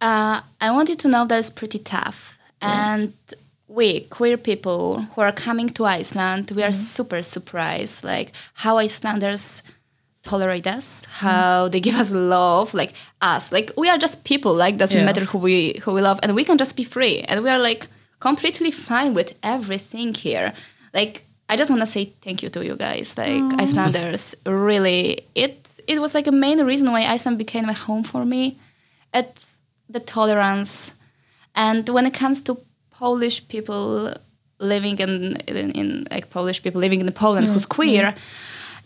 Uh, 0.00 0.40
I 0.60 0.70
want 0.70 0.88
you 0.88 0.96
to 0.96 1.08
know 1.08 1.26
that 1.26 1.38
it's 1.38 1.50
pretty 1.50 1.78
tough. 1.78 2.38
And 2.60 3.12
we, 3.68 4.00
queer 4.00 4.36
people 4.36 5.02
who 5.14 5.20
are 5.20 5.32
coming 5.32 5.68
to 5.70 5.84
Iceland, 5.84 6.50
we 6.50 6.62
are 6.62 6.72
super 6.72 7.22
surprised, 7.22 8.04
like 8.04 8.32
how 8.54 8.78
Icelanders 8.78 9.62
tolerate 10.22 10.66
us, 10.66 11.04
how 11.20 11.68
they 11.68 11.80
give 11.80 11.94
us 11.94 12.10
love, 12.12 12.74
like 12.74 12.92
us. 13.20 13.52
Like 13.52 13.72
we 13.76 13.88
are 13.88 13.98
just 13.98 14.24
people, 14.24 14.54
like 14.54 14.76
doesn't 14.76 14.96
Yeah. 14.98 15.04
matter 15.04 15.24
who 15.24 15.38
we 15.38 15.80
who 15.84 15.92
we 15.92 16.00
love, 16.02 16.18
and 16.22 16.34
we 16.34 16.44
can 16.44 16.58
just 16.58 16.76
be 16.76 16.84
free. 16.84 17.20
And 17.28 17.42
we 17.42 17.50
are 17.50 17.58
like 17.60 17.86
completely 18.20 18.70
fine 18.70 19.14
with 19.14 19.34
everything 19.42 20.14
here. 20.14 20.52
Like 20.94 21.25
I 21.48 21.56
just 21.56 21.70
want 21.70 21.80
to 21.80 21.86
say 21.86 22.12
thank 22.22 22.42
you 22.42 22.48
to 22.50 22.64
you 22.64 22.76
guys, 22.76 23.16
like 23.16 23.42
Icelanders. 23.60 24.34
Really, 24.44 25.26
it 25.34 25.70
it 25.86 26.00
was 26.00 26.14
like 26.14 26.26
a 26.26 26.32
main 26.32 26.64
reason 26.64 26.90
why 26.90 27.04
Iceland 27.04 27.38
became 27.38 27.68
a 27.68 27.72
home 27.72 28.02
for 28.02 28.24
me. 28.24 28.58
It's 29.14 29.58
the 29.88 30.00
tolerance, 30.00 30.94
and 31.54 31.88
when 31.88 32.04
it 32.06 32.14
comes 32.14 32.42
to 32.42 32.58
Polish 32.90 33.46
people 33.48 34.12
living 34.58 34.98
in 34.98 35.36
in, 35.46 35.70
in 35.70 36.06
like 36.10 36.30
Polish 36.30 36.62
people 36.62 36.80
living 36.80 37.00
in 37.00 37.12
Poland 37.12 37.46
who's 37.46 37.66
mm, 37.66 37.76
queer, 37.76 38.12
mm. 38.12 38.18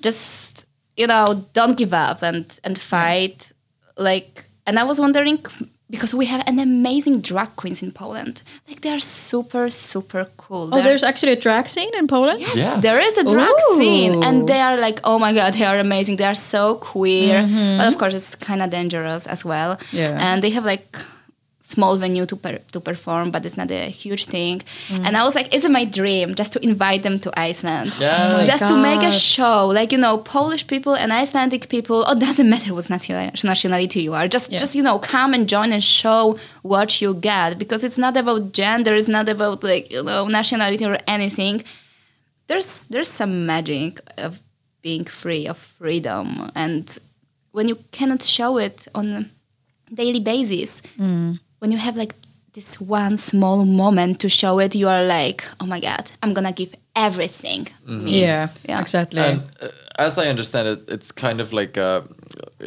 just 0.02 0.66
you 0.96 1.06
know 1.06 1.46
don't 1.54 1.78
give 1.78 1.94
up 1.94 2.22
and 2.22 2.60
and 2.62 2.78
fight. 2.78 3.52
Like, 3.96 4.44
and 4.66 4.78
I 4.78 4.84
was 4.84 5.00
wondering 5.00 5.44
because 5.90 6.14
we 6.14 6.26
have 6.26 6.42
an 6.46 6.58
amazing 6.58 7.20
drag 7.20 7.50
queens 7.56 7.82
in 7.82 7.90
Poland. 7.92 8.42
Like 8.68 8.80
they 8.82 8.90
are 8.90 9.00
super 9.00 9.68
super 9.70 10.22
cool. 10.36 10.68
Oh, 10.72 10.76
They're- 10.76 10.84
there's 10.84 11.02
actually 11.02 11.32
a 11.32 11.40
drag 11.46 11.68
scene 11.68 11.92
in 12.00 12.06
Poland? 12.06 12.40
Yes, 12.40 12.56
Yeah. 12.56 12.80
there 12.80 13.00
is 13.08 13.14
a 13.18 13.24
drag 13.24 13.56
Ooh. 13.70 13.76
scene, 13.78 14.22
and 14.26 14.46
they 14.48 14.60
are 14.60 14.76
like, 14.86 14.98
oh 15.04 15.18
my 15.18 15.32
god, 15.32 15.54
they 15.54 15.64
are 15.64 15.78
amazing. 15.78 16.16
They 16.16 16.26
are 16.34 16.40
so 16.54 16.62
queer, 16.92 17.42
mm-hmm. 17.42 17.78
but 17.78 17.86
of 17.88 17.98
course, 17.98 18.14
it's 18.14 18.34
kind 18.48 18.60
of 18.62 18.70
dangerous 18.70 19.26
as 19.26 19.44
well. 19.44 19.78
Yeah. 19.92 20.16
and 20.26 20.42
they 20.42 20.50
have 20.50 20.64
like 20.64 20.86
small 21.74 21.94
venue 22.04 22.26
to 22.26 22.36
per- 22.44 22.62
to 22.74 22.80
perform, 22.80 23.30
but 23.34 23.40
it's 23.46 23.56
not 23.62 23.70
a 23.70 23.84
huge 24.02 24.24
thing. 24.34 24.56
Mm. 24.88 25.06
And 25.06 25.12
I 25.16 25.22
was 25.26 25.34
like, 25.38 25.48
is 25.56 25.62
it 25.64 25.70
my 25.70 25.84
dream 25.98 26.34
just 26.40 26.52
to 26.54 26.58
invite 26.70 27.02
them 27.06 27.16
to 27.24 27.28
Iceland? 27.48 27.90
Yeah. 27.98 28.18
Oh 28.20 28.36
my 28.38 28.44
just 28.52 28.64
to 28.70 28.74
make 28.88 29.02
a 29.02 29.12
show, 29.12 29.58
like 29.78 29.90
you 29.94 30.00
know, 30.04 30.14
Polish 30.36 30.64
people 30.72 30.94
and 31.02 31.08
Icelandic 31.22 31.68
people. 31.74 31.98
Oh, 32.08 32.14
doesn't 32.28 32.48
matter 32.54 32.70
what 32.74 32.88
nation- 32.90 33.32
nationality 33.52 34.00
you 34.06 34.12
are. 34.18 34.26
Just 34.36 34.46
Yeah. 34.50 34.58
just 34.62 34.74
you 34.78 34.82
know, 34.88 34.98
come 34.98 35.30
and 35.36 35.48
join 35.54 35.68
and 35.76 35.82
show 36.00 36.38
what 36.62 37.00
you 37.02 37.10
get 37.14 37.58
because 37.62 37.80
it's 37.86 37.98
not 37.98 38.14
about 38.22 38.40
gender. 38.52 38.92
It's 39.00 39.08
not 39.18 39.28
about 39.28 39.58
like 39.72 39.84
you 39.94 40.02
know 40.02 40.22
nationality 40.40 40.84
or 40.84 40.98
anything 41.16 41.62
there's 42.50 42.86
there's 42.86 43.08
some 43.08 43.46
magic 43.46 44.00
of 44.18 44.40
being 44.82 45.04
free 45.04 45.46
of 45.46 45.56
freedom 45.56 46.50
and 46.54 46.98
when 47.52 47.68
you 47.68 47.76
cannot 47.92 48.22
show 48.22 48.58
it 48.58 48.88
on 48.94 49.06
a 49.20 49.94
daily 49.94 50.18
basis 50.20 50.82
mm. 50.98 51.38
When 51.60 51.70
you 51.72 51.78
have 51.78 51.96
like 51.96 52.14
this 52.52 52.80
one 52.80 53.16
small 53.16 53.64
moment 53.64 54.18
to 54.20 54.28
show 54.28 54.58
it 54.58 54.74
you 54.74 54.88
are 54.88 55.04
like 55.04 55.44
oh 55.60 55.66
my 55.66 55.80
god 55.80 56.10
i'm 56.22 56.34
gonna 56.34 56.52
give 56.52 56.74
everything 56.96 57.68
me. 57.86 58.20
Yeah, 58.20 58.48
Yeah. 58.68 58.80
exactly. 58.80 59.20
And 59.20 59.40
uh, 59.62 59.68
as 59.98 60.18
I 60.18 60.26
understand 60.28 60.68
it, 60.68 60.80
it's 60.88 61.12
kind 61.12 61.40
of 61.40 61.52
like 61.52 61.78
uh, 61.78 62.02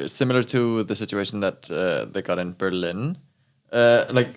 similar 0.08 0.44
to 0.44 0.84
the 0.84 0.96
situation 0.96 1.42
that 1.42 1.70
uh, 1.70 2.06
they 2.12 2.22
got 2.22 2.40
in 2.40 2.54
Berlin, 2.54 3.18
uh, 3.72 4.06
like 4.12 4.30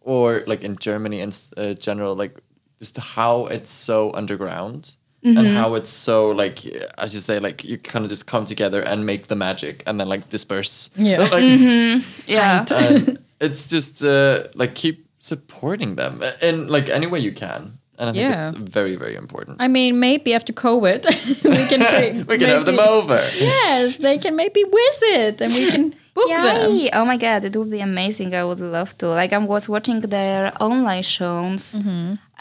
or 0.00 0.42
like 0.46 0.62
in 0.62 0.76
Germany 0.76 1.20
in 1.20 1.30
uh, 1.56 1.74
general, 1.74 2.14
like 2.14 2.40
just 2.78 2.96
how 2.98 3.46
it's 3.46 3.70
so 3.70 4.12
underground 4.14 4.96
and 5.22 5.46
how 5.46 5.74
it's 5.74 5.90
so 5.90 6.30
like 6.30 6.66
as 6.98 7.14
you 7.14 7.20
say, 7.20 7.38
like 7.40 7.64
you 7.64 7.78
kind 7.78 8.04
of 8.04 8.10
just 8.10 8.26
come 8.26 8.44
together 8.44 8.82
and 8.82 9.06
make 9.06 9.26
the 9.28 9.36
magic 9.36 9.82
and 9.86 9.98
then 9.98 10.08
like 10.08 10.28
disperse. 10.30 10.90
Yeah. 10.96 11.28
Like, 11.32 12.02
yeah 12.26 12.64
and 12.70 13.18
it's 13.46 13.66
just 13.74 14.02
uh, 14.02 14.36
like 14.60 14.72
keep 14.74 14.96
supporting 15.18 15.96
them 15.96 16.22
in 16.42 16.68
like 16.76 16.88
any 16.98 17.06
way 17.12 17.20
you 17.28 17.32
can, 17.44 17.60
and 17.98 18.10
I 18.10 18.12
think 18.12 18.16
Yeah. 18.30 18.48
it's 18.50 18.58
very 18.76 18.96
very 18.96 19.14
important. 19.24 19.54
I 19.66 19.68
mean, 19.68 19.92
maybe 20.08 20.34
after 20.38 20.52
COVID, 20.66 21.00
we 21.56 21.62
can 21.70 21.80
bring- 21.92 22.26
we 22.30 22.36
can 22.40 22.48
have 22.54 22.64
them 22.70 22.78
over. 22.94 23.18
Yes, 23.40 23.98
they 23.98 24.16
can 24.24 24.34
maybe 24.42 24.62
visit 24.82 25.40
and 25.44 25.50
we 25.58 25.64
can 25.72 25.84
book 26.14 26.28
them. 26.28 26.88
Oh 26.98 27.04
my 27.12 27.16
god, 27.26 27.40
it 27.48 27.54
would 27.56 27.70
be 27.70 27.80
amazing. 27.92 28.34
I 28.34 28.44
would 28.48 28.60
love 28.60 28.90
to. 28.98 29.06
Like 29.20 29.32
I 29.32 29.38
was 29.38 29.64
watching 29.74 30.00
their 30.14 30.52
online 30.60 31.02
shows, 31.16 31.62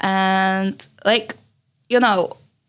and 0.01 0.87
like 1.05 1.35
you 1.89 1.99
know, 1.99 2.19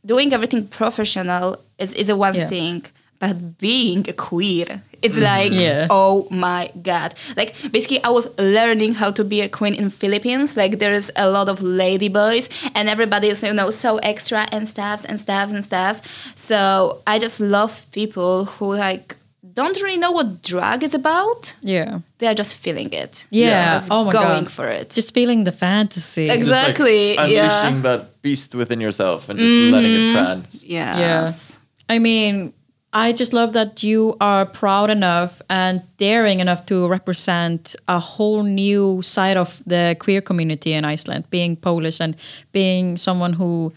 doing 0.04 0.32
everything 0.32 0.66
professional 0.68 1.46
is 1.78 1.92
is 1.94 2.08
a 2.08 2.16
one 2.16 2.34
Yeah. 2.34 2.48
thing, 2.48 2.78
but 3.18 3.34
being 3.58 4.08
a 4.08 4.12
queer, 4.28 4.82
it's 5.04 5.14
mm-hmm. 5.14 5.24
like 5.24 5.52
Yeah. 5.52 5.86
oh 5.90 6.26
my 6.30 6.70
god. 6.82 7.14
Like 7.36 7.54
basically, 7.70 8.02
I 8.02 8.08
was 8.08 8.26
learning 8.38 8.94
how 8.94 9.10
to 9.12 9.24
be 9.24 9.40
a 9.42 9.48
queen 9.48 9.74
in 9.74 9.90
Philippines. 9.90 10.56
Like 10.56 10.78
there 10.78 10.92
is 10.92 11.12
a 11.16 11.28
lot 11.28 11.48
of 11.48 11.62
lady 11.62 12.08
boys, 12.08 12.48
and 12.74 12.88
everybody 12.88 13.28
is 13.28 13.42
you 13.42 13.52
know 13.52 13.70
so 13.70 13.98
extra 13.98 14.46
and 14.50 14.66
stuffs 14.68 15.04
and 15.04 15.20
stuffs 15.20 15.52
and 15.52 15.62
stuffs. 15.64 16.00
So 16.36 17.02
I 17.06 17.18
just 17.18 17.38
love 17.40 17.86
people 17.92 18.46
who 18.46 18.74
like 18.74 19.16
don't 19.54 19.80
really 19.82 19.98
know 19.98 20.10
what 20.10 20.42
drag 20.42 20.82
is 20.82 20.94
about. 20.94 21.54
Yeah. 21.60 22.00
They 22.18 22.26
are 22.26 22.34
just 22.34 22.56
feeling 22.56 22.92
it. 22.92 23.26
Yeah. 23.30 23.74
Just 23.74 23.92
oh 23.92 24.04
my 24.04 24.12
going 24.12 24.44
god. 24.44 24.52
for 24.52 24.68
it. 24.68 24.90
Just 24.90 25.14
feeling 25.14 25.44
the 25.44 25.52
fantasy. 25.52 26.28
Ex- 26.28 26.38
Just, 26.38 26.50
like, 26.50 26.68
Exactly, 26.70 27.14
yeah. 27.14 27.24
unleashing 27.24 27.82
that 27.82 28.22
beast 28.22 28.54
within 28.54 28.80
yourself 28.80 29.28
and 29.28 29.38
just 29.38 29.52
letting 29.72 29.92
it 29.92 29.98
mm-hmm. 29.98 30.24
prance. 30.24 30.64
yes. 30.64 31.58
I 31.88 31.98
mean, 31.98 32.54
I 32.96 33.12
just 33.12 33.32
love 33.32 33.52
that 33.54 33.82
you 33.82 34.16
are 34.20 34.46
proud 34.46 34.88
enough 34.88 35.42
and 35.50 35.82
daring 35.98 36.38
enough 36.38 36.64
to 36.66 36.86
represent 36.88 37.74
a 37.88 37.98
whole 37.98 38.44
new 38.44 39.02
side 39.02 39.36
of 39.36 39.60
the 39.66 39.96
queer 39.98 40.20
community 40.20 40.72
in 40.72 40.84
Iceland, 40.84 41.24
being 41.28 41.56
Polish 41.56 42.00
and 42.00 42.14
being 42.52 42.96
someone 42.96 43.32
who 43.32 43.72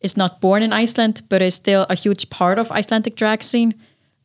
is 0.00 0.16
not 0.16 0.40
born 0.40 0.62
in 0.62 0.72
Iceland 0.72 1.22
but 1.28 1.42
is 1.42 1.54
still 1.54 1.84
a 1.90 1.94
huge 1.96 2.30
part 2.30 2.58
of 2.60 2.70
Icelandic 2.70 3.16
drag 3.16 3.42
scene. 3.42 3.74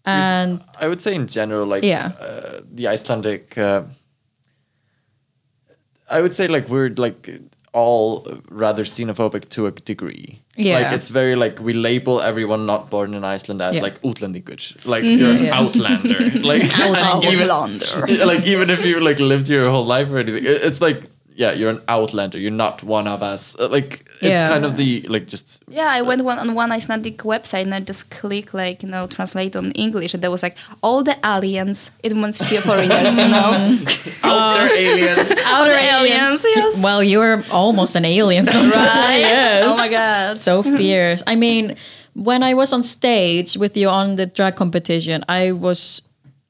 And 0.06 0.62
I 0.80 0.88
would 0.88 1.02
say 1.02 1.16
in 1.16 1.26
general, 1.26 1.66
like 1.68 1.84
Yeah. 1.84 2.12
uh, 2.22 2.62
the 2.72 2.88
Icelandic. 2.88 3.58
Uh, 3.58 3.82
I 6.08 6.22
would 6.22 6.36
say 6.36 6.48
like 6.48 6.70
we're 6.70 6.90
like 6.90 7.28
all 7.76 8.26
rather 8.50 8.86
xenophobic 8.86 9.50
to 9.50 9.68
a 9.68 9.72
degree. 9.72 10.42
Yeah. 10.56 10.80
Like 10.80 10.96
it's 10.96 11.10
very 11.10 11.36
like 11.36 11.60
we 11.60 11.74
label 11.74 12.22
everyone 12.22 12.66
not 12.66 12.90
born 12.90 13.14
in 13.14 13.26
Iceland 13.26 13.62
as 13.62 13.76
Yeah. 13.76 13.82
like 13.84 14.02
utlendingur, 14.02 14.86
like 14.86 15.04
mm-hmm. 15.04 15.20
you're 15.20 15.32
an 15.32 15.46
outlander, 15.48 16.40
like 16.52 16.64
and 16.80 17.24
even- 17.26 18.28
like 18.28 18.46
even 18.46 18.70
if 18.70 18.86
you 18.86 19.02
like 19.02 19.20
lived 19.20 19.50
your 19.50 19.70
whole 19.70 19.86
life 19.86 20.10
or 20.10 20.18
anything, 20.20 20.46
it- 20.46 20.62
it's 20.64 20.80
like 20.80 21.10
yeah, 21.38 21.52
you're 21.52 21.69
an 21.69 21.82
outlander. 21.88 22.38
You're 22.39 22.52
not 22.65 22.82
one 22.84 23.08
of 23.08 23.21
us. 23.21 23.56
Uh, 23.60 23.67
Like 23.67 24.06
it's 24.21 24.24
Yeah. 24.24 24.48
kind 24.48 24.63
of 24.65 24.78
the 24.78 25.02
like 25.10 25.28
just 25.28 25.62
Yeah, 25.67 25.88
I 26.00 26.02
went 26.02 26.24
one, 26.24 26.39
on 26.39 26.56
one 26.56 26.71
Icelandic 26.71 27.17
website 27.24 27.63
and 27.63 27.74
I 27.76 27.80
just 27.82 28.10
click 28.10 28.54
like 28.54 28.82
you 28.84 28.89
know 28.89 29.06
translate 29.08 29.56
on 29.56 29.71
English 29.74 30.13
and 30.13 30.24
there 30.24 30.32
was 30.32 30.43
like 30.43 30.56
all 30.82 31.04
the 31.04 31.15
aliens. 31.24 31.91
It 32.04 32.15
means 32.15 32.38
few 32.39 32.62
foreigners, 32.62 33.17
you 33.17 33.28
know. 33.28 33.52
outer 34.24 34.74
aliens. 34.74 35.39
Outer 35.45 35.74
aliens, 35.93 36.41
yes. 36.56 36.78
well, 36.82 37.04
you're 37.04 37.43
almost 37.52 37.95
an 37.95 38.06
alien. 38.06 38.45
right. 38.45 39.19
yes. 39.19 39.63
Oh 39.67 39.76
my 39.78 39.89
god. 39.89 40.36
so 40.38 40.63
fierce. 40.63 41.21
I 41.28 41.36
mean, 41.36 41.76
when 42.13 42.43
I 42.43 42.54
was 42.54 42.71
on 42.74 42.84
stage 42.84 43.58
with 43.58 43.76
you 43.76 43.89
on 43.89 44.15
the 44.15 44.26
drag 44.26 44.56
competition, 44.56 45.24
I 45.28 45.52
was 45.52 46.02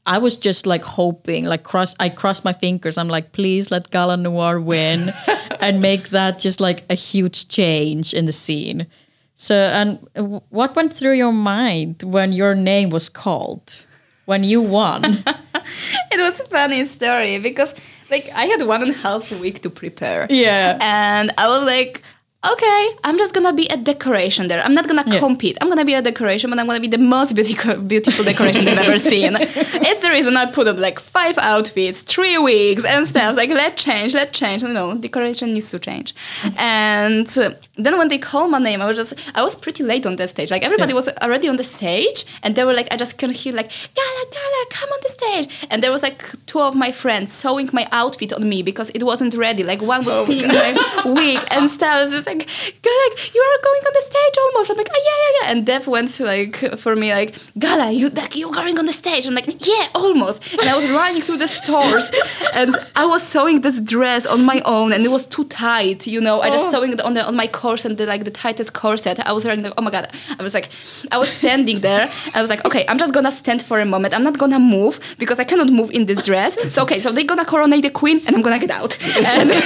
I 0.05 0.19
was 0.19 0.37
just 0.37 0.65
like 0.65 0.83
hoping, 0.83 1.45
like 1.45 1.63
cross 1.63 1.95
I 1.99 2.09
crossed 2.09 2.45
my 2.45 2.53
fingers. 2.53 2.97
I'm 2.97 3.07
like, 3.07 3.31
please 3.31 3.71
let 3.71 3.89
Gala 3.89 4.17
Noir 4.17 4.59
win 4.59 5.11
and 5.59 5.81
make 5.81 6.09
that 6.09 6.39
just 6.39 6.59
like 6.59 6.83
a 6.89 6.95
huge 6.95 7.47
change 7.47 8.13
in 8.13 8.25
the 8.25 8.31
scene. 8.31 8.87
So 9.35 9.55
and 9.55 10.07
what 10.49 10.75
went 10.75 10.93
through 10.93 11.13
your 11.13 11.33
mind 11.33 12.03
when 12.03 12.31
your 12.31 12.55
name 12.55 12.89
was 12.89 13.09
called? 13.09 13.85
When 14.25 14.43
you 14.43 14.61
won? 14.61 15.03
it 16.11 16.17
was 16.17 16.39
a 16.39 16.45
funny 16.45 16.85
story 16.85 17.39
because 17.39 17.73
like 18.09 18.29
I 18.33 18.45
had 18.45 18.61
one 18.65 18.81
and 18.81 18.91
a 18.91 18.97
half 18.97 19.31
week 19.31 19.61
to 19.63 19.69
prepare. 19.69 20.27
Yeah. 20.29 20.77
And 20.81 21.31
I 21.37 21.47
was 21.47 21.63
like, 21.63 22.01
okay, 22.53 22.89
I'm 23.03 23.17
just 23.17 23.33
gonna 23.33 23.53
be 23.53 23.67
a 23.67 23.77
decoration 23.77 24.47
there. 24.47 24.61
I'm 24.63 24.73
not 24.73 24.87
gonna 24.87 25.03
Yeah. 25.07 25.19
compete. 25.19 25.57
I'm 25.61 25.69
gonna 25.69 25.85
be 25.85 25.93
a 25.93 26.01
decoration, 26.01 26.49
but 26.49 26.59
I'm 26.59 26.67
gonna 26.67 26.79
be 26.79 26.87
the 26.87 27.03
most 27.17 27.33
beautiful 27.35 27.75
beautiful 27.77 28.23
decoration 28.31 28.65
they've 28.65 28.77
ever 28.87 28.99
seen. 28.99 29.37
It's 29.89 30.01
the 30.01 30.09
reason 30.17 30.35
I 30.37 30.45
put 30.57 30.67
on 30.67 30.77
like 30.87 30.99
five 30.99 31.37
outfits, 31.37 32.01
three 32.01 32.37
wigs 32.37 32.83
and 32.85 33.07
stuff. 33.07 33.35
Like 33.41 33.49
let's 33.61 33.83
change, 33.83 34.13
let's 34.13 34.37
change. 34.39 34.59
You 34.63 34.69
know, 34.77 34.95
decoration 35.07 35.47
needs 35.53 35.69
to 35.71 35.79
change. 35.79 36.13
And 36.57 37.27
uh, 37.37 37.51
then 37.75 37.97
when 37.97 38.07
they 38.07 38.17
called 38.17 38.49
my 38.51 38.59
name, 38.59 38.81
I 38.81 38.85
was 38.85 38.97
just 39.01 39.13
I 39.35 39.41
was 39.47 39.55
pretty 39.55 39.83
late 39.83 40.05
on 40.05 40.15
the 40.15 40.27
stage. 40.27 40.49
Like 40.51 40.63
everybody 40.63 40.91
Yeah. 40.91 40.95
was 41.01 41.09
already 41.25 41.47
on 41.49 41.57
the 41.57 41.63
stage, 41.77 42.25
and 42.43 42.55
they 42.55 42.63
were 42.63 42.73
like, 42.73 42.87
I 42.93 42.97
just 43.03 43.17
can 43.17 43.31
hear 43.31 43.53
like 43.53 43.69
Gala, 43.97 44.23
Gala, 44.35 44.61
come 44.77 44.89
on 44.95 44.99
the 45.05 45.09
stage. 45.19 45.47
And 45.69 45.77
there 45.83 45.91
was 45.91 46.01
like 46.03 46.23
two 46.45 46.59
of 46.61 46.73
my 46.75 46.91
friends 46.91 47.33
sewing 47.33 47.69
my 47.73 47.85
outfit 47.91 48.31
on 48.33 48.43
me 48.53 48.59
because 48.63 48.89
it 48.97 49.03
wasn't 49.03 49.33
ready. 49.35 49.63
Like 49.63 49.81
one 49.81 50.01
was 50.05 50.15
pinning 50.27 50.47
my 50.47 50.71
wig 51.05 51.39
and 51.51 51.69
stuff. 51.69 51.93
I 51.95 52.01
was 52.01 52.11
just 52.11 52.27
like, 52.27 52.34
like, 52.37 52.49
like 52.49 53.35
you 53.35 53.41
are 53.41 53.59
going 53.63 53.83
on 53.87 53.93
the 53.93 54.01
stage 54.01 54.35
almost. 54.43 54.71
I'm 54.71 54.77
like, 54.77 54.89
oh, 54.91 55.01
yeah, 55.09 55.19
yeah, 55.23 55.31
yeah. 55.37 55.51
And 55.51 55.65
Dev 55.65 55.87
went 55.87 56.09
to 56.15 56.25
like 56.25 56.55
for 56.77 56.95
me 56.95 57.13
like, 57.13 57.35
Gala, 57.57 57.91
you 57.91 58.09
like 58.09 58.35
you're 58.35 58.51
going 58.51 58.77
on 58.79 58.85
the 58.85 58.93
stage. 58.93 59.25
I'm 59.25 59.35
like, 59.35 59.47
yeah, 59.65 59.87
almost. 59.95 60.41
And 60.53 60.69
I 60.69 60.75
was 60.75 60.89
running 60.99 61.21
to 61.23 61.37
the 61.37 61.47
stores, 61.47 62.09
and 62.53 62.75
I 62.95 63.05
was 63.05 63.23
sewing 63.23 63.61
this 63.61 63.79
dress 63.81 64.25
on 64.25 64.43
my 64.45 64.61
own, 64.65 64.93
and 64.93 65.05
it 65.05 65.09
was 65.09 65.25
too 65.25 65.45
tight. 65.45 66.07
You 66.07 66.21
know, 66.21 66.41
I 66.41 66.49
just 66.49 66.65
oh. 66.67 66.71
sewing 66.71 66.93
it 66.93 67.01
on 67.01 67.13
the 67.13 67.25
on 67.25 67.35
my 67.35 67.47
corset, 67.47 67.91
and 67.91 67.97
the 67.97 68.05
like 68.05 68.23
the 68.23 68.31
tightest 68.31 68.73
corset. 68.73 69.19
I 69.25 69.31
was 69.31 69.45
wearing 69.45 69.63
like, 69.63 69.73
oh 69.77 69.81
my 69.81 69.91
god. 69.91 70.09
I 70.39 70.43
was 70.43 70.53
like, 70.53 70.69
I 71.11 71.17
was 71.17 71.29
standing 71.29 71.81
there. 71.81 72.09
I 72.33 72.41
was 72.41 72.49
like, 72.49 72.65
okay, 72.65 72.85
I'm 72.87 72.97
just 72.97 73.13
gonna 73.13 73.31
stand 73.31 73.61
for 73.61 73.79
a 73.79 73.85
moment. 73.85 74.13
I'm 74.13 74.23
not 74.23 74.37
gonna 74.37 74.59
move 74.59 74.99
because 75.17 75.39
I 75.39 75.43
cannot 75.43 75.69
move 75.69 75.91
in 75.91 76.05
this 76.05 76.21
dress. 76.21 76.55
So 76.73 76.83
okay, 76.83 76.99
so 76.99 77.11
they're 77.11 77.23
gonna 77.23 77.45
coronate 77.45 77.83
the 77.83 77.89
queen, 77.89 78.21
and 78.25 78.35
I'm 78.35 78.41
gonna 78.41 78.59
get 78.59 78.71
out. 78.71 78.97
And 79.17 79.51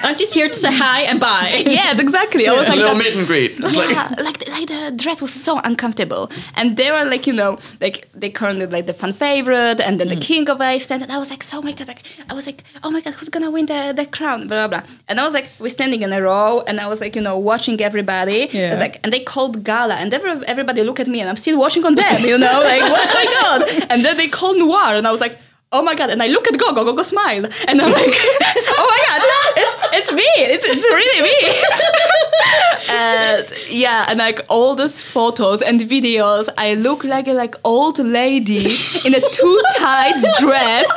I'm 0.06 0.16
just 0.16 0.34
here 0.34 0.48
to 0.48 0.54
say 0.60 0.74
hi 0.86 1.02
and 1.02 1.18
bye. 1.20 1.62
yes, 1.80 2.00
exactly. 2.00 2.46
I 2.48 2.52
was 2.52 2.68
like 2.68 2.78
a 2.78 2.82
like, 2.82 2.94
little 2.94 2.94
that. 2.96 3.04
meet 3.04 3.16
and 3.16 3.26
greet. 3.26 3.60
Like, 3.60 3.90
yeah, 3.90 4.14
like 4.26 4.38
the, 4.38 4.50
like 4.50 4.68
the 4.68 4.92
dress 5.02 5.20
was 5.22 5.32
so 5.32 5.58
uncomfortable, 5.64 6.30
and 6.56 6.76
they 6.76 6.90
were 6.90 7.04
like 7.04 7.26
you 7.26 7.32
know 7.32 7.58
like 7.80 7.96
they 8.14 8.30
coronated 8.30 8.72
like 8.72 8.86
the 8.86 8.94
fan 8.94 9.12
favorite 9.12 9.80
and 9.80 9.98
then 10.00 10.08
the 10.08 10.16
mm. 10.16 10.22
king 10.30 10.48
of 10.48 10.60
Iceland, 10.60 11.02
and 11.02 11.12
I 11.12 11.18
was 11.18 11.30
like 11.30 11.42
so 11.42 11.58
oh 11.58 11.62
my 11.62 11.72
god 11.72 11.88
like 11.88 12.02
I 12.30 12.34
was 12.34 12.46
like 12.46 12.64
oh 12.82 12.90
my 12.90 13.00
god 13.00 13.14
who's 13.14 13.28
gonna 13.28 13.50
win 13.50 13.66
the, 13.66 13.92
the 13.96 14.06
crown 14.06 14.46
blah 14.48 14.66
blah 14.66 14.80
blah, 14.80 14.82
and 15.08 15.20
I 15.20 15.24
was 15.24 15.34
like 15.34 15.46
we're 15.60 15.76
standing 15.78 16.02
in 16.02 16.12
a 16.12 16.20
row, 16.22 16.62
and 16.68 16.80
I 16.80 16.86
was 16.88 17.00
like 17.00 17.14
you 17.16 17.22
know 17.22 17.36
watching 17.38 17.80
everybody, 17.80 18.40
I 18.42 18.48
Yeah. 18.52 18.70
was 18.70 18.80
like 18.80 18.96
and 19.02 19.12
they 19.12 19.20
called 19.20 19.64
gala, 19.64 19.94
and 20.02 20.12
every, 20.14 20.32
everybody 20.46 20.82
look 20.82 21.00
at 21.00 21.08
me, 21.08 21.20
and 21.20 21.28
I'm 21.30 21.36
still 21.36 21.58
watching 21.58 21.84
on 21.84 21.94
them, 21.94 22.18
you 22.32 22.38
know 22.38 22.60
like 22.72 22.82
what's 22.92 23.12
going 23.18 23.34
on, 23.50 23.58
and 23.90 24.04
then 24.04 24.16
they 24.16 24.28
called 24.28 24.56
noir, 24.58 24.94
and 24.98 25.06
I 25.06 25.12
was 25.12 25.20
like. 25.20 25.36
Oh 25.72 25.82
my 25.82 25.94
god! 25.94 26.10
And 26.10 26.20
I 26.20 26.26
look 26.26 26.48
at 26.48 26.58
Gogo, 26.58 26.84
Gogo 26.84 27.04
smile, 27.04 27.44
and 27.68 27.80
I'm 27.80 27.92
like, 27.92 28.10
"Oh 28.76 28.86
my 28.90 29.00
god, 29.06 29.22
it's, 29.56 29.98
it's 29.98 30.12
me! 30.12 30.26
It's, 30.38 30.64
it's 30.68 30.84
really 30.84 31.22
me!" 31.22 31.36
and 32.88 33.46
yeah, 33.68 34.04
and 34.08 34.18
like 34.18 34.40
all 34.48 34.74
those 34.74 35.00
photos 35.00 35.62
and 35.62 35.78
videos, 35.80 36.48
I 36.58 36.74
look 36.74 37.04
like 37.04 37.28
a 37.28 37.34
like 37.34 37.54
old 37.62 38.00
lady 38.00 38.66
in 39.04 39.14
a 39.14 39.20
too 39.20 39.62
tight 39.78 40.20
dress, 40.40 40.90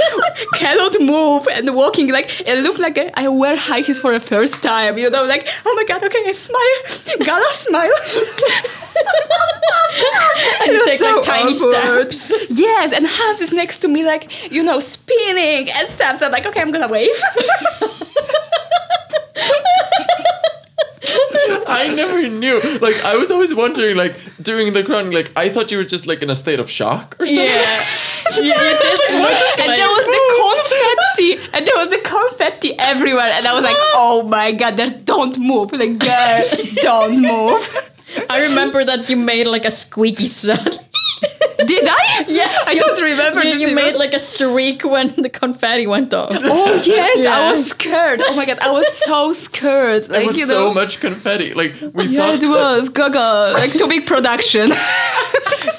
cannot 0.55 0.99
move 0.99 1.47
and 1.51 1.75
walking 1.75 2.11
like 2.11 2.41
it 2.41 2.63
look 2.63 2.79
like 2.79 2.97
I 3.15 3.27
wear 3.27 3.55
high 3.55 3.81
heels 3.81 3.99
for 3.99 4.11
the 4.11 4.19
first 4.19 4.63
time. 4.63 4.97
You 4.97 5.11
know, 5.11 5.23
like 5.23 5.47
oh 5.67 5.73
my 5.75 5.83
god, 5.83 6.03
okay, 6.03 6.23
I 6.25 6.31
smile, 6.31 7.17
gala 7.27 7.45
smile. 7.53 8.79
And 10.61 10.71
you 10.71 10.77
It 10.77 10.79
was 10.79 10.87
take 10.87 11.01
like 11.01 11.23
tiny 11.23 11.53
awkward. 11.55 12.13
steps. 12.13 12.33
Yes, 12.49 12.91
and 12.93 13.05
Hans 13.07 13.41
is 13.41 13.51
next 13.53 13.77
to 13.79 13.87
me, 13.87 14.03
like 14.05 14.51
you 14.51 14.63
know, 14.63 14.79
spinning 14.79 15.69
and 15.71 15.87
stuff. 15.87 16.17
So 16.17 16.25
I'm 16.25 16.31
like, 16.31 16.45
okay, 16.45 16.61
I'm 16.61 16.71
gonna 16.71 16.87
wave. 16.87 17.09
I 21.67 21.93
never 21.95 22.27
knew. 22.29 22.61
Like, 22.81 23.03
I 23.03 23.15
was 23.15 23.29
always 23.31 23.53
wondering, 23.53 23.95
like, 23.97 24.15
during 24.41 24.73
the 24.73 24.83
crowning, 24.83 25.11
like, 25.11 25.31
I 25.35 25.49
thought 25.49 25.71
you 25.71 25.77
were 25.77 25.83
just, 25.83 26.07
like, 26.07 26.21
in 26.21 26.29
a 26.29 26.35
state 26.35 26.59
of 26.59 26.69
shock 26.69 27.15
or 27.19 27.25
something. 27.25 27.45
Yeah. 27.45 27.85
you, 28.37 28.43
you 28.43 28.53
did 28.53 28.79
look 28.79 29.09
and 29.11 29.19
like- 29.67 29.77
there 29.77 29.87
was 29.87 30.05
the 30.05 30.21
confetti, 31.33 31.57
and 31.57 31.67
there 31.67 31.75
was 31.75 31.89
the 31.89 31.97
confetti 31.99 32.79
everywhere, 32.79 33.31
and 33.33 33.45
I 33.47 33.53
was 33.53 33.63
like, 33.63 33.75
oh 33.95 34.23
my 34.23 34.51
god, 34.53 34.77
there's 34.77 34.91
don't 34.91 35.37
move, 35.37 35.73
like 35.73 35.97
girl, 35.99 36.43
don't 36.81 37.21
move. 37.21 37.91
I 38.29 38.41
remember 38.49 38.83
that 38.85 39.09
you 39.09 39.15
made 39.17 39.47
like 39.47 39.65
a 39.65 39.71
squeaky 39.71 40.25
sound. 40.25 40.79
Did 41.65 41.87
I? 41.87 42.25
Yes, 42.27 42.67
I 42.67 42.71
you- 42.73 42.79
don't 42.79 43.01
remember. 43.01 43.41
You, 43.43 43.67
you 43.69 43.75
made 43.75 43.95
like 43.95 44.13
a 44.13 44.19
shriek 44.19 44.83
when 44.83 45.13
the 45.15 45.29
confetti 45.29 45.87
went 45.87 46.13
off. 46.13 46.29
Oh 46.33 46.81
yes, 46.83 47.19
Yeah. 47.23 47.37
I 47.37 47.49
was 47.51 47.67
scared. 47.69 48.21
Oh 48.25 48.35
my 48.35 48.45
god, 48.45 48.59
I 48.59 48.71
was 48.71 48.87
so 48.97 49.31
scared. 49.33 50.03
There 50.05 50.19
Like 50.19 50.27
was 50.27 50.37
you 50.37 50.45
so 50.45 50.73
much 50.73 50.99
confetti. 50.99 51.53
Like, 51.53 51.73
we 51.93 52.05
yeah, 52.07 52.19
thought 52.31 52.43
it 52.43 52.47
was 52.47 52.89
Gaga, 52.89 53.53
like 53.53 53.71
too 53.71 53.87
big 53.87 54.05
production. 54.05 54.73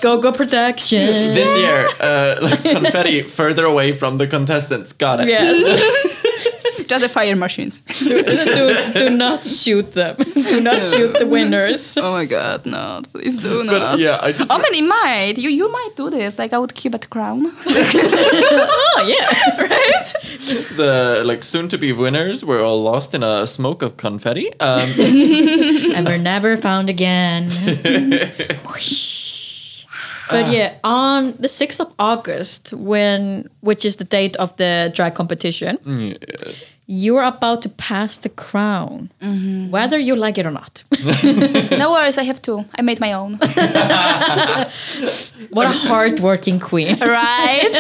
Go 0.01 0.21
go 0.21 0.33
production. 0.33 1.07
this 1.35 1.49
year, 1.59 1.89
uh, 2.01 2.37
like, 2.43 2.63
confetti 2.63 3.23
further 3.23 3.65
away 3.65 3.93
from 3.93 4.19
the 4.19 4.27
contestants. 4.27 4.93
Got 4.93 5.21
it. 5.21 5.29
Yes. 5.29 5.57
Just 6.89 7.03
the 7.03 7.09
fire 7.09 7.37
machines. 7.37 7.81
do, 7.99 8.23
do, 8.23 8.93
do 8.95 9.11
not 9.11 9.45
shoot 9.45 9.93
them. 9.93 10.17
Do 10.55 10.61
not 10.61 10.85
shoot 10.85 11.13
the 11.19 11.27
winners. 11.27 11.97
Oh 11.97 12.13
my 12.13 12.27
god, 12.27 12.67
no! 12.67 13.01
Please 13.13 13.39
do 13.39 13.65
But 13.65 13.79
not. 13.79 13.99
yeah, 13.99 14.19
I 14.23 14.33
just. 14.33 14.53
Oh, 14.53 14.59
but 14.59 14.73
it 14.75 14.85
might. 14.85 15.35
You 15.39 15.51
you 15.51 15.71
might 15.73 15.91
do 15.97 16.11
this. 16.11 16.39
Like 16.39 16.53
I 16.53 16.59
would 16.59 16.75
keep 16.75 16.95
at 16.95 17.09
crown. 17.11 17.47
Oh 18.97 19.05
yeah. 19.07 19.29
right? 19.61 20.09
the 20.77 21.23
like 21.25 21.43
soon-to-be 21.43 21.93
winners 21.93 22.45
were 22.45 22.61
all 22.61 22.81
lost 22.83 23.15
in 23.15 23.23
a 23.23 23.47
smoke 23.47 23.83
of 23.83 23.97
confetti. 23.97 24.49
Um, 24.61 24.89
and 25.97 26.07
were 26.09 26.19
never 26.19 26.57
found 26.57 26.89
again. 26.89 27.49
but 30.31 30.49
yeah, 30.51 30.75
on 30.85 31.33
the 31.39 31.49
6th 31.49 31.81
of 31.81 31.95
August, 31.99 32.73
when 32.73 33.49
which 33.61 33.85
is 33.85 33.97
the 33.97 34.05
date 34.05 34.37
of 34.37 34.57
the 34.57 34.93
drag 34.95 35.15
competition, 35.15 35.79
yes. 35.87 36.74
You 36.87 37.17
are 37.17 37.25
about 37.25 37.63
to 37.63 37.69
pass 37.69 38.19
the 38.19 38.29
crown, 38.29 39.11
whether 39.71 39.99
you 39.99 40.15
like 40.17 40.37
it 40.39 40.45
or 40.47 40.51
not. 40.51 40.85
no 41.79 41.93
worries. 41.93 42.19
I 42.19 42.25
have 42.25 42.41
two. 42.43 42.65
I 42.79 42.83
made 42.83 43.01
my 43.01 43.13
own. 43.13 43.35
what 45.51 45.67
a 45.67 45.71
hardworking 45.71 46.61
queen. 46.61 46.99
right? 47.01 47.71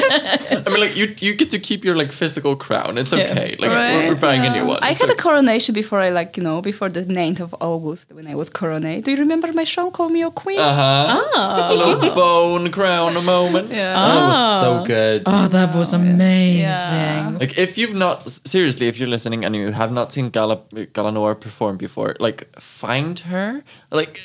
I 0.50 0.62
mean, 0.70 0.80
like 0.80 0.96
you, 0.96 1.14
you 1.18 1.34
get 1.34 1.50
to 1.50 1.58
keep 1.58 1.84
your 1.84 1.96
like 1.96 2.12
physical 2.12 2.56
crown. 2.56 2.98
It's 2.98 3.12
Yeah. 3.12 3.24
okay. 3.30 3.56
Like 3.58 3.70
we're, 3.70 4.08
we're 4.14 4.20
buying 4.20 4.44
a 4.46 4.50
new 4.50 4.66
one. 4.66 4.78
I 4.82 4.90
It's 4.92 5.00
had 5.00 5.10
a 5.10 5.14
coronation 5.14 5.74
before 5.74 6.00
I 6.00 6.10
like 6.10 6.36
you 6.36 6.42
know 6.42 6.60
before 6.62 6.88
the 6.88 7.04
9th 7.04 7.40
of 7.40 7.54
August 7.60 8.12
when 8.12 8.26
I 8.26 8.34
was 8.34 8.48
coronated. 8.50 9.04
Do 9.04 9.10
you 9.12 9.18
remember 9.18 9.52
my 9.52 9.64
show? 9.64 9.90
Call 9.90 10.08
me 10.08 10.20
your 10.20 10.30
queen. 10.30 10.60
Uh-huh. 10.60 11.70
A 11.70 11.74
little 11.74 12.14
bone 12.14 12.70
crown 12.70 13.14
moment. 13.24 13.70
Yeah. 13.70 13.94
That 13.94 14.26
was 14.28 14.36
Oh. 14.36 14.60
so 14.80 14.84
good. 14.86 15.22
Oh, 15.26 15.48
that 15.48 15.74
was 15.74 15.92
amazing. 15.92 16.60
Yeah. 16.60 17.36
Like 17.40 17.58
if 17.58 17.76
you've 17.78 17.94
not 17.94 18.30
seriously, 18.46 18.88
if 18.94 19.00
you're 19.00 19.08
listening 19.08 19.44
and 19.44 19.56
you 19.56 19.72
have 19.72 19.90
not 19.92 20.12
seen 20.12 20.30
Gala 20.30 20.58
Galanor 20.72 21.38
perform 21.38 21.76
before, 21.76 22.14
like 22.20 22.48
find 22.60 23.18
her, 23.20 23.64
like 23.90 24.20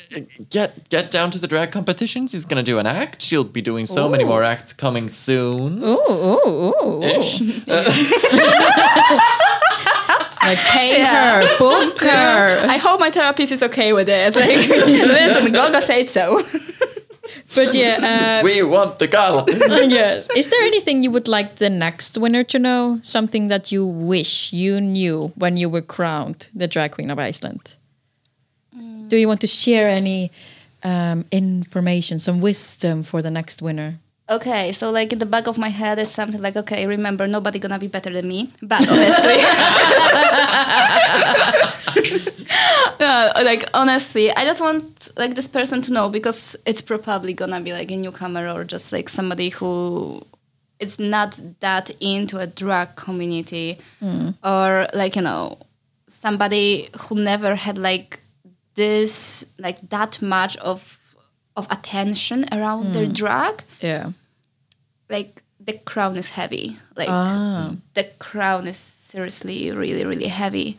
get 0.50 0.88
get 0.90 1.10
down 1.10 1.32
to 1.32 1.40
the 1.40 1.48
drag 1.48 1.72
competitions. 1.72 2.32
She's 2.32 2.46
gonna 2.46 2.64
do 2.64 2.78
an 2.78 2.86
act. 2.86 3.22
She'll 3.22 3.44
be 3.44 3.62
doing 3.62 3.86
so 3.88 4.08
many 4.08 4.24
more 4.24 4.44
acts 4.44 4.72
coming 4.74 5.10
soon. 5.10 5.84
Ooh, 5.84 5.98
ooh, 6.10 6.74
ooh. 6.76 7.04
Ish. 7.04 7.42
Like 10.42 10.58
pay 10.58 11.04
her, 11.04 11.58
book 11.60 12.00
her. 12.00 12.66
I 12.68 12.78
hope 12.78 13.00
my 13.00 13.12
therapist 13.12 13.52
is 13.52 13.62
okay 13.62 13.94
with 13.94 14.10
it. 14.10 14.36
Like, 14.36 14.68
listen, 14.68 15.52
Gaga 15.52 15.82
said 15.82 16.10
so. 16.10 16.44
But 17.56 17.74
yeah, 17.74 18.40
uh, 18.42 18.44
We 18.44 18.62
want 18.64 19.00
the 19.00 19.08
gala. 19.08 19.46
yes. 19.88 20.28
Is 20.36 20.50
there 20.50 20.62
anything 20.64 21.04
you 21.04 21.12
would 21.12 21.28
like 21.28 21.56
the 21.56 21.70
next 21.70 22.18
winner 22.18 22.44
to 22.46 22.60
know? 22.60 23.00
Something 23.04 23.48
that 23.48 23.72
you 23.72 23.86
wish 23.86 24.54
you 24.54 24.80
knew 24.80 25.32
when 25.36 25.58
you 25.58 25.70
were 25.70 25.82
crowned 25.82 26.48
the 26.54 26.68
drag 26.68 26.92
queen 26.92 27.10
of 27.10 27.20
Iceland? 27.20 27.76
Do 29.10 29.18
you 29.18 29.28
want 29.28 29.42
to 29.42 29.48
share 29.48 29.90
any 29.90 30.32
um, 30.84 31.26
information, 31.32 32.20
some 32.20 32.42
wisdom 32.42 33.02
for 33.04 33.22
the 33.24 33.32
next 33.32 33.62
winner? 33.62 33.98
Okay, 34.30 34.74
so 34.74 34.92
like 34.92 35.12
in 35.12 35.20
the 35.20 35.26
back 35.26 35.48
of 35.48 35.58
my 35.58 35.70
head 35.70 35.98
is 35.98 36.12
something 36.12 36.42
like, 36.42 36.56
okay, 36.56 36.86
remember, 36.86 37.28
nobody 37.28 37.58
gonna 37.58 37.80
be 37.80 37.88
better 37.88 38.12
than 38.12 38.28
me. 38.28 38.52
But 38.62 38.88
honestly, 38.88 39.38
No, 43.00 43.32
like 43.36 43.70
honestly, 43.74 44.32
I 44.36 44.44
just 44.44 44.62
want 44.62 45.10
like 45.18 45.36
this 45.36 45.48
person 45.48 45.82
to 45.84 45.94
know 45.94 46.10
because 46.10 46.56
it's 46.66 46.82
probably 46.82 47.34
gonna 47.34 47.62
be 47.62 47.72
like 47.72 47.92
a 47.92 47.98
newcomer 47.98 48.50
or 48.50 48.64
just 48.64 48.92
like 48.92 49.10
somebody 49.10 49.50
who 49.50 50.26
is 50.80 51.00
not 51.00 51.38
that 51.62 51.90
into 52.00 52.40
a 52.40 52.48
drug 52.48 52.96
community. 52.96 53.78
Hmm. 54.00 54.32
Or 54.44 54.88
like 54.94 55.16
you 55.16 55.22
know 55.22 55.60
somebody 56.08 56.90
who 57.00 57.16
never 57.16 57.56
had 57.56 57.78
like 57.78 58.20
this 58.76 59.46
like 59.58 59.90
that 59.90 60.22
much 60.22 60.58
of 60.58 61.00
of 61.56 61.68
attention 61.72 62.46
around 62.52 62.94
their 62.94 63.06
hmm. 63.06 63.14
drug. 63.14 63.64
Yeah. 63.82 64.12
Like 65.10 65.44
the 65.60 65.74
crown 65.86 66.18
is 66.18 66.30
heavy. 66.30 66.78
Like 66.96 67.10
Ah. 67.10 67.72
the 67.94 68.06
crown 68.20 68.68
is 68.68 68.78
seriously 68.78 69.72
really 69.72 70.06
really 70.06 70.28
heavy. 70.30 70.78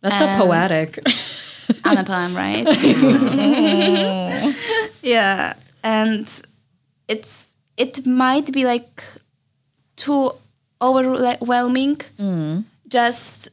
That's 0.00 0.18
so 0.18 0.26
poetic. 0.36 0.98
I'm 1.84 1.98
a 1.98 2.04
poem, 2.04 2.36
right? 2.36 2.66
yeah, 5.02 5.54
and 5.82 6.42
it's 7.08 7.56
it 7.76 8.06
might 8.06 8.52
be 8.52 8.64
like 8.64 9.02
too 9.96 10.32
overwhelming. 10.80 12.00
Just 12.88 13.48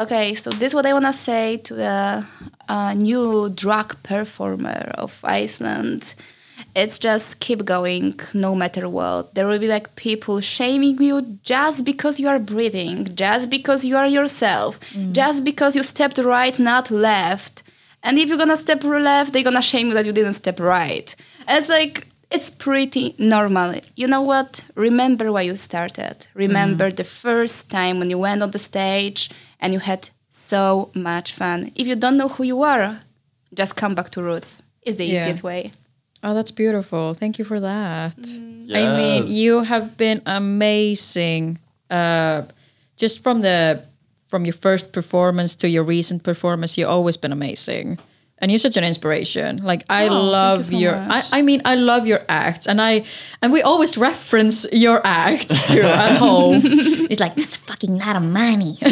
okay. 0.00 0.34
So 0.34 0.50
this 0.50 0.72
is 0.72 0.74
what 0.74 0.86
I 0.86 0.92
wanna 0.92 1.12
say 1.12 1.56
to 1.58 1.74
the 1.74 2.26
uh, 2.68 2.94
new 2.94 3.48
drag 3.50 4.02
performer 4.02 4.90
of 4.94 5.20
Iceland 5.24 6.14
it's 6.78 6.98
just 6.98 7.40
keep 7.40 7.64
going 7.64 8.14
no 8.32 8.54
matter 8.54 8.88
what. 8.88 9.34
There 9.34 9.46
will 9.46 9.58
be 9.58 9.68
like 9.68 9.96
people 9.96 10.40
shaming 10.40 11.02
you 11.02 11.38
just 11.42 11.84
because 11.84 12.20
you 12.20 12.28
are 12.28 12.38
breathing, 12.38 13.08
just 13.14 13.50
because 13.50 13.84
you 13.84 13.96
are 13.96 14.06
yourself, 14.06 14.78
mm. 14.80 15.12
just 15.12 15.44
because 15.44 15.74
you 15.76 15.82
stepped 15.82 16.18
right, 16.18 16.56
not 16.58 16.90
left. 16.90 17.62
And 18.02 18.18
if 18.18 18.28
you're 18.28 18.38
gonna 18.38 18.56
step 18.56 18.84
left, 18.84 19.32
they're 19.32 19.42
gonna 19.42 19.62
shame 19.72 19.88
you 19.88 19.94
that 19.94 20.06
you 20.06 20.12
didn't 20.12 20.34
step 20.34 20.60
right. 20.60 21.14
And 21.46 21.58
it's 21.58 21.68
like 21.68 22.06
it's 22.30 22.50
pretty 22.50 23.14
normal. 23.18 23.80
You 23.96 24.06
know 24.06 24.22
what? 24.22 24.64
Remember 24.74 25.32
why 25.32 25.42
you 25.42 25.56
started. 25.56 26.26
Remember 26.34 26.90
mm. 26.90 26.96
the 26.96 27.04
first 27.04 27.70
time 27.70 27.98
when 27.98 28.10
you 28.10 28.18
went 28.18 28.42
on 28.42 28.52
the 28.52 28.58
stage 28.58 29.30
and 29.60 29.72
you 29.72 29.80
had 29.80 30.10
so 30.30 30.90
much 30.94 31.32
fun. 31.32 31.72
If 31.74 31.86
you 31.86 31.96
don't 31.96 32.16
know 32.16 32.28
who 32.28 32.44
you 32.44 32.62
are, 32.62 33.00
just 33.52 33.76
come 33.76 33.94
back 33.94 34.10
to 34.10 34.22
roots. 34.22 34.62
It's 34.82 34.98
the 34.98 35.06
Yeah. 35.06 35.22
easiest 35.22 35.42
way. 35.42 35.72
Oh, 36.22 36.34
that's 36.34 36.50
beautiful. 36.50 37.14
Thank 37.14 37.38
you 37.38 37.44
for 37.44 37.60
that. 37.60 38.16
Mm. 38.16 38.76
I 38.76 38.96
mean, 38.96 39.28
you 39.28 39.60
have 39.60 39.96
been 39.96 40.22
amazing. 40.26 41.58
Uh, 41.90 42.42
just 42.96 43.22
from 43.22 43.40
the 43.40 43.82
from 44.28 44.44
your 44.44 44.52
first 44.52 44.92
performance 44.92 45.54
to 45.56 45.68
your 45.68 45.84
recent 45.84 46.22
performance, 46.22 46.76
you've 46.76 46.88
always 46.88 47.16
been 47.16 47.32
amazing. 47.32 47.98
And 48.40 48.52
you're 48.52 48.60
such 48.60 48.76
an 48.76 48.84
inspiration. 48.84 49.56
Like 49.64 49.84
I 49.90 50.04
Oh, 50.06 50.08
thank 50.08 50.12
you 50.12 50.30
love 50.30 50.66
so 50.66 50.76
your. 50.78 50.94
I, 50.94 51.22
I 51.32 51.42
mean 51.42 51.60
I 51.64 51.74
love 51.74 52.06
your 52.06 52.20
act 52.28 52.66
and 52.68 52.80
I 52.80 53.04
and 53.42 53.52
we 53.52 53.62
always 53.62 53.96
reference 53.98 54.64
your 54.72 55.00
act 55.04 55.48
too 55.70 55.82
at 55.82 56.16
home. 56.16 56.62
It's 57.10 57.20
like, 57.20 57.34
that's 57.36 57.56
a 57.56 57.58
fucking 57.60 57.96
lot 57.98 58.16
of 58.16 58.22
money. 58.22 58.76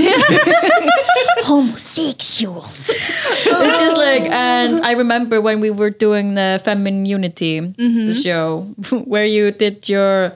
Homosexuals. 1.44 2.90
it's 2.90 3.78
just 3.80 3.96
like 3.96 4.22
and 4.32 4.80
i 4.84 4.92
remember 4.92 5.40
when 5.40 5.60
we 5.60 5.70
were 5.70 5.90
doing 5.90 6.34
the 6.34 6.60
feminine 6.64 7.06
unity 7.06 7.60
Mm-hmm. 7.60 8.06
the 8.06 8.14
show 8.14 8.62
where 9.04 9.24
you 9.26 9.50
did 9.52 9.88
your 9.88 10.32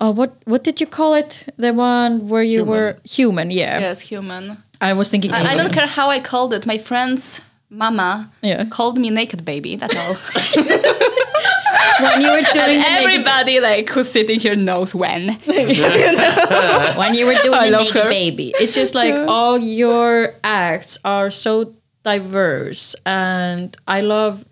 oh 0.00 0.10
what 0.10 0.34
what 0.46 0.64
did 0.64 0.80
you 0.80 0.86
call 0.86 1.14
it 1.14 1.44
the 1.56 1.72
one 1.72 2.28
where 2.28 2.42
you 2.42 2.64
were 2.64 2.96
human 3.04 3.50
yeah 3.50 3.78
Yes, 3.78 4.00
human. 4.00 4.56
i 4.80 4.92
was 4.92 5.08
thinking 5.08 5.32
I, 5.32 5.52
I 5.52 5.56
don't 5.56 5.72
care 5.72 5.86
how 5.86 6.08
I 6.10 6.18
called 6.20 6.52
it. 6.54 6.66
My 6.66 6.78
friend's 6.78 7.40
mama 7.70 8.30
Yeah. 8.42 8.64
called 8.66 8.98
me 8.98 9.10
naked 9.10 9.44
baby. 9.44 9.76
That's 9.76 9.94
all. 9.96 10.14
when 12.00 12.20
you 12.22 12.30
were 12.30 12.42
doing 12.52 12.82
Everybody 12.84 13.60
like 13.60 13.88
who's 13.90 14.08
sitting 14.10 14.40
here 14.40 14.56
knows 14.56 14.94
when. 14.94 15.34
when 15.44 17.14
you 17.14 17.26
were 17.26 17.34
doing 17.42 17.72
naked 17.78 18.02
her. 18.02 18.08
baby 18.08 18.52
it's 18.60 18.74
just 18.74 18.94
like 18.94 19.14
all 19.28 19.58
your 19.58 20.34
acts 20.44 20.98
are 21.04 21.30
so 21.30 21.74
diverse 22.04 22.94
and 23.04 23.76
i 23.88 24.00
love 24.00 24.44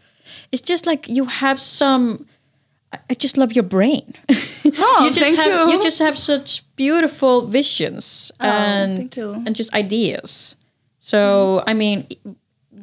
it's 0.53 0.63
just 0.63 0.87
like 0.87 1.09
you 1.09 1.25
have 1.27 1.61
some 1.61 2.27
I- 3.11 3.15
just 3.15 3.37
love 3.37 3.53
your 3.53 3.65
brain. 3.65 4.15
Oh, 4.31 4.99
you 5.05 5.09
just 5.11 5.19
thank 5.21 5.37
have 5.39 5.69
you. 5.69 5.83
just 5.83 5.99
have 5.99 6.17
such 6.19 6.63
beautiful 6.77 7.47
visions 7.47 8.31
oh, 8.41 8.47
and 8.47 9.13
Oh, 9.19 9.21
you. 9.35 9.43
and 9.45 9.55
just 9.57 9.75
ideas. 9.75 10.55
So 11.01 11.65
I 11.67 11.75
mean, 11.75 12.07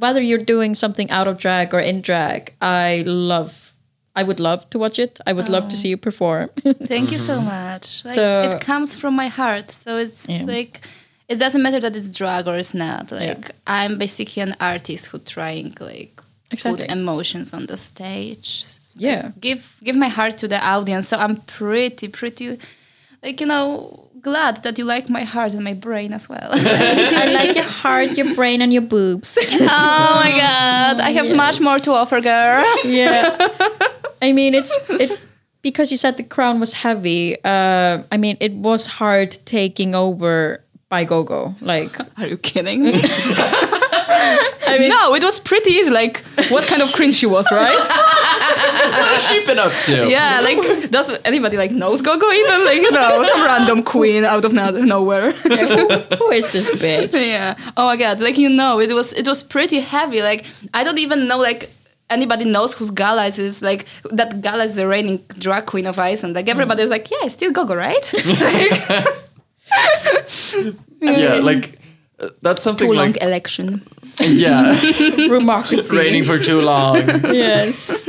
whether 0.03 0.21
you're 0.21 0.47
doing 0.55 0.75
something 0.75 1.09
out 1.17 1.27
of 1.29 1.35
drag 1.37 1.73
or 1.73 1.79
in 1.79 2.01
drag, 2.01 2.41
I 2.61 3.03
love. 3.07 3.51
I 4.19 4.23
would 4.27 4.39
love 4.39 4.61
to 4.71 4.77
watch 4.77 4.99
it. 4.99 5.13
I 5.29 5.31
would 5.37 5.49
love 5.55 5.65
to 5.69 5.75
see 5.81 5.89
you 5.93 5.99
oh. 6.03 6.07
perform. 6.07 6.49
Thank 6.93 7.11
you 7.13 7.19
so 7.29 7.35
mm-hmm. 7.37 7.57
much. 7.57 7.85
Like, 8.05 8.15
So- 8.19 8.41
it 8.47 8.61
comes 8.61 8.89
from 9.01 9.13
my 9.23 9.29
heart. 9.39 9.67
So 9.71 9.89
it's 10.03 10.23
Yeah. 10.27 10.55
like 10.55 10.73
it 11.31 11.37
doesn't 11.43 11.63
matter 11.65 11.79
that 11.85 11.95
it's 11.99 12.11
drag 12.19 12.43
or 12.49 12.55
it's 12.63 12.75
not. 12.85 13.11
Like 13.11 13.43
I'm 13.65 13.93
basically 14.05 14.41
an 14.47 14.55
artist 14.59 15.03
who 15.09 15.17
trying 15.37 15.69
like 15.93 16.15
Exactly. 16.51 16.85
put 16.85 16.91
emotions 16.97 17.49
on 17.57 17.63
the 17.71 17.77
stage. 17.89 18.49
Yeah. 19.07 19.31
Give 19.45 19.61
give 19.85 19.97
my 20.05 20.11
heart 20.17 20.35
to 20.41 20.47
the 20.53 20.59
audience. 20.73 21.05
So 21.11 21.15
I'm 21.25 21.37
pretty 21.57 22.07
pretty 22.19 22.45
like 23.25 23.37
you 23.41 23.47
know 23.53 23.67
glad 24.23 24.63
that 24.63 24.77
you 24.77 24.85
like 24.85 25.09
my 25.09 25.23
heart 25.23 25.53
and 25.53 25.63
my 25.63 25.73
brain 25.73 26.13
as 26.13 26.27
well. 26.27 26.49
I 26.53 27.31
like 27.31 27.55
your 27.55 27.65
heart, 27.65 28.17
your 28.17 28.33
brain, 28.33 28.61
and 28.61 28.73
your 28.73 28.81
boobs. 28.81 29.37
oh 29.41 30.21
my 30.23 30.31
god, 30.31 30.99
I 30.99 31.11
have 31.11 31.35
much 31.35 31.59
more 31.59 31.77
to 31.79 31.91
offer, 31.91 32.21
girl. 32.21 32.63
yeah. 32.85 33.37
I 34.21 34.31
mean, 34.31 34.55
it's 34.55 34.75
it 34.89 35.19
because 35.61 35.91
you 35.91 35.97
said 35.97 36.17
the 36.17 36.23
crown 36.23 36.59
was 36.59 36.73
heavy. 36.73 37.35
Uh, 37.43 38.03
I 38.11 38.17
mean, 38.17 38.37
it 38.39 38.53
was 38.53 38.87
hard 38.87 39.37
taking 39.45 39.93
over 39.93 40.63
by 40.89 41.03
Gogo. 41.03 41.55
Like, 41.61 41.95
Are 42.17 42.27
you 42.27 42.37
kidding? 42.37 42.91
I 44.65 44.77
mean, 44.79 44.89
no, 44.89 45.13
it 45.13 45.23
was 45.23 45.39
pretty 45.39 45.71
easy. 45.71 45.89
Like, 45.89 46.23
what 46.49 46.65
kind 46.67 46.81
of 46.81 46.91
cringe 46.93 47.15
she 47.15 47.25
was, 47.25 47.51
right? 47.51 47.77
What 48.73 49.11
has 49.13 49.23
she 49.27 49.45
been 49.45 49.59
up 49.59 49.71
to? 49.85 50.09
Yeah, 50.09 50.41
like, 50.41 50.57
does 50.91 51.17
anybody 51.25 51.57
like 51.57 51.71
knows 51.71 52.01
Gogo 52.01 52.29
even? 52.31 52.65
Like, 52.65 52.81
you 52.81 52.91
know, 52.91 53.23
some 53.23 53.43
random 53.43 53.83
queen 53.83 54.23
out 54.25 54.43
of 54.45 54.53
no- 54.53 54.71
nowhere. 54.71 55.31
who, 55.31 55.87
who 56.17 56.31
is 56.31 56.51
this 56.51 56.69
bitch? 56.71 57.13
yeah. 57.13 57.55
Oh 57.77 57.85
my 57.85 57.97
god. 57.97 58.19
Like, 58.19 58.37
you 58.37 58.49
know, 58.49 58.79
it 58.79 58.91
was 58.93 59.13
it 59.13 59.27
was 59.27 59.43
pretty 59.43 59.79
heavy. 59.81 60.21
Like, 60.21 60.45
I 60.73 60.83
don't 60.83 60.99
even 60.99 61.27
know 61.27 61.37
like 61.37 61.69
anybody 62.09 62.45
knows 62.45 62.73
who's 62.73 62.91
Galas 62.91 63.37
is. 63.39 63.61
Like, 63.61 63.85
that 64.11 64.41
Galas 64.41 64.71
is 64.71 64.75
the 64.77 64.87
reigning 64.87 65.19
drag 65.39 65.65
queen 65.65 65.85
of 65.87 65.97
Iceland. 65.99 66.35
Like, 66.35 66.49
everybody's 66.49 66.89
like, 66.89 67.09
yeah, 67.11 67.17
it's 67.25 67.33
still 67.33 67.51
Gogo, 67.51 67.75
right? 67.75 68.13
Yeah, 71.01 71.35
like 71.35 71.79
uh, 72.19 72.29
that's 72.41 72.63
something 72.63 72.87
Too 72.89 72.95
long 72.95 73.15
election. 73.17 73.85
yeah, 74.21 74.79
Remarkably. 75.27 75.97
raining 75.97 76.23
for 76.23 76.39
too 76.39 76.61
long. 76.61 76.95
Yes. 77.33 77.99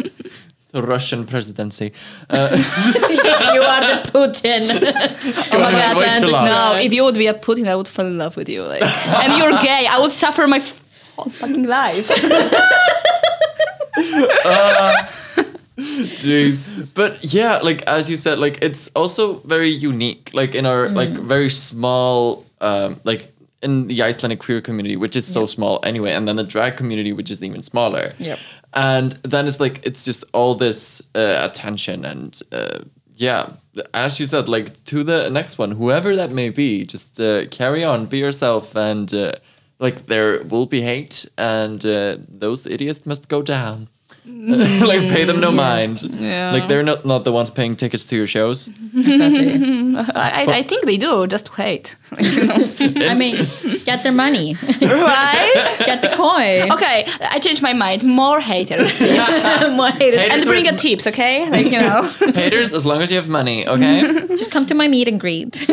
The 0.74 0.82
Russian 0.82 1.24
presidency. 1.24 1.92
Uh, 2.28 2.48
you 3.54 3.62
are 3.62 3.80
the 3.80 4.10
Putin. 4.10 4.66
Oh 5.54 5.60
my 5.60 5.70
god, 5.70 5.96
way 5.96 6.18
too 6.18 6.26
long. 6.26 6.44
No, 6.46 6.74
if 6.74 6.92
you 6.92 7.04
would 7.04 7.14
be 7.14 7.28
a 7.28 7.34
Putin, 7.34 7.68
I 7.68 7.76
would 7.76 7.86
fall 7.86 8.06
in 8.06 8.18
love 8.18 8.36
with 8.36 8.48
you. 8.48 8.64
Like, 8.64 8.82
and 9.22 9.32
you're 9.38 9.52
gay, 9.62 9.86
I 9.88 10.00
would 10.00 10.10
suffer 10.10 10.48
my 10.48 10.56
f- 10.56 10.82
whole 11.16 11.30
fucking 11.30 11.62
life. 11.62 12.08
Jeez. 15.78 16.58
But 16.94 17.22
yeah, 17.32 17.58
like 17.58 17.82
as 17.82 18.10
you 18.10 18.16
said, 18.16 18.40
like 18.40 18.58
it's 18.62 18.88
also 18.96 19.34
very 19.46 19.70
unique. 19.70 20.30
Like 20.32 20.56
in 20.56 20.66
our 20.66 20.88
like 20.88 21.10
very 21.10 21.50
small 21.50 22.44
um 22.60 23.00
like 23.04 23.32
in 23.64 23.88
the 23.88 24.02
Icelandic 24.02 24.38
queer 24.38 24.60
community, 24.60 24.96
which 24.96 25.16
is 25.16 25.26
so 25.26 25.46
small 25.46 25.80
anyway, 25.82 26.12
and 26.12 26.28
then 26.28 26.36
the 26.36 26.44
drag 26.44 26.76
community, 26.76 27.12
which 27.12 27.30
is 27.30 27.42
even 27.42 27.62
smaller. 27.62 28.12
Yep. 28.18 28.38
And 28.74 29.12
then 29.22 29.48
it's 29.48 29.58
like 29.58 29.80
it's 29.84 30.04
just 30.04 30.24
all 30.32 30.54
this 30.54 31.02
uh, 31.14 31.48
attention 31.48 32.04
and 32.04 32.40
uh, 32.52 32.78
yeah, 33.16 33.50
as 33.92 34.18
you 34.18 34.26
said, 34.26 34.48
like 34.48 34.82
to 34.84 35.04
the 35.04 35.30
next 35.30 35.58
one, 35.58 35.70
whoever 35.70 36.16
that 36.16 36.30
may 36.30 36.50
be, 36.50 36.84
just 36.84 37.20
uh, 37.20 37.46
carry 37.46 37.84
on, 37.84 38.06
be 38.06 38.18
yourself, 38.18 38.74
and 38.76 39.12
uh, 39.14 39.32
like 39.78 40.06
there 40.06 40.42
will 40.44 40.66
be 40.66 40.80
hate, 40.80 41.26
and 41.38 41.84
uh, 41.86 42.16
those 42.28 42.66
idiots 42.66 43.06
must 43.06 43.28
go 43.28 43.42
down. 43.42 43.88
like 44.26 45.00
pay 45.10 45.24
them 45.24 45.38
no 45.38 45.50
mind. 45.50 46.02
Yeah. 46.02 46.52
Like 46.52 46.66
they're 46.66 46.82
not 46.82 47.04
not 47.04 47.24
the 47.24 47.32
ones 47.32 47.50
paying 47.50 47.74
tickets 47.74 48.06
to 48.06 48.16
your 48.16 48.26
shows. 48.26 48.68
exactly. 48.96 49.96
I, 50.14 50.44
I, 50.46 50.58
I 50.58 50.62
think 50.62 50.86
they 50.86 50.96
do, 50.96 51.26
just 51.26 51.46
to 51.46 51.52
hate. 51.52 51.96
You 52.14 52.90
know. 52.90 53.08
I 53.08 53.14
mean, 53.14 53.36
get 53.84 54.02
their 54.02 54.12
money, 54.12 54.56
right? 54.80 55.76
get 55.84 56.00
the 56.02 56.10
coin. 56.14 56.72
Okay, 56.72 57.06
I 57.20 57.38
changed 57.38 57.62
my 57.62 57.72
mind. 57.72 58.02
More 58.04 58.40
haters. 58.40 59.00
More 59.00 59.88
haters. 59.90 60.20
and 60.22 60.32
Haters 60.32 60.44
bring 60.44 60.68
a 60.68 60.76
tips, 60.76 61.06
okay? 61.06 61.48
Like, 61.50 61.66
you 61.66 61.80
know. 61.80 62.02
Haters, 62.34 62.72
as 62.72 62.84
long 62.84 63.02
as 63.02 63.10
you 63.10 63.16
have 63.16 63.28
money, 63.28 63.66
okay? 63.66 64.26
Just 64.28 64.50
come 64.50 64.66
to 64.66 64.74
my 64.74 64.88
meet 64.88 65.08
and 65.08 65.18
greet. 65.20 65.64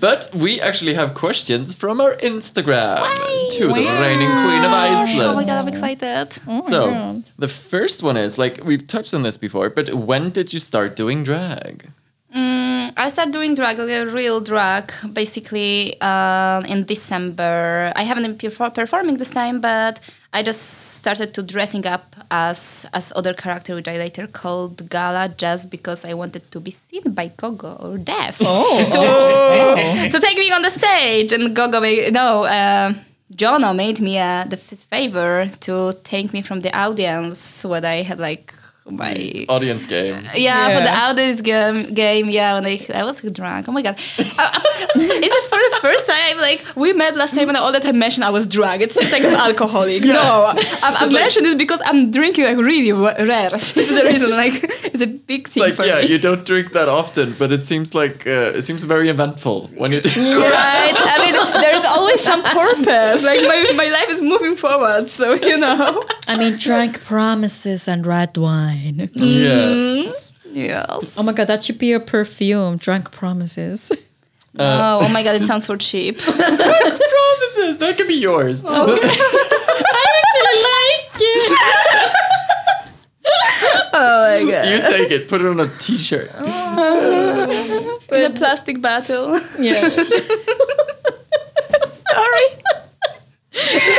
but 0.00 0.30
we 0.34 0.60
actually 0.60 0.94
have 0.94 1.14
questions 1.14 1.74
from 1.74 2.00
our 2.00 2.14
Instagram 2.16 2.96
to 3.58 3.68
the 3.68 3.74
reigning 3.74 4.30
queen 4.44 4.64
of 4.64 4.72
Iceland. 4.72 5.30
Oh 5.30 5.34
my 5.34 5.44
god, 5.44 5.58
I'm 5.58 5.68
excited. 5.68 6.32
So 6.68 6.87
the 7.38 7.48
first 7.48 8.02
one 8.02 8.16
is 8.16 8.38
like 8.38 8.64
we've 8.64 8.86
touched 8.86 9.14
on 9.14 9.22
this 9.22 9.36
before, 9.36 9.70
but 9.70 9.94
when 9.94 10.30
did 10.30 10.52
you 10.52 10.60
start 10.60 10.96
doing 10.96 11.24
drag? 11.24 11.90
Mm, 12.34 12.92
I 12.96 13.08
started 13.08 13.32
doing 13.32 13.54
drag, 13.54 13.78
like 13.78 13.88
a 13.88 14.04
real 14.06 14.40
drag, 14.40 14.92
basically 15.14 15.96
uh, 16.02 16.62
in 16.68 16.84
December. 16.84 17.90
I 17.96 18.02
haven't 18.02 18.24
been 18.24 18.36
perfor- 18.36 18.74
performing 18.74 19.16
this 19.16 19.30
time, 19.30 19.62
but 19.62 19.98
I 20.34 20.42
just 20.42 20.60
started 21.00 21.32
to 21.34 21.42
dressing 21.42 21.86
up 21.86 22.14
as 22.30 22.84
as 22.92 23.12
other 23.16 23.32
character, 23.32 23.74
which 23.74 23.88
I 23.88 23.96
later 23.96 24.26
called 24.26 24.90
Gala, 24.90 25.32
just 25.34 25.70
because 25.70 26.04
I 26.04 26.12
wanted 26.12 26.50
to 26.52 26.60
be 26.60 26.70
seen 26.70 27.14
by 27.14 27.28
Gogo 27.28 27.76
or 27.80 27.96
Def 27.96 28.36
to, 28.38 28.44
to 30.12 30.20
take 30.20 30.36
me 30.36 30.52
on 30.52 30.60
the 30.60 30.70
stage. 30.70 31.32
And 31.32 31.56
Gogo, 31.56 31.80
made, 31.80 32.12
no, 32.12 32.44
uh, 32.44 32.92
Jono 33.34 33.74
made 33.74 34.00
me 34.00 34.18
uh, 34.18 34.44
the 34.44 34.56
f- 34.56 34.84
favor 34.90 35.48
to 35.60 35.92
take 36.04 36.32
me 36.32 36.42
from 36.42 36.60
the 36.62 36.74
audience 36.76 37.64
when 37.64 37.84
I 37.84 38.02
had 38.02 38.18
like 38.18 38.54
my 38.90 39.44
Audience 39.50 39.84
game. 39.84 40.26
yeah, 40.34 40.74
for 40.74 40.82
the 40.82 40.90
audience 40.90 41.42
game, 41.42 41.92
game 41.92 42.30
yeah, 42.30 42.54
when 42.54 42.64
I, 42.64 42.80
I 42.94 43.04
was 43.04 43.20
drunk. 43.20 43.68
Oh 43.68 43.72
my 43.72 43.82
god, 43.82 43.96
I, 44.18 44.22
I- 44.38 44.98
is 45.26 45.32
it 45.38 45.44
for 45.50 45.58
the 45.58 45.78
first 45.82 46.06
time? 46.06 46.38
Like 46.38 46.64
we 46.74 46.94
met 46.94 47.14
last 47.14 47.34
time, 47.34 47.48
and 47.50 47.58
all 47.58 47.70
the 47.70 47.80
time 47.80 47.98
mentioned 47.98 48.24
I 48.24 48.30
was 48.30 48.46
drunk. 48.46 48.80
It 48.80 48.90
seems 48.92 49.12
like 49.12 49.22
I'm 49.26 49.34
alcoholic. 49.34 50.04
No, 50.04 50.52
I, 50.56 51.04
I 51.04 51.10
mentioned 51.12 51.44
it 51.48 51.58
because 51.58 51.82
I'm 51.84 52.10
drinking 52.10 52.44
like 52.46 52.56
really 52.56 52.94
wa- 52.94 53.12
rare. 53.18 53.50
It's 53.52 53.74
the 53.74 54.04
reason. 54.06 54.30
Like 54.30 54.54
it's 54.86 55.02
a 55.02 55.06
big 55.06 55.48
thing 55.48 55.64
Like 55.64 55.74
for 55.74 55.84
yeah, 55.84 56.00
me. 56.00 56.06
you 56.06 56.18
don't 56.18 56.46
drink 56.46 56.72
that 56.72 56.88
often, 56.88 57.34
but 57.38 57.52
it 57.52 57.64
seems 57.64 57.92
like 57.94 58.26
uh, 58.26 58.56
it 58.56 58.62
seems 58.62 58.84
very 58.84 59.10
eventful 59.10 59.68
when 59.76 59.92
you. 59.92 60.00
Do. 60.08 60.08
Right. 60.40 60.94
I 60.96 61.16
mean, 61.24 61.34
there's 61.60 61.67
always 61.88 62.22
some 62.22 62.42
purpose. 62.42 63.22
Like 63.22 63.40
my, 63.42 63.72
my 63.76 63.88
life 63.88 64.08
is 64.10 64.20
moving 64.22 64.56
forward, 64.56 65.08
so 65.08 65.34
you 65.34 65.58
know. 65.58 66.04
I 66.26 66.36
mean, 66.38 66.56
drunk 66.56 67.00
promises 67.02 67.88
and 67.88 68.06
red 68.06 68.36
wine. 68.36 69.10
yes. 69.14 70.32
Yes. 70.52 71.16
Oh 71.18 71.22
my 71.22 71.32
god, 71.32 71.46
that 71.48 71.64
should 71.64 71.78
be 71.78 71.86
your 71.88 72.00
perfume. 72.00 72.76
Drunk 72.76 73.10
promises. 73.12 73.92
Uh, 74.58 74.98
oh, 75.00 75.06
oh 75.06 75.12
my 75.12 75.22
god, 75.22 75.36
it 75.36 75.42
sounds 75.42 75.66
so 75.66 75.76
cheap. 75.76 76.18
Drunk 76.18 76.38
promises 76.40 77.78
that 77.78 77.94
could 77.96 78.08
be 78.08 78.14
yours. 78.14 78.64
Okay. 78.64 78.72
I 78.74 80.06
actually 80.24 80.58
like 80.66 81.20
it. 81.20 81.52
Oh 83.92 84.44
my 84.44 84.50
god. 84.50 84.66
You 84.66 84.78
take 84.80 85.10
it. 85.12 85.28
Put 85.28 85.42
it 85.42 85.46
on 85.46 85.60
a 85.60 85.68
T-shirt. 85.78 86.30
In 88.10 88.24
a 88.24 88.34
plastic 88.34 88.80
bottle. 88.80 89.38
Yeah. 89.60 89.90
Sorry. 92.12 92.48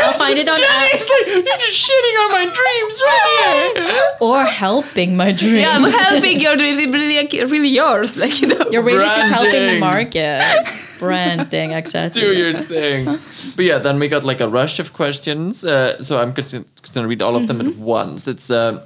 I'll 0.02 0.14
find 0.14 0.38
it 0.38 0.48
on 0.48 0.56
It's 0.58 1.10
like 1.10 1.28
you're 1.28 1.58
just 1.58 1.90
shitting 1.90 2.18
on 2.24 2.32
my 2.32 2.46
dreams 2.46 3.02
right 3.04 3.72
here. 3.76 4.18
or 4.22 4.46
helping 4.46 5.18
my 5.18 5.32
dreams. 5.34 5.60
Yeah, 5.60 5.72
I'm 5.76 5.84
helping 5.84 6.40
your 6.40 6.56
dreams. 6.56 6.80
It's 6.80 6.94
really, 6.94 7.18
like, 7.18 7.34
really 7.52 7.68
yours. 7.68 8.16
Like 8.16 8.40
you 8.42 8.48
know. 8.48 8.66
You're 8.72 8.84
really 8.84 9.04
just 9.06 9.30
helping 9.30 9.52
the 9.52 9.80
Branding. 9.80 9.80
market. 9.82 10.68
Branding, 11.00 11.72
exactly. 11.72 12.22
Do 12.22 12.34
your 12.34 12.62
thing. 12.64 13.20
But 13.56 13.66
yeah, 13.66 13.80
then 13.80 14.00
we 14.00 14.08
got 14.08 14.24
like 14.24 14.40
a 14.40 14.48
rush 14.48 14.80
of 14.80 14.94
questions. 14.94 15.66
Uh, 15.66 16.02
so 16.04 16.22
I'm 16.22 16.34
just 16.36 16.54
gonna 16.94 17.08
read 17.08 17.22
all 17.22 17.36
of 17.36 17.48
them 17.48 17.60
at 17.60 17.76
once. 17.76 18.28
It's. 18.28 18.50
Uh, 18.50 18.86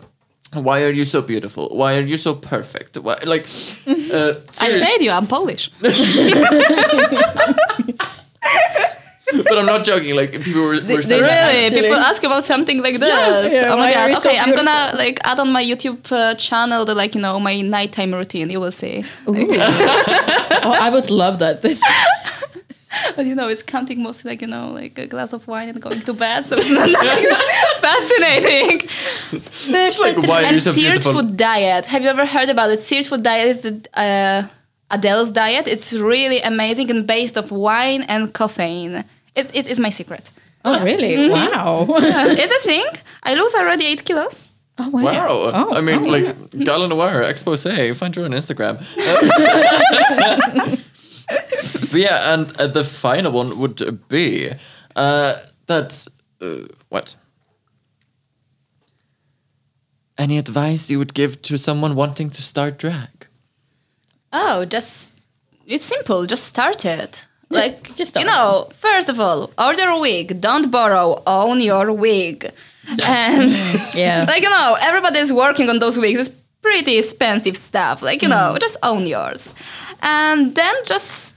why 0.54 0.84
are 0.84 0.92
you 0.92 1.04
so 1.06 1.22
beautiful? 1.22 1.70
Why 1.76 1.98
are 1.98 2.02
you 2.02 2.18
so 2.18 2.36
perfect? 2.36 2.96
Why, 2.98 3.18
like, 3.26 3.46
uh, 3.88 4.34
I 4.38 4.52
serious- 4.52 4.80
said 4.80 4.98
you, 5.02 5.12
I'm 5.12 5.28
Polish. 5.28 5.70
but 9.50 9.58
I'm 9.58 9.66
not 9.66 9.84
joking. 9.84 10.16
Like 10.16 10.32
people 10.42 10.62
were, 10.62 10.68
were 10.70 10.80
saying 10.80 10.88
There's 10.88 11.08
that. 11.08 11.52
Really? 11.52 11.66
Actually. 11.66 11.82
People 11.82 11.98
ask 11.98 12.24
about 12.24 12.46
something 12.46 12.82
like 12.82 13.00
this. 13.00 13.10
Yes. 13.10 13.54
Yeah, 13.54 13.74
oh 13.74 13.78
my 13.78 13.86
why 13.86 13.94
god. 13.94 14.12
you 14.12 14.20
so 14.20 14.30
Okay, 14.30 14.40
I'm 14.40 14.56
gonna 14.56 14.92
like 14.96 15.20
add 15.24 15.40
on 15.40 15.52
my 15.52 15.64
YouTube 15.64 16.12
uh, 16.12 16.36
channel 16.36 16.86
the 16.86 16.96
like 16.96 17.16
you 17.16 17.22
know 17.22 17.40
my 17.40 17.62
nighttime 17.62 18.14
routine. 18.14 18.50
You 18.50 18.60
will 18.60 18.72
see. 18.72 19.04
Oh, 20.66 20.72
I 20.80 20.90
would 20.90 21.10
love 21.10 21.40
that. 21.40 21.62
This 21.62 21.82
But 23.16 23.26
you 23.26 23.36
know, 23.36 23.48
it's 23.50 23.64
counting 23.64 24.02
mostly 24.02 24.32
like 24.32 24.42
you 24.42 24.48
know 24.48 24.72
like 24.72 24.98
a 24.98 25.08
glass 25.08 25.34
of 25.34 25.48
wine 25.48 25.70
and 25.70 25.82
going 25.82 26.02
to 26.02 26.14
bed. 26.14 26.46
So 26.46 26.56
it's 26.58 26.72
not 26.72 26.90
like 26.90 27.28
fascinating. 27.82 28.88
like 30.00 30.28
why 30.28 30.44
and 30.44 30.62
so 30.62 30.72
seared 30.72 31.04
food 31.04 31.36
diet. 31.38 31.86
Have 31.88 32.04
you 32.04 32.10
ever 32.10 32.26
heard 32.26 32.50
about 32.50 32.70
it? 32.70 32.78
Seared 32.78 33.08
food 33.08 33.24
diet 33.24 33.48
is 33.48 33.62
the 33.62 34.00
uh, 34.00 34.48
Adele's 34.92 35.32
diet. 35.32 35.68
It's 35.68 35.94
really 35.94 36.40
amazing 36.42 36.92
and 36.92 37.06
based 37.08 37.38
of 37.38 37.52
wine 37.52 38.04
and 38.04 38.34
caffeine. 38.34 39.04
It's 39.36 39.52
it's, 39.54 39.68
it's 39.68 39.80
my 39.80 39.90
secret. 39.90 40.32
Oh 40.66 40.84
really? 40.84 41.30
Wow. 41.30 41.86
it's 41.90 42.52
a 42.52 42.62
thing. 42.70 42.86
I 43.24 43.34
lose 43.34 43.56
already 43.56 43.86
eight 43.86 44.06
kilos. 44.06 44.50
Oh 44.78 44.90
wow. 44.90 45.04
Wow. 45.04 45.52
Oh, 45.54 45.76
I 45.76 45.82
mean, 45.82 46.06
oh. 46.06 46.10
like 46.10 46.50
Gala 46.66 46.88
Noir 46.88 47.22
expose. 47.24 47.64
Find 47.64 48.16
her 48.16 48.26
on 48.26 48.32
Instagram. 48.32 48.80
but 51.28 51.94
yeah, 51.94 52.34
and 52.34 52.56
uh, 52.58 52.68
the 52.68 52.84
final 52.84 53.32
one 53.32 53.60
would 53.60 54.08
be 54.08 54.52
uh, 54.96 55.36
that 55.68 56.08
uh, 56.42 56.68
what? 56.90 57.16
Any 60.18 60.38
advice 60.38 60.90
you 60.90 61.00
would 61.00 61.14
give 61.14 61.42
to 61.44 61.58
someone 61.58 61.96
wanting 61.96 62.30
to 62.30 62.42
start 62.42 62.78
drag? 62.78 63.28
Oh, 64.32 64.66
just 64.66 65.14
it's 65.66 65.84
simple. 65.84 66.26
Just 66.26 66.46
start 66.46 66.86
it. 66.86 67.28
Like 67.62 67.95
just 67.95 68.16
you 68.16 68.26
know, 68.26 68.70
first 68.74 69.10
of 69.10 69.20
all, 69.20 69.51
order 69.58 69.88
a 69.89 69.99
wig. 69.99 70.41
Don't 70.41 70.72
borrow. 70.72 71.22
Own 71.28 71.60
your 71.62 71.91
wig. 71.91 72.51
And 73.08 73.49
mm, 73.51 73.95
Yeah. 73.95 74.26
like 74.28 74.43
you 74.43 74.49
know, 74.49 74.76
everybody's 74.82 75.32
working 75.32 75.70
on 75.70 75.80
those 75.80 75.97
wigs. 75.97 76.20
It's 76.20 76.36
pretty 76.62 76.97
expensive 76.97 77.58
stuff. 77.58 78.01
Like 78.01 78.22
you 78.22 78.30
know, 78.30 78.54
mm. 78.54 78.60
just 78.60 78.78
own 78.84 79.06
yours, 79.06 79.54
and 80.01 80.56
then 80.56 80.76
just 80.84 81.36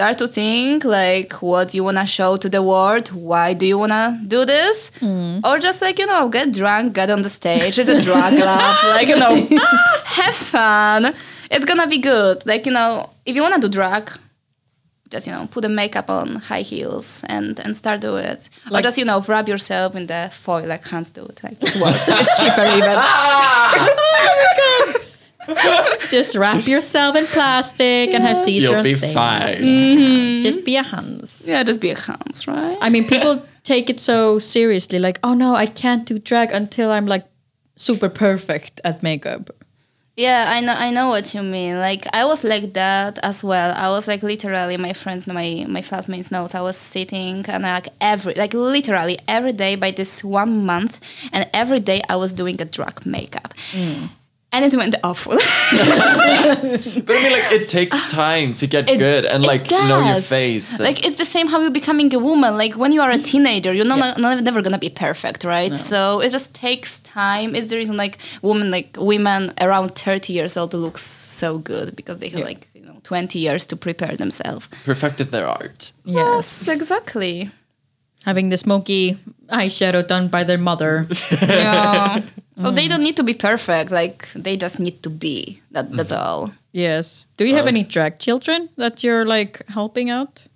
start 0.00 0.16
to 0.18 0.26
think 0.28 0.84
like 0.84 1.32
what 1.42 1.74
you 1.74 1.84
wanna 1.84 2.06
show 2.06 2.36
to 2.36 2.48
the 2.48 2.62
world. 2.62 3.08
Why 3.12 3.52
do 3.52 3.66
you 3.66 3.76
wanna 3.78 4.18
do 4.26 4.44
this? 4.46 4.90
Mm. 5.00 5.44
Or 5.44 5.58
just 5.58 5.82
like 5.82 5.98
you 5.98 6.06
know, 6.06 6.28
get 6.28 6.52
drunk, 6.52 6.94
get 6.94 7.10
on 7.10 7.22
the 7.22 7.28
stage. 7.28 7.78
It's 7.78 7.88
a 7.88 8.00
drag 8.00 8.32
lab. 8.34 8.76
Like 8.96 9.08
you 9.08 9.16
know, 9.16 9.34
have 10.04 10.34
fun. 10.34 11.14
It's 11.50 11.64
gonna 11.64 11.86
be 11.86 11.98
good. 11.98 12.46
Like 12.46 12.64
you 12.66 12.72
know, 12.72 13.10
if 13.26 13.34
you 13.36 13.42
wanna 13.42 13.58
do 13.58 13.68
drag. 13.68 14.10
Just 15.10 15.26
you 15.26 15.32
know, 15.32 15.48
put 15.50 15.62
the 15.62 15.68
makeup 15.68 16.08
on, 16.08 16.36
high 16.36 16.62
heels, 16.62 17.24
and 17.28 17.58
and 17.58 17.76
start 17.76 18.00
do 18.00 18.16
it. 18.16 18.48
or 18.72 18.80
just 18.80 18.96
you 18.96 19.04
know, 19.04 19.20
wrap 19.22 19.48
yourself 19.48 19.96
in 19.96 20.06
the 20.06 20.30
foil 20.32 20.66
like 20.66 20.84
Hans 20.86 21.10
do 21.10 21.24
it. 21.26 21.40
Like 21.42 21.58
it 21.60 21.76
works. 21.80 22.06
it's 22.08 22.40
cheaper 22.40 22.64
even. 22.64 22.96
Just 26.08 26.36
wrap 26.36 26.66
yourself 26.66 27.16
in 27.16 27.26
plastic 27.26 28.10
and 28.10 28.22
have 28.22 28.38
Caesar 28.38 28.68
You'll 28.68 28.76
on 28.76 28.84
be 28.84 28.96
stage. 28.96 29.14
fine. 29.14 29.56
Mm-hmm. 29.56 30.42
Just 30.42 30.64
be 30.64 30.76
a 30.76 30.82
Hans. 30.82 31.42
Yeah, 31.46 31.62
just 31.62 31.80
be 31.80 31.90
a 31.90 31.98
Hans, 31.98 32.46
right? 32.46 32.76
I 32.80 32.90
mean, 32.90 33.04
people 33.04 33.44
take 33.64 33.90
it 33.90 34.00
so 34.00 34.38
seriously. 34.38 34.98
Like, 34.98 35.18
oh 35.24 35.34
no, 35.34 35.54
I 35.54 35.66
can't 35.66 36.04
do 36.06 36.18
drag 36.18 36.52
until 36.52 36.90
I'm 36.90 37.06
like 37.06 37.26
super 37.76 38.08
perfect 38.08 38.80
at 38.84 39.02
makeup. 39.02 39.50
Yeah, 40.20 40.44
I 40.48 40.60
know. 40.60 40.74
I 40.76 40.90
know 40.90 41.08
what 41.08 41.32
you 41.32 41.42
mean. 41.42 41.78
Like 41.78 42.04
I 42.12 42.26
was 42.26 42.44
like 42.44 42.74
that 42.74 43.18
as 43.22 43.42
well. 43.42 43.72
I 43.74 43.88
was 43.88 44.06
like 44.06 44.22
literally 44.22 44.76
my 44.76 44.92
friends, 44.92 45.26
my 45.26 45.64
my 45.66 45.80
flatmates 45.80 46.30
knows. 46.30 46.54
I 46.54 46.60
was 46.60 46.76
sitting 46.76 47.46
and 47.48 47.62
like 47.62 47.88
every 48.02 48.34
like 48.34 48.52
literally 48.52 49.18
every 49.26 49.52
day 49.52 49.76
by 49.76 49.92
this 49.92 50.22
one 50.22 50.66
month, 50.66 51.00
and 51.32 51.48
every 51.54 51.80
day 51.80 52.02
I 52.06 52.16
was 52.16 52.34
doing 52.34 52.60
a 52.60 52.66
drug 52.66 53.06
makeup, 53.06 53.54
mm. 53.72 54.10
And 54.52 54.64
it 54.64 54.74
went 54.74 54.94
awful. 55.04 55.32
But 55.32 57.16
I 57.16 57.22
mean, 57.22 57.32
like, 57.32 57.52
it 57.52 57.68
takes 57.68 57.96
ah, 57.96 58.06
time 58.10 58.54
to 58.54 58.66
get 58.66 58.88
It- 58.90 58.98
good 58.98 59.24
and 59.26 59.44
it 59.44 59.46
like 59.46 59.70
know 59.70 60.00
your 60.12 60.20
face. 60.20 60.72
and- 60.72 60.80
Like 60.80 61.04
it's 61.06 61.16
the 61.16 61.24
same 61.24 61.46
how 61.46 61.60
you're 61.60 61.70
becoming 61.70 62.12
a 62.14 62.18
woman. 62.18 62.56
Like 62.56 62.74
when 62.76 62.92
you 62.92 63.00
are 63.02 63.10
a 63.10 63.14
mm-hmm. 63.14 63.22
teenager, 63.22 63.72
you're 63.72 63.86
not, 63.86 64.18
not 64.18 64.42
never 64.42 64.62
gonna 64.62 64.78
be 64.78 64.90
perfect, 64.90 65.44
right? 65.44 65.76
So 65.76 66.20
it 66.20 66.30
just 66.30 66.52
takes 66.54 67.00
time. 67.00 67.54
It's 67.54 67.68
the 67.68 67.76
reason 67.76 67.96
like 67.96 68.18
women 68.42 68.70
like 68.70 68.96
women 68.98 69.52
around 69.60 69.94
30 69.94 70.32
years 70.32 70.56
old 70.56 70.74
look 70.74 70.98
so 70.98 71.58
good 71.58 71.94
because 71.96 72.18
they 72.18 72.28
have 72.28 72.44
like 72.44 72.68
you 72.74 72.82
know 72.82 72.96
20 73.04 73.38
years 73.38 73.66
to 73.66 73.76
prepare 73.76 74.16
themselves. 74.16 74.68
perfected 74.84 75.30
their 75.30 75.46
art. 75.46 75.92
Yes. 76.04 76.66
exactly. 76.68 77.50
Having 78.24 78.50
the 78.50 78.56
smoky 78.58 79.16
eyeshadow 79.48 80.06
done 80.06 80.28
by 80.28 80.44
their 80.44 80.58
mother. 80.58 81.06
Yeah. 81.42 82.20
so 82.56 82.70
they 82.70 82.86
don't 82.88 83.02
need 83.02 83.16
to 83.16 83.22
be 83.24 83.32
perfect. 83.34 83.90
Like 83.90 84.28
they 84.34 84.56
just 84.56 84.78
need 84.78 85.02
to 85.02 85.10
be. 85.10 85.60
That 85.72 85.90
that's 85.96 86.12
all. 86.12 86.50
yes. 86.72 87.26
Do 87.38 87.44
you 87.44 87.54
have 87.56 87.66
any 87.66 87.82
drag 87.84 88.18
children 88.18 88.68
that 88.76 89.02
you're 89.02 89.24
like 89.24 89.62
helping 89.68 90.10
out? 90.10 90.46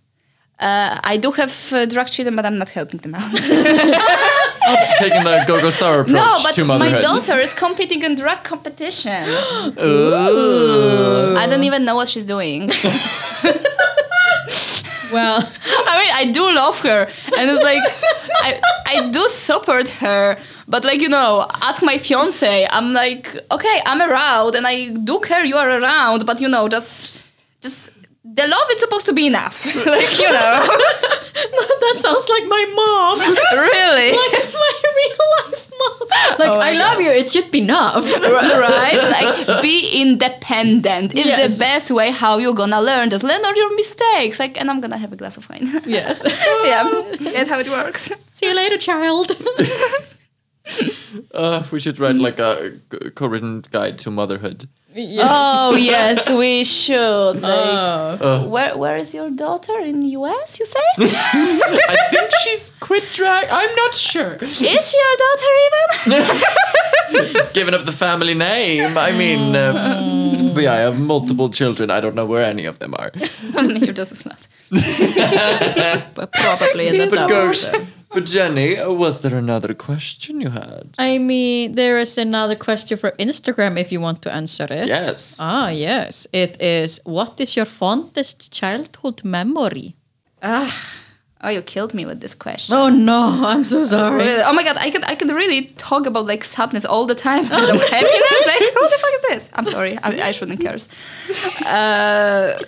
Uh, 0.61 1.01
I 1.03 1.17
do 1.17 1.33
have 1.33 1.53
uh, 1.73 1.85
drag 1.87 2.07
children, 2.09 2.37
but 2.37 2.45
I'm 2.47 2.59
not 2.59 2.69
helping 2.69 3.01
them 3.01 3.15
out. 3.15 3.33
Taking 4.99 5.25
the 5.25 5.45
go-go 5.49 5.71
star 5.71 6.01
approach 6.01 6.15
no, 6.15 6.39
but 6.45 6.55
to 6.55 6.65
my 6.65 6.79
motherhood. 6.79 7.03
daughter 7.03 7.39
is 7.41 7.53
competing 7.55 8.03
in 8.03 8.15
drag 8.15 8.45
competition. 8.45 9.25
Ooh. 9.81 11.35
I 11.37 11.47
don't 11.51 11.65
even 11.65 11.85
know 11.85 11.97
what 11.97 12.09
she's 12.09 12.25
doing. 12.25 12.71
Well, 15.15 15.39
I 15.91 15.93
mean, 16.01 16.13
I 16.21 16.25
do 16.33 16.45
love 16.63 16.79
her, 16.81 17.03
and 17.39 17.45
it's 17.51 17.63
like 17.71 17.85
I 18.47 18.51
I 18.87 19.11
do 19.11 19.29
support 19.29 19.89
her, 20.03 20.37
but 20.67 20.85
like 20.85 21.01
you 21.01 21.09
know, 21.09 21.47
ask 21.63 21.83
my 21.83 21.99
fiance. 21.99 22.67
I'm 22.77 22.93
like, 22.93 23.25
okay, 23.51 23.77
I'm 23.87 24.01
around, 24.03 24.55
and 24.57 24.67
I 24.67 24.91
do 25.11 25.21
care 25.21 25.45
you 25.45 25.57
are 25.57 25.71
around, 25.81 26.27
but 26.27 26.41
you 26.41 26.49
know, 26.49 26.69
just 26.69 27.23
just 27.61 27.91
the 28.25 28.47
love 28.47 28.69
is 28.73 28.81
supposed 28.81 29.07
to 29.07 29.13
be 29.13 29.27
enough, 29.27 29.65
like 29.97 30.19
you 30.19 30.31
know, 30.39 30.55
that 31.83 31.97
sounds 31.97 32.27
like 32.29 32.45
my 32.57 32.65
mom. 32.81 33.19
really, 33.71 34.11
my 34.13 34.73
real 34.99 35.27
life. 35.51 35.64
Like, 36.39 36.51
Oh 36.51 36.59
my 36.59 36.71
I 36.71 36.73
love 36.73 37.01
you. 37.01 37.11
It 37.11 37.31
should 37.31 37.51
be 37.51 37.59
enough. 37.61 38.05
right? 38.71 38.99
Like 39.17 39.63
be 39.63 40.01
independent 40.03 41.15
is 41.15 41.27
Yes. 41.27 41.57
the 41.57 41.61
best 41.61 41.91
way 41.91 42.11
how 42.11 42.39
you're 42.39 42.55
gonna 42.55 42.81
learn. 42.81 43.11
Just 43.11 43.23
learn 43.25 43.45
all 43.45 43.55
your 43.55 43.75
mistakes. 43.77 44.39
Like, 44.39 44.59
and 44.61 44.71
I'm 44.71 44.81
gonna 44.81 44.97
have 44.99 45.13
a 45.13 45.17
glass 45.17 45.37
of 45.37 45.49
wine. 45.51 45.67
yes. 45.87 46.23
yeah, 46.65 46.85
that's 47.33 47.51
how 47.51 47.59
it 47.61 47.69
works. 47.69 48.11
See 48.33 48.47
you 48.47 48.55
later, 48.55 48.79
child. 48.79 49.33
Uh, 51.33 51.63
we 51.71 51.79
should 51.79 51.99
write 51.99 52.17
like 52.17 52.39
a 52.39 52.73
co-written 53.15 53.65
guide 53.71 53.99
to 54.01 54.11
motherhood. 54.11 54.67
Oh 54.97 55.75
yes, 55.81 56.29
we 56.31 56.65
should. 56.65 57.41
Like, 57.43 58.21
Oh. 58.21 58.47
where 58.49 58.77
where 58.77 58.97
is 58.97 59.13
your 59.13 59.31
daughter 59.31 59.79
in 59.81 60.01
the 60.01 60.11
US? 60.21 60.59
You 60.61 60.67
say? 60.67 60.81
I 60.99 61.97
think 62.11 62.31
she's 62.45 62.73
quit 62.81 63.05
drag. 63.13 63.49
I'm 63.51 63.75
not 63.75 63.95
sure. 63.95 64.35
is 64.41 64.57
she 64.59 64.97
your 65.05 65.17
daughter 65.25 65.51
even? 65.67 66.35
She's 67.33 67.49
given 67.51 67.75
up 67.75 67.85
the 67.85 67.93
family 67.93 68.35
name. 68.35 68.97
I 68.99 69.13
mean, 69.13 69.55
um, 69.55 70.53
but 70.55 70.63
yeah, 70.65 70.73
I 70.73 70.79
have 70.79 70.99
multiple 70.99 71.49
children. 71.51 71.91
I 71.91 72.01
don't 72.01 72.15
know 72.17 72.27
where 72.27 72.45
any 72.45 72.65
of 72.65 72.79
them 72.81 72.95
are. 72.99 73.11
You're 73.15 73.93
just 73.93 74.13
a 74.13 74.17
slut. 74.17 74.41
But 76.15 76.33
probably 76.33 76.89
in 76.89 76.99
the 76.99 77.07
But, 77.09 77.29
go, 77.29 77.43
dumpster. 77.43 77.87
But 78.15 78.25
Jenny, 78.27 78.79
uh, 78.79 78.93
was 78.93 79.21
there 79.21 79.37
another 79.37 79.75
question 79.75 80.41
you 80.41 80.51
had? 80.51 80.95
I 80.99 81.19
mean, 81.19 81.73
there 81.73 81.99
is 81.99 82.17
another 82.19 82.55
question 82.57 82.97
for 82.99 83.11
Instagram 83.19 83.79
if 83.79 83.91
you 83.93 84.01
want 84.01 84.23
to 84.23 84.33
answer 84.33 84.67
it. 84.71 84.89
Yes. 84.89 85.37
Ah, 85.41 85.69
yes. 85.69 86.27
It 86.33 86.61
is 86.63 87.01
What 87.05 87.41
is 87.41 87.57
your 87.57 87.67
fondest 87.67 88.51
childhood 88.53 89.25
memory? 89.25 89.97
Ah. 90.43 90.71
Oh, 91.43 91.51
you 91.51 91.61
killed 91.61 91.93
me 91.93 92.07
with 92.07 92.21
this 92.21 92.35
question. 92.35 92.75
Oh 92.75 92.89
no, 92.89 93.45
I'm 93.47 93.65
so 93.65 93.85
sorry. 93.85 94.25
Really? 94.25 94.43
Oh 94.43 94.53
my 94.55 94.65
god, 94.65 94.79
I 94.79 94.91
could 94.91 95.05
I 95.05 95.15
could 95.15 95.31
really 95.31 95.67
talk 95.77 96.07
about 96.07 96.27
like 96.27 96.43
sadness 96.45 96.87
all 96.87 97.05
the 97.07 97.15
time. 97.15 97.41
instead 97.41 97.69
of 97.75 97.83
happiness. 97.83 98.47
Like, 98.47 98.75
what 98.75 98.91
the 98.91 98.99
fuck 98.99 99.15
is 99.15 99.23
this? 99.29 99.51
I'm 99.53 99.67
sorry, 99.67 99.99
I, 100.03 100.29
I 100.29 100.33
shouldn't 100.33 100.61
curse. 100.65 100.89
Uh, 101.67 102.59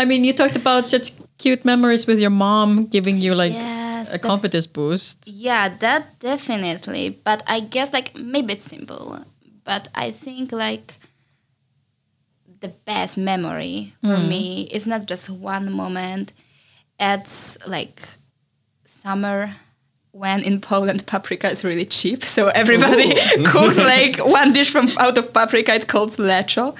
I 0.00 0.04
mean, 0.04 0.24
you 0.24 0.32
talked 0.32 0.56
about 0.56 0.88
such 0.88 1.12
cute 1.38 1.64
memories 1.64 2.06
with 2.08 2.18
your 2.18 2.30
mom 2.30 2.86
giving 2.86 3.18
you 3.18 3.34
like 3.36 3.52
Yes, 4.08 4.14
a 4.14 4.18
confidence 4.18 4.66
boost. 4.66 5.18
yeah, 5.26 5.68
that 5.68 6.18
definitely. 6.20 7.18
But 7.24 7.42
I 7.46 7.60
guess 7.60 7.92
like 7.92 8.16
maybe 8.16 8.54
it's 8.54 8.64
simple, 8.64 9.24
but 9.64 9.88
I 9.94 10.10
think 10.10 10.52
like 10.52 10.94
the 12.60 12.68
best 12.68 13.16
memory 13.16 13.94
for 14.00 14.16
hmm. 14.16 14.28
me 14.28 14.62
is 14.72 14.86
not 14.86 15.06
just 15.06 15.30
one 15.30 15.72
moment. 15.72 16.32
It's 16.98 17.58
like 17.66 18.02
summer 18.84 19.54
when 20.12 20.42
in 20.42 20.60
Poland 20.60 21.06
paprika 21.06 21.50
is 21.50 21.64
really 21.64 21.84
cheap, 21.84 22.24
so 22.24 22.48
everybody 22.48 23.14
cooks 23.44 23.78
like 23.78 24.18
one 24.18 24.52
dish 24.52 24.70
from 24.70 24.90
out 24.98 25.16
of 25.18 25.32
paprika. 25.32 25.74
It's 25.74 25.84
called 25.84 26.10
lecho, 26.10 26.74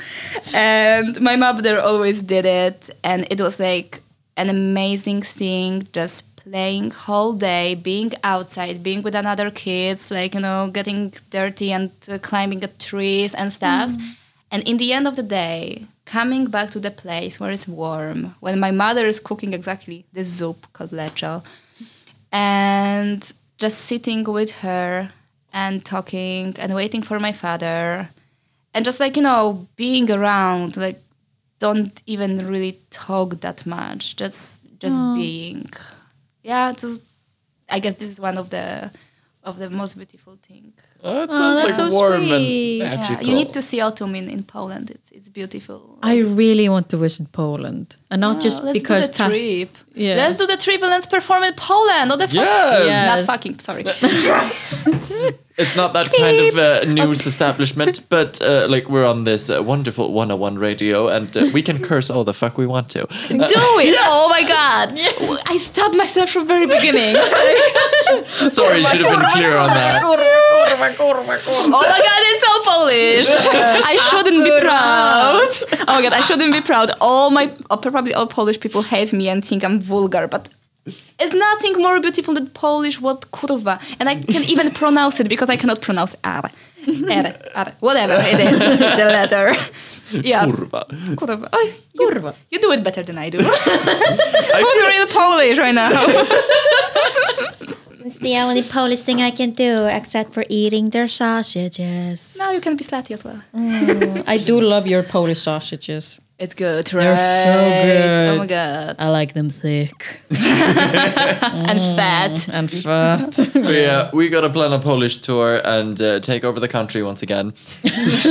and 0.52 1.20
my 1.20 1.36
mother 1.36 1.80
always 1.80 2.22
did 2.22 2.44
it, 2.44 2.90
and 3.04 3.26
it 3.30 3.40
was 3.40 3.60
like 3.60 4.00
an 4.36 4.48
amazing 4.48 5.22
thing. 5.22 5.86
Just 5.92 6.24
playing 6.50 6.90
whole 6.90 7.34
day, 7.34 7.74
being 7.74 8.12
outside, 8.24 8.82
being 8.82 9.02
with 9.02 9.14
another 9.14 9.50
kids, 9.50 10.10
like 10.10 10.34
you 10.34 10.40
know, 10.40 10.68
getting 10.72 11.12
dirty 11.30 11.72
and 11.72 11.90
uh, 12.08 12.18
climbing 12.18 12.62
at 12.64 12.78
trees 12.78 13.34
and 13.34 13.52
stuff. 13.52 13.92
And 14.50 14.62
in 14.66 14.78
the 14.78 14.92
end 14.92 15.06
of 15.06 15.16
the 15.16 15.22
day, 15.22 15.84
coming 16.06 16.46
back 16.46 16.70
to 16.70 16.80
the 16.80 16.90
place 16.90 17.38
where 17.38 17.50
it's 17.50 17.68
warm, 17.68 18.34
when 18.40 18.58
my 18.58 18.70
mother 18.70 19.06
is 19.06 19.20
cooking 19.20 19.52
exactly 19.52 20.06
the 20.12 20.24
soup 20.24 20.66
called 20.72 20.90
lecho, 20.90 21.42
and 22.32 23.32
just 23.58 23.80
sitting 23.80 24.24
with 24.24 24.50
her 24.62 25.10
and 25.52 25.84
talking 25.84 26.54
and 26.58 26.74
waiting 26.74 27.02
for 27.02 27.18
my 27.18 27.32
father 27.32 28.10
and 28.74 28.84
just 28.84 29.00
like 29.00 29.16
you 29.16 29.22
know 29.22 29.66
being 29.76 30.10
around 30.10 30.76
like 30.76 31.00
don't 31.58 32.02
even 32.06 32.46
really 32.46 32.78
talk 32.90 33.40
that 33.40 33.66
much 33.66 34.14
just 34.16 34.60
just 34.78 35.00
being 35.14 35.68
yeah 36.42 36.72
so 36.76 36.94
i 37.68 37.78
guess 37.78 37.94
this 37.96 38.10
is 38.10 38.20
one 38.20 38.38
of 38.38 38.50
the 38.50 38.90
of 39.44 39.56
the 39.58 39.70
most 39.70 39.96
beautiful 39.96 40.36
thing. 40.46 40.72
Oh, 41.02 41.22
it 41.22 41.30
sounds 41.30 41.56
that's 41.56 41.78
like 41.78 41.90
so 41.92 41.96
warm 41.96 42.26
sweet. 42.26 42.82
and 42.82 43.00
yeah, 43.00 43.20
you 43.20 43.32
need 43.34 43.52
to 43.54 43.62
see 43.62 43.80
autumn 43.80 44.14
in, 44.14 44.28
in 44.28 44.42
poland. 44.42 44.90
It's 44.90 45.10
it's 45.10 45.28
beautiful. 45.30 45.96
I 46.02 46.16
really 46.18 46.68
want 46.68 46.88
to 46.90 46.96
visit 46.98 47.32
Poland, 47.32 47.96
and 48.10 48.20
not 48.20 48.42
just 48.42 48.60
Oh, 48.60 48.64
let's 48.66 48.78
because 48.80 49.06
do 49.06 49.12
the 49.12 49.18
ta- 49.18 49.28
trip. 49.28 49.70
Yeah. 49.94 50.16
let's 50.16 50.36
do 50.36 50.46
the 50.46 50.56
trip 50.58 50.82
and 50.82 50.90
let's 50.90 51.06
perform 51.06 51.44
in 51.44 51.54
poland. 51.54 52.08
Not 52.10 52.18
the 52.18 52.28
fuck? 52.28 52.34
Yes. 52.34 52.86
Yes. 52.86 53.26
not 53.26 53.32
fucking 53.32 53.60
sorry 53.60 53.84
It's 55.58 55.74
not 55.74 55.92
that 55.94 56.12
kind 56.12 56.38
of 56.46 56.56
uh, 56.56 56.84
news 56.84 57.26
establishment, 57.26 58.00
but 58.08 58.40
uh, 58.40 58.68
like 58.70 58.88
we're 58.88 59.04
on 59.04 59.24
this 59.24 59.50
uh, 59.50 59.60
wonderful 59.60 60.12
101 60.12 60.56
radio, 60.56 61.08
and 61.08 61.36
uh, 61.36 61.50
we 61.52 61.62
can 61.62 61.82
curse 61.88 62.10
all 62.10 62.22
the 62.22 62.32
fuck 62.32 62.56
we 62.56 62.66
want 62.66 62.90
to. 62.90 63.00
do 63.28 63.34
it 63.36 63.96
oh 64.00 64.28
my 64.30 64.42
god 64.44 64.92
i 65.46 65.56
stopped 65.58 65.94
myself 65.96 66.30
from 66.30 66.46
very 66.46 66.66
beginning 66.66 67.14
Sorry, 68.48 68.82
should 68.84 69.00
have 69.00 69.20
been 69.20 69.30
clear 69.30 69.56
on 69.56 69.68
that. 69.68 70.02
Oh 70.04 71.70
my 71.70 72.00
god, 72.08 72.22
it's 72.30 72.42
so 72.46 72.52
Polish. 72.70 73.28
I 73.92 73.96
shouldn't 74.08 74.44
be 74.44 74.60
proud. 74.60 75.50
Oh 75.88 75.94
my 75.96 76.02
god, 76.02 76.12
I 76.12 76.20
shouldn't 76.22 76.52
be 76.52 76.60
proud. 76.60 76.90
All 77.00 77.30
my 77.30 77.52
oh, 77.70 77.76
probably 77.76 78.14
all 78.14 78.26
Polish 78.26 78.60
people 78.60 78.82
hate 78.82 79.12
me 79.12 79.28
and 79.28 79.44
think 79.44 79.64
I'm 79.64 79.80
vulgar, 79.80 80.26
but 80.28 80.48
it's 81.18 81.34
nothing 81.34 81.74
more 81.82 82.00
beautiful 82.00 82.34
than 82.34 82.46
Polish 82.50 83.00
word 83.00 83.20
kurwa. 83.32 83.80
And 84.00 84.08
I 84.08 84.16
can 84.16 84.42
even 84.44 84.70
pronounce 84.82 85.20
it 85.20 85.28
because 85.28 85.50
I 85.50 85.56
cannot 85.56 85.80
pronounce 85.80 86.14
R. 86.24 86.50
R, 86.86 87.34
R, 87.54 87.72
whatever 87.80 88.14
it 88.18 88.40
is, 88.40 88.58
the 88.60 89.06
letter. 89.18 89.54
Yeah. 90.12 90.46
Kurwa. 90.46 90.82
Kurwa. 91.16 91.48
Oh, 91.52 91.72
you, 91.92 92.00
Kurwa. 92.00 92.34
you 92.50 92.58
do 92.60 92.72
it 92.72 92.82
better 92.82 93.02
than 93.02 93.18
I 93.18 93.28
do. 93.28 93.38
Who's 93.42 94.86
real 94.86 95.06
Polish 95.06 95.58
right 95.58 95.74
now? 95.74 95.90
It's 98.04 98.18
the 98.18 98.36
only 98.38 98.62
Polish 98.62 99.02
thing 99.02 99.20
I 99.20 99.30
can 99.30 99.50
do 99.50 99.84
except 99.86 100.32
for 100.32 100.44
eating 100.48 100.90
their 100.90 101.08
sausages. 101.08 102.36
now 102.38 102.52
you 102.52 102.60
can 102.60 102.74
be 102.76 102.84
slutty 102.84 103.10
as 103.10 103.22
well. 103.22 103.42
Mm, 103.54 104.24
I 104.26 104.38
do 104.38 104.60
love 104.60 104.86
your 104.86 105.02
Polish 105.02 105.40
sausages. 105.40 106.18
It's 106.38 106.54
good, 106.54 106.94
right? 106.94 107.02
They're 107.04 107.44
so 107.44 107.84
good. 107.86 108.34
Oh 108.34 108.38
my 108.38 108.46
god. 108.46 108.96
I 109.00 109.08
like 109.08 109.32
them 109.32 109.50
thick 109.50 110.20
And 110.30 111.78
fat. 111.96 112.48
and 112.48 112.70
fat. 112.70 113.34
But 113.52 113.54
yeah, 113.74 114.08
we 114.12 114.28
gotta 114.28 114.48
plan 114.48 114.72
a 114.72 114.78
Polish 114.78 115.18
tour 115.18 115.60
and 115.64 116.00
uh, 116.00 116.20
take 116.20 116.44
over 116.44 116.60
the 116.60 116.68
country 116.68 117.02
once 117.02 117.22
again. 117.22 117.52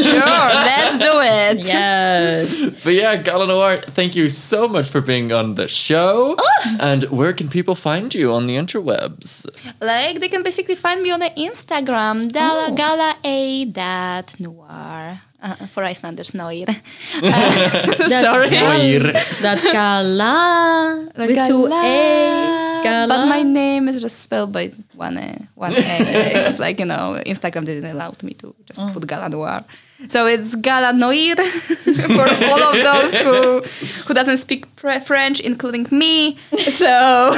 Sure, 0.07 0.47
let's 0.69 0.97
do 0.97 1.19
it. 1.21 1.65
yes. 1.65 2.61
But 2.83 2.93
yeah, 2.93 3.21
Galanoir, 3.21 3.83
thank 3.83 4.15
you 4.15 4.29
so 4.29 4.67
much 4.67 4.87
for 4.87 5.01
being 5.01 5.31
on 5.33 5.55
the 5.55 5.67
show. 5.67 6.37
And 6.79 7.03
where 7.05 7.33
can 7.33 7.49
people 7.49 7.75
find 7.75 8.13
you 8.13 8.31
on 8.33 8.47
the 8.47 8.55
interwebs? 8.55 9.45
Like 9.81 10.19
they 10.21 10.29
can 10.29 10.43
basically 10.43 10.75
find 10.75 11.01
me 11.03 11.11
on 11.11 11.19
the 11.19 11.31
Instagram, 11.37 12.31
Dala 12.31 12.71
Gala 12.75 13.15
A 13.23 13.65
dot 13.65 14.39
noir. 14.39 15.21
Uh, 15.39 15.53
for 15.67 15.83
Icelanders, 15.83 16.33
noir. 16.33 16.65
That's 17.21 18.21
Sorry. 18.21 18.49
Gal- 18.49 19.13
That's 19.39 19.65
Gala 19.71 21.09
with 21.15 21.47
two 21.47 21.67
A. 21.67 22.81
Gala. 22.83 23.07
But 23.07 23.25
my 23.27 23.43
name 23.43 23.87
is 23.87 24.01
just 24.01 24.19
spelled 24.21 24.51
by 24.51 24.71
one 24.95 25.17
A. 25.17 25.37
One 25.53 25.73
A. 25.73 25.77
it's 26.49 26.57
like, 26.59 26.79
you 26.79 26.85
know, 26.85 27.21
Instagram 27.25 27.65
didn't 27.65 27.85
allow 27.91 28.13
me 28.23 28.33
to 28.35 28.55
just 28.65 28.81
Oh. 28.81 28.89
put 28.91 29.05
Gala 29.05 29.29
Noir. 29.29 29.63
So 30.07 30.27
it's 30.27 30.55
Gala 30.55 30.93
Noir 31.03 31.35
for 31.35 32.27
all 32.45 32.61
of 32.61 32.75
those 32.75 33.15
who 33.15 33.61
who 34.05 34.13
doesn't 34.13 34.37
speak 34.37 34.65
French, 35.05 35.39
including 35.39 35.87
me. 35.91 36.37
So 36.69 37.35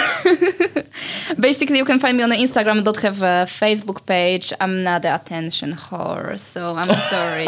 basically, 1.39 1.77
you 1.77 1.85
can 1.85 1.99
find 1.99 2.17
me 2.17 2.23
on 2.23 2.29
the 2.29 2.35
Instagram. 2.35 2.79
I 2.79 2.81
don't 2.81 2.97
have 3.01 3.21
a 3.21 3.45
Facebook 3.47 4.05
page. 4.05 4.51
I'm 4.59 4.83
not 4.83 5.01
the 5.03 5.15
attention 5.15 5.73
whore, 5.73 6.37
so 6.37 6.75
I'm 6.75 6.93
sorry. 7.13 7.45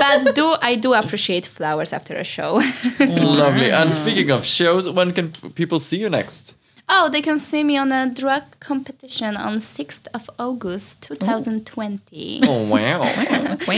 but 0.00 0.34
do 0.34 0.56
I 0.60 0.76
do 0.76 0.92
appreciate 0.92 1.46
flowers 1.46 1.92
after 1.92 2.14
a 2.14 2.24
show? 2.24 2.60
Lovely. 3.00 3.70
And 3.70 3.92
speaking 3.92 4.30
of 4.30 4.44
shows, 4.44 4.88
when 4.90 5.12
can 5.12 5.32
people 5.54 5.80
see 5.80 5.96
you 5.96 6.10
next? 6.10 6.54
Oh, 6.86 7.08
they 7.08 7.22
can 7.22 7.38
see 7.38 7.64
me 7.64 7.78
on 7.78 7.90
a 7.92 8.10
drag 8.10 8.42
competition 8.60 9.38
on 9.38 9.56
6th 9.56 10.06
of 10.12 10.28
August 10.38 11.02
2020. 11.02 12.40
Oh, 12.46 12.64
wow. 12.74 13.02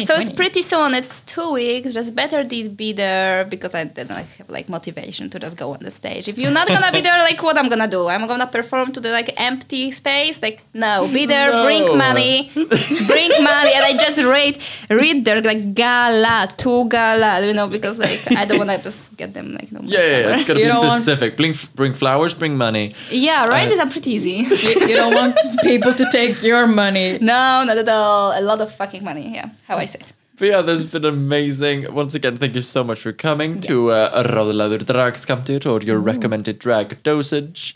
So 0.04 0.16
it's 0.16 0.32
pretty 0.32 0.62
soon. 0.62 0.92
It's 0.92 1.22
two 1.22 1.52
weeks. 1.52 1.94
Just 1.94 2.16
better 2.16 2.42
to 2.42 2.68
be 2.68 2.92
there 2.92 3.44
because 3.44 3.76
I 3.76 3.84
then 3.84 4.10
I 4.10 4.22
have 4.38 4.50
like 4.50 4.68
motivation 4.68 5.30
to 5.30 5.38
just 5.38 5.56
go 5.56 5.72
on 5.72 5.78
the 5.84 5.92
stage. 5.92 6.26
If 6.26 6.36
you're 6.36 6.50
not 6.50 6.66
gonna 6.66 6.90
be 6.90 7.00
there, 7.00 7.18
like 7.20 7.40
what 7.44 7.56
I'm 7.56 7.68
gonna 7.68 7.86
do? 7.86 8.08
I'm 8.08 8.26
gonna 8.26 8.46
perform 8.48 8.90
to 8.94 9.00
the 9.00 9.10
like 9.12 9.32
empty 9.40 9.92
space. 9.92 10.42
Like 10.42 10.64
no, 10.74 11.06
be 11.12 11.26
there, 11.26 11.52
No. 11.52 11.64
bring 11.64 11.96
money, 11.96 12.50
bring 12.54 13.30
money, 13.42 13.72
and 13.72 13.84
I 13.84 13.96
just 13.98 14.20
read 14.22 14.58
read 14.90 15.24
there 15.24 15.40
like 15.42 15.74
gala, 15.74 16.48
two 16.56 16.88
gala, 16.88 17.46
you 17.46 17.54
know, 17.54 17.68
because 17.68 18.00
like 18.00 18.20
I 18.36 18.44
don't 18.46 18.58
wanna 18.58 18.78
just 18.82 19.16
get 19.16 19.32
them 19.32 19.52
like 19.52 19.70
no. 19.70 19.80
Yeah, 19.84 20.00
yeah, 20.00 20.18
yeah. 20.18 20.34
It's 20.34 20.44
gotta 20.44 20.58
You 20.60 20.66
be 20.66 20.72
don't 20.72 20.86
want- 20.88 21.02
specific. 21.02 21.36
Bring, 21.36 21.54
bring 21.76 21.94
flowers, 21.94 22.34
bring 22.34 22.56
money. 22.56 22.94
Yeah, 23.10 23.46
right. 23.46 23.68
Uh, 23.68 23.74
It's 23.82 23.92
pretty 23.92 24.10
easy. 24.12 24.30
you, 24.66 24.88
you 24.88 24.96
don't 24.96 25.14
want 25.14 25.36
people 25.62 25.94
to 25.94 26.04
take 26.10 26.42
your 26.42 26.66
money. 26.66 27.18
No, 27.32 27.64
not 27.64 27.76
at 27.78 27.88
all. 27.88 28.32
A 28.38 28.40
lot 28.40 28.60
of 28.60 28.74
fucking 28.74 29.02
money. 29.04 29.34
Yeah, 29.34 29.48
how 29.68 29.76
I 29.76 29.86
say 29.86 29.98
it. 30.00 30.12
But 30.38 30.48
yeah, 30.48 30.60
this 30.60 30.82
has 30.82 30.84
been 30.92 31.06
amazing. 31.06 31.92
Once 31.94 32.14
again, 32.14 32.36
thank 32.36 32.54
you 32.54 32.60
so 32.60 32.84
much 32.84 33.00
for 33.00 33.12
coming 33.12 33.58
to 33.62 33.90
uh, 33.90 34.22
Rödladur 34.22 34.80
Dragskamtur 34.84 35.64
or 35.64 35.80
your 35.80 35.98
recommended 35.98 36.58
drag 36.58 37.02
dosage. 37.02 37.74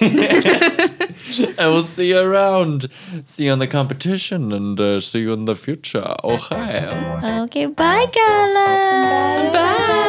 I 1.58 1.66
will 1.68 1.84
see 1.84 2.08
you 2.08 2.18
around. 2.18 2.88
See 3.26 3.44
you 3.44 3.52
on 3.52 3.60
the 3.60 3.68
competition 3.68 4.50
and 4.52 4.78
uh, 4.80 5.00
see 5.00 5.20
you 5.20 5.32
in 5.32 5.44
the 5.44 5.54
future. 5.54 6.14
Okay. 6.24 6.88
Okay, 7.44 7.66
bye, 7.66 8.06
Gala. 8.12 9.50
Bye. 9.52 9.99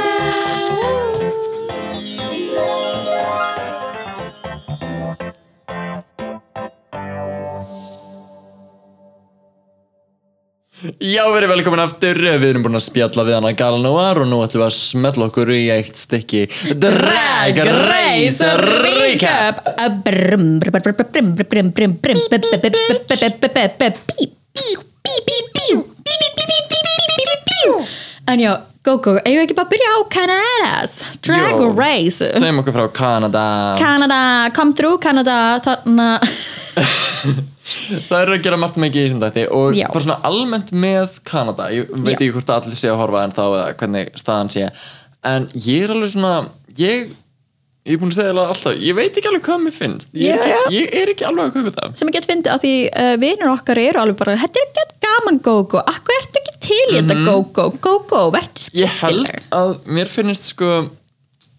Já, 10.81 11.21
við 11.29 11.35
erum 11.37 11.51
velkomin 11.53 11.81
aftur, 11.83 12.17
við 12.41 12.47
erum 12.47 12.63
búin 12.65 12.79
að 12.79 12.85
spjalla 12.87 13.25
við 13.27 13.35
hann 13.37 13.47
að 13.51 13.57
gala 13.59 13.81
nógar 13.83 14.21
og 14.23 14.29
nú 14.31 14.39
ætlum 14.41 14.63
við 14.63 14.67
að 14.71 14.77
smetla 14.79 15.27
okkur 15.29 15.51
í 15.53 15.59
eitt 15.75 15.99
stykki. 16.01 16.41
Drag 16.81 17.61
Race 17.67 18.49
Recap. 18.63 19.61
En 28.31 28.41
já, 28.41 28.51
go 28.85 28.97
go, 28.97 29.15
eigum 29.21 29.37
við 29.37 29.45
ekki 29.45 29.57
bara 29.61 29.67
að 29.67 29.73
byrja 29.75 29.93
á 29.93 29.99
Kanadas, 30.17 30.99
Drag 31.25 31.61
Jó, 31.61 31.71
Race. 31.77 32.33
Segjum 32.41 32.61
okkur 32.63 32.77
frá 32.79 32.85
Kanada. 32.95 33.45
Kanada, 33.77 34.21
come 34.57 34.73
through 34.73 34.97
Kanada, 35.03 35.37
þannig 35.61 36.05
að 37.21 37.41
Það 38.09 38.17
er 38.23 38.31
að 38.33 38.43
gera 38.47 38.57
margt 38.57 38.77
mikið 38.81 39.01
í 39.01 39.05
þessum 39.07 39.21
dætti 39.21 39.43
og 39.53 39.75
Já. 39.77 39.87
bara 39.93 40.03
svona 40.05 40.19
almennt 40.27 40.71
með 40.73 41.19
Kanada, 41.29 41.67
ég 41.73 41.89
veit 41.93 42.13
Já. 42.15 42.17
ekki 42.17 42.31
hvort 42.35 42.49
allir 42.55 42.79
sé 42.81 42.89
að 42.89 42.99
horfa 43.03 43.23
en 43.27 43.33
þá 43.37 43.41
eða 43.47 43.65
hvernig 43.81 44.09
staðan 44.17 44.49
sé. 44.53 44.69
En 45.23 45.49
ég 45.53 45.83
er 45.85 45.93
alveg 45.93 46.09
svona 46.15 46.31
ég, 46.81 47.11
ég 47.85 47.93
er 47.93 47.99
búin 48.01 48.09
að 48.13 48.17
segja 48.17 48.31
alveg 48.33 48.53
alltaf 48.55 48.79
ég 48.81 48.97
veit 48.97 49.19
ekki 49.21 49.29
alveg 49.29 49.43
hvað 49.45 49.61
mér 49.67 49.75
finnst. 49.77 50.09
Ég, 50.17 50.33
er 50.33 50.49
Já, 50.53 50.57
ekki, 50.63 50.79
ég 50.79 50.95
er 51.03 51.11
ekki 51.13 51.27
alveg 51.29 51.45
að 51.45 51.53
kaupa 51.59 51.75
það. 51.77 51.93
Sem 52.01 52.09
ég 52.11 52.17
get 52.17 52.29
fyndið 52.31 52.53
að 52.55 52.63
því 52.65 52.73
uh, 53.03 53.13
vinur 53.21 53.53
okkar 53.53 53.81
eru 53.83 54.01
alveg 54.05 54.17
bara 54.23 54.37
þetta 54.41 54.61
er 54.63 54.67
ekki 54.71 54.87
gaman 55.05 55.37
Gogo, 55.45 55.83
akkur 55.91 56.17
ertu 56.17 56.41
ekki 56.41 56.57
til 56.65 56.81
í 56.81 56.97
þetta 56.97 57.19
Gogo, 57.27 57.67
Gogo, 57.83 58.23
verður 58.33 58.65
Mhm. 58.71 58.81
ég 58.81 58.97
held 59.01 59.21
skemmtileg 59.27 59.45
að 59.61 59.71
mér 59.97 60.09
finnst 60.17 60.49
sko 60.55 60.71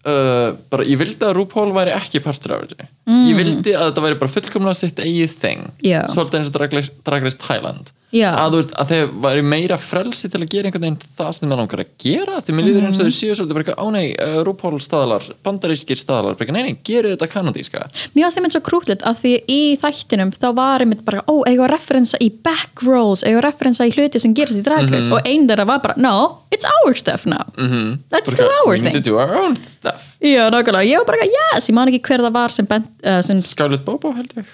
uh, 0.05 0.53
bara 0.71 0.83
ég 0.87 0.97
vildi 0.99 1.23
að 1.25 1.35
RuPaul 1.39 1.71
væri 1.75 1.93
ekki 1.95 2.21
partur 2.23 2.55
af 2.57 2.63
þessu 2.67 2.87
ég 3.29 3.35
vildi 3.39 3.73
að 3.75 3.89
þetta 3.91 4.05
væri 4.07 4.19
bara 4.21 4.33
fullkomlega 4.37 4.79
sitt 4.79 4.99
eigið 5.03 5.35
Mm. 5.43 5.67
Já. 5.83 6.01
svolítið 6.13 6.39
eins 6.41 6.51
og 6.53 6.57
Drag 7.05 7.23
Race 7.27 7.37
Thailand 7.41 7.91
Já. 8.13 8.29
að 8.37 8.51
veist 8.59 8.73
að 8.77 8.91
þeir 8.93 9.07
væri 9.25 9.41
meira 9.43 9.77
frelsi 9.81 10.29
til 10.29 10.41
að 10.43 10.49
gera 10.53 10.69
einhvern 10.69 10.83
veginn 10.85 10.99
það 11.17 11.31
sem 11.33 11.49
þeir 11.49 11.57
langar 11.63 11.81
að 11.81 11.89
gera 12.03 12.41
því 12.45 12.53
mér 12.53 12.67
líður 12.67 12.83
eins 12.87 12.99
Mm. 12.99 13.01
og 13.01 13.07
þau 13.09 13.17
séu 13.17 13.33
svolítið 13.33 13.53
bara 13.57 13.63
eitthvað, 13.63 13.81
á 13.81 13.87
nei, 13.91 14.07
uh, 14.21 14.43
RuPaul 14.45 14.79
staðalar 14.85 15.23
bandarískir 15.43 15.97
staðalar, 15.97 16.35
bara 16.37 16.45
eitthvað, 16.45 16.53
nei, 16.53 16.63
nei, 16.63 16.77
gerið 16.85 17.15
þetta 17.17 17.27
kanadíska. 17.33 17.81
Mér 18.13 18.23
varst 18.27 18.37
einmitt 18.37 18.53
svo 18.53 18.61
krútlit 18.61 19.01
af 19.03 19.17
því 19.23 19.33
í 19.49 19.59
þættinum 19.81 20.31
þá 20.37 20.47
var 20.55 20.79
einmitt 20.85 21.03
bara, 21.03 21.23
ó, 21.27 21.41
eigum 21.49 21.65
að 21.65 21.73
referensa 21.73 22.17
í 22.21 22.29
back 22.43 22.83
rolls, 22.85 23.23
eigum 23.25 23.41
að 23.41 23.47
referensa 23.49 23.87
í 23.89 23.91
hluti 23.97 24.19
sem 24.21 24.33
gerist 24.37 24.59
í 24.59 24.63
Drag 24.63 24.85
Race. 24.91 25.09
Mhm. 25.09 25.13
og 25.17 25.21
einn 25.25 25.47
þeirra 25.49 25.65
var 25.65 25.79
bara, 25.79 25.93
no, 25.97 26.39
it's 26.53 26.65
our 26.65 26.93
stuff 26.93 27.25
now. 27.25 27.45
-hmm. 27.57 27.97
let's 28.11 28.29
Bara 28.29 28.37
do 28.37 28.49
our 28.69 28.77
thing. 28.77 29.01
do 29.01 29.17
our 29.17 29.33
own 29.35 29.55
stuff. 29.67 30.15
Já, 30.21 30.49
nákvæmlega, 30.51 30.85
ég 30.85 30.97
var 30.97 31.05
bara, 31.05 31.25
yes, 31.25 31.67
ég 31.69 31.73
man 31.73 31.87
ekki 31.87 32.01
hver 32.01 32.19
það 32.21 32.31
var 32.33 32.49
sem, 32.49 32.65
bent, 32.65 32.85
uh, 33.03 33.21
sem 33.21 33.41
Scarlett 33.41 33.83
Bobo 33.85 34.11
held 34.13 34.31
ég 34.37 34.45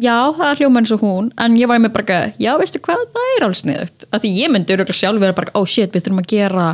já, 0.00 0.16
það 0.36 0.48
er 0.50 0.56
hljóma 0.62 0.80
eins 0.82 0.92
og 0.94 1.00
hún 1.04 1.30
en 1.40 1.56
ég 1.60 1.68
var 1.68 1.78
með 1.82 1.92
bara, 1.92 2.20
já, 2.40 2.52
veistu 2.60 2.80
hvað, 2.80 3.04
það 3.12 3.32
er 3.36 3.44
alveg 3.46 3.60
sniðugt. 3.60 4.04
Af 4.12 4.22
því 4.22 4.30
ég 4.40 4.50
myndi 4.54 4.72
örugglega 4.76 4.98
sjálf 5.02 5.20
vera 5.20 5.32
bara, 5.36 5.50
oh 5.54 5.64
shit, 5.68 5.92
við 5.92 6.06
þurfum 6.06 6.22
að 6.24 6.30
gera 6.32 6.66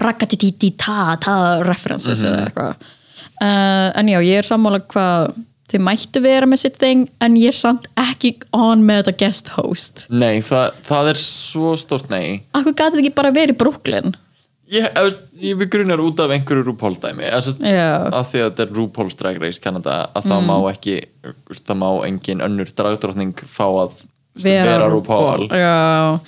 rakatititi 0.00 0.72
ta 0.76 1.16
ta 1.20 1.62
references 1.64 2.22
Mhm. 2.24 2.32
eða 2.32 2.46
eitthvað. 2.46 2.74
Uh, 3.36 3.92
en 4.00 4.06
já, 4.08 4.18
ég 4.24 4.38
er 4.38 4.42
sammála 4.48 4.80
hvað 4.80 5.34
þau 5.68 5.80
mættu 5.82 6.22
vera 6.22 6.46
með 6.46 6.58
sitt 6.58 6.78
thing 6.78 7.08
en 7.20 7.34
ég 7.36 7.48
er 7.48 7.52
samt 7.58 7.86
ekki 7.96 8.36
on 8.54 8.82
með 8.86 9.02
þetta 9.04 9.18
guest 9.18 9.48
host. 9.48 10.06
Nei, 10.10 10.40
það, 10.40 10.70
það 10.86 11.08
er 11.10 11.14
svo 11.20 11.76
stort 11.76 12.08
nei. 12.10 12.42
Akkur 12.54 12.72
gæti 12.72 12.96
þetta 12.96 13.02
ekki 13.02 13.14
bara 13.14 13.32
verið 13.32 13.58
Brooklyn 13.58 14.14
Ég, 14.66 14.82
ég, 14.82 15.16
ég 15.46 15.58
við 15.60 15.70
grunar 15.76 16.00
út 16.02 16.18
af 16.22 16.32
einhverju 16.34 16.64
RuPaul 16.66 16.96
dæmi 16.98 17.28
að, 17.30 17.52
því 17.62 17.74
að 17.76 18.24
þetta 18.32 18.64
er 18.64 18.72
RuPaul's 18.74 19.18
Drag 19.18 19.38
Race 19.42 19.62
Canada 19.62 19.98
að 20.16 20.26
það 20.32 20.46
má 20.48 20.56
ekki 20.72 20.96
það 21.60 21.78
má 21.82 21.88
engin 22.08 22.42
önnur 22.42 22.72
dragdrottning 22.74 23.44
fá 23.46 23.66
að 23.68 24.00
veist, 24.34 24.48
vera, 24.48 24.88
RuPaul. 24.90 25.46
Já, 25.54 26.18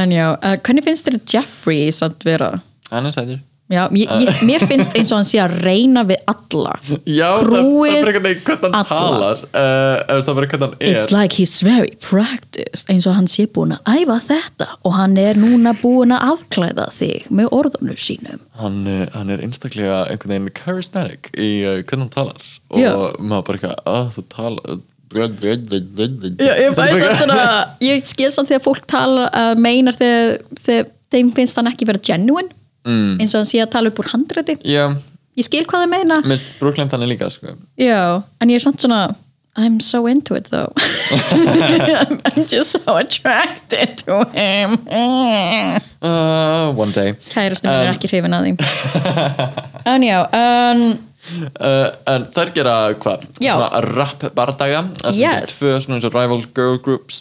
en 0.00 0.16
já, 0.16 0.26
uh, 0.34 0.56
hvernig 0.58 0.88
finnst 0.88 1.06
þér 1.06 1.20
Jeffrey 1.22 1.92
samt 1.94 2.26
vera? 2.26 2.56
hann 2.90 3.06
er 3.08 3.14
sætir 3.14 3.40
Já, 3.68 3.82
ég, 3.92 4.08
ég, 4.22 4.38
mér 4.48 4.62
finnst 4.64 4.94
eins 4.96 5.10
og 5.12 5.18
hann 5.18 5.26
sé 5.28 5.40
að 5.44 5.58
reyna 5.60 6.00
við 6.08 6.22
alla. 6.32 6.70
Já, 7.04 7.34
það, 7.36 7.50
það 7.52 7.58
Krúið 7.58 7.90
er 7.92 8.06
bara 8.06 8.14
hvernig 8.14 8.40
hvernig 8.46 8.62
hann 8.64 8.76
alla. 8.78 8.88
talar. 8.88 9.42
Uh, 9.44 9.96
það 10.08 10.30
er 10.32 10.38
bara 10.38 10.48
hvernig 10.52 10.64
hann 10.64 10.76
er. 10.78 10.94
It's 10.94 11.12
like 11.12 11.36
he's 11.36 11.60
very 11.60 11.92
practiced 12.00 12.88
eins 12.88 13.04
og 13.04 13.18
hann 13.18 13.28
sé 13.28 13.44
búin 13.52 13.76
að 13.76 13.92
æfa 13.92 14.18
þetta. 14.30 14.70
Og 14.88 14.96
hann 14.96 15.20
er 15.20 15.36
núna 15.36 15.74
búin 15.82 16.16
að 16.16 16.32
afklæða 16.32 16.88
þig 16.96 17.28
með 17.28 17.52
orðunum 17.60 18.00
sínum. 18.00 18.40
Hann, 18.56 18.80
hann 19.12 19.36
er 19.36 19.44
einstaklega 19.44 20.04
einhvern 20.08 20.38
veginn 20.38 20.56
charismatic 20.56 21.32
í 21.36 21.50
uh, 21.68 21.80
hvernig 21.82 22.06
hann 22.06 22.14
talar. 22.16 22.52
Og 22.72 22.80
Já. 22.80 22.92
maður 23.20 23.50
bara 23.50 23.60
eitthvað 23.60 23.96
að 23.98 24.14
þú 24.16 24.28
tala 24.32 24.78
Já, 25.08 25.24
ég 26.60 26.74
svona 27.16 27.36
ég 27.88 28.04
skil 28.04 28.28
samt 28.34 28.50
þegar 28.50 28.64
fólk 28.64 28.84
tala 28.90 29.28
uh, 29.32 29.54
meinar 29.56 29.96
þegar, 29.96 30.42
þegar 30.60 30.90
þeim 31.08 31.30
finnst 31.36 31.56
hann 31.56 31.70
ekki 31.70 31.88
vera 31.88 32.02
genuine 32.04 32.52
Mm. 32.88 33.14
eins 33.20 33.34
og 33.36 33.42
hann 33.42 33.50
sé 33.52 33.60
að 33.62 33.70
tala 33.76 33.92
upp 33.92 33.98
úr 34.02 34.08
handræti 34.14 34.56
Já, 34.64 34.88
ég 35.38 35.44
skil 35.46 35.64
hvað 35.68 35.84
þau 35.84 35.90
meina. 35.92 36.20
Minnst 36.24 36.54
Brooklyn 36.60 36.88
þannig 36.90 37.12
líka 37.14 37.28
sko. 37.30 37.52
já, 37.78 38.22
en 38.40 38.48
ég 38.52 38.56
er 38.62 38.64
samt 38.64 38.80
svona 38.84 39.02
I'm 39.58 39.80
so 39.82 40.04
into 40.06 40.36
it 40.38 40.46
though. 40.52 40.70
I'm, 41.34 42.46
just 42.46 42.70
so 42.78 42.94
attracted 42.96 43.98
to 44.06 44.20
him. 44.30 44.76
Uh, 46.00 46.70
One 46.78 46.92
day. 46.92 47.14
Kærastum 47.32 47.66
um, 47.70 47.74
er 47.74 47.88
Um, 47.88 47.96
ekki 47.96 48.10
hrifin 48.12 48.36
að 48.38 48.46
því. 48.46 48.52
En 49.94 50.02
já 50.06 50.20
en, 50.36 50.98
Uh, 51.60 51.90
en 52.08 52.22
þær 52.32 52.50
gera 52.56 52.74
hvað? 53.02 53.26
Rap 53.84 54.22
bardaga 54.38 54.78
það 55.02 55.18
tvö 55.50 55.74
svona 55.82 55.98
eins 55.98 56.06
og 56.08 56.14
rival 56.16 56.38
girl 56.56 56.78
groups 56.80 57.18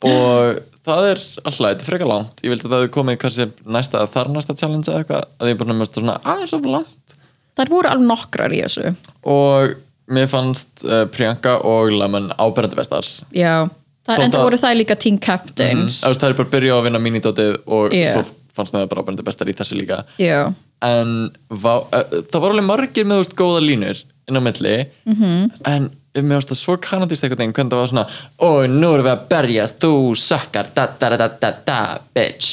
og 0.00 0.62
það 0.86 1.06
er 1.10 1.20
alltaf, 1.44 1.60
þetta 1.60 1.84
er 1.84 1.88
frekar 1.88 2.10
langt. 2.10 2.42
Ég 2.44 2.54
vildi 2.54 2.66
að 2.66 2.72
það 2.72 2.82
hefði 2.82 2.92
komið 2.96 3.18
kannski 3.24 3.46
næsta 3.76 4.06
þar 4.14 4.32
næsta 4.34 4.56
challenge 4.56 4.88
eða 4.90 5.02
eitthvað, 5.02 5.28
að 5.40 5.52
ég 5.52 5.60
bara 5.60 5.72
nefnast 5.72 5.98
svona 6.00 6.16
aðeins 6.24 6.56
of 6.56 6.68
langt. 6.76 7.14
Þar 7.58 7.72
voru 7.74 7.90
alveg 7.90 8.08
nokkrar 8.08 8.54
í 8.56 8.62
þessu. 8.64 8.94
Og 9.28 9.74
mér 10.10 10.30
fannst 10.30 10.84
uh, 10.86 11.04
Priyanka 11.12 11.58
og 11.68 11.92
Lemon 11.94 12.30
áberandi 12.40 12.78
vestars. 12.78 13.20
Já, 13.36 13.68
það, 14.06 14.24
en 14.24 14.32
það 14.32 14.40
að- 14.40 14.46
voru 14.48 14.60
það 14.64 14.76
líka 14.80 14.98
team 14.98 15.18
captains. 15.18 16.00
Mm. 16.02 16.16
það 16.16 16.28
er 16.30 16.38
bara 16.40 16.48
að 16.48 16.54
byrja 16.56 16.78
að 16.78 16.84
vinna 16.88 17.02
mínidótið 17.04 17.58
og 17.66 17.94
Já. 17.94 18.14
svo 18.16 18.24
fannst 18.56 18.74
mér 18.74 18.84
það 18.84 18.92
bara 18.94 19.04
áberandi 19.04 19.26
bestar 19.28 19.50
í 19.50 19.56
þessu 19.58 19.78
líka. 19.78 20.02
Já, 20.18 20.40
en 20.82 21.30
vá, 21.50 21.74
uh, 21.84 22.18
það 22.32 22.40
var 22.40 22.54
alveg 22.56 22.66
margir 22.66 23.06
með 23.06 23.22
veist, 23.22 23.36
góða 23.38 23.60
línur 23.62 24.02
inn 24.30 24.40
á 24.40 24.42
milli. 24.42 24.76
-hmm. 25.06 25.50
en 25.66 25.90
mér 26.18 26.40
varst 26.40 26.50
það 26.50 26.58
svo 26.58 26.74
kanadist 26.82 27.24
einhvern 27.24 27.44
veginn 27.44 27.54
hvernig 27.54 27.72
það 27.72 27.80
var 27.80 27.90
svona 27.92 28.06
og 28.46 28.60
nú 28.72 28.88
erum 28.96 29.06
við 29.06 29.12
að 29.14 29.26
berjast, 29.30 29.76
þú 29.82 29.92
sökkar 30.18 30.66
da 30.74 30.88
da 30.98 31.10
da 31.14 31.28
da 31.28 31.50
da 31.66 31.80
bitch. 32.14 32.48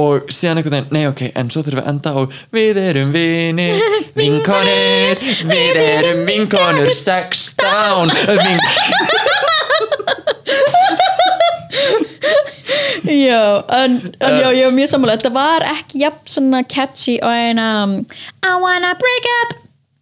Og 0.00 0.28
síðan 0.30 0.60
einhvern 0.60 0.76
veginn, 0.76 0.92
nei 0.94 1.08
ok 1.08 1.22
en 1.34 1.50
svo 1.50 1.64
þurfum 1.64 1.80
við 1.80 1.86
að 1.86 1.92
enda 1.94 2.10
og 2.20 2.26
við 2.54 2.80
erum 2.84 3.10
vinir 3.14 3.80
vinkonir, 4.20 5.24
við 5.48 5.80
erum 5.86 6.20
vinkonur 6.28 6.92
16 6.94 8.12
vin 8.44 8.60
já 13.10 13.64
en, 13.80 13.96
en 14.20 14.38
já, 14.38 14.52
ég 14.52 14.64
var 14.68 14.76
mjög 14.76 14.92
sammála. 14.92 15.16
Þetta 15.18 15.32
var 15.34 15.66
ekki 15.72 16.04
jafn 16.04 16.36
svona 16.36 16.62
catchy 16.68 17.16
og 17.24 17.32
en 17.32 17.58
um, 17.64 17.96
I 18.44 18.54
wanna 18.60 18.94
break 19.00 19.32
up 19.40 19.59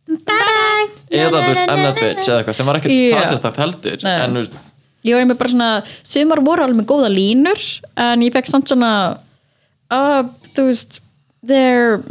bye 0.09 0.89
eða 1.11 1.43
þú 1.43 1.53
veist, 1.53 1.63
I'm 1.69 1.85
that 1.85 2.01
bitch 2.01 2.29
eða 2.29 2.41
eitthvað 2.43 2.59
sem 2.59 2.69
var 2.69 2.81
ekkert 2.81 2.97
það 2.97 3.31
sérstakt 3.33 3.63
heldur 3.63 4.05
Nei. 4.07 4.15
en 4.25 4.37
þú 4.39 4.45
veist. 4.45 4.67
Ég 5.07 5.15
var 5.15 5.29
með 5.31 5.39
bara 5.41 5.53
svona, 5.53 5.71
sumar 6.03 6.43
voru 6.45 6.65
alveg 6.65 6.81
með 6.81 6.89
góða 6.91 7.11
línur 7.13 7.67
en 8.09 8.25
ég 8.27 8.35
fekk 8.35 8.51
samt 8.51 8.73
svona 8.73 8.93
uh, 9.95 10.23
þú 10.57 10.69
veist 10.71 11.01
they're 11.47 12.03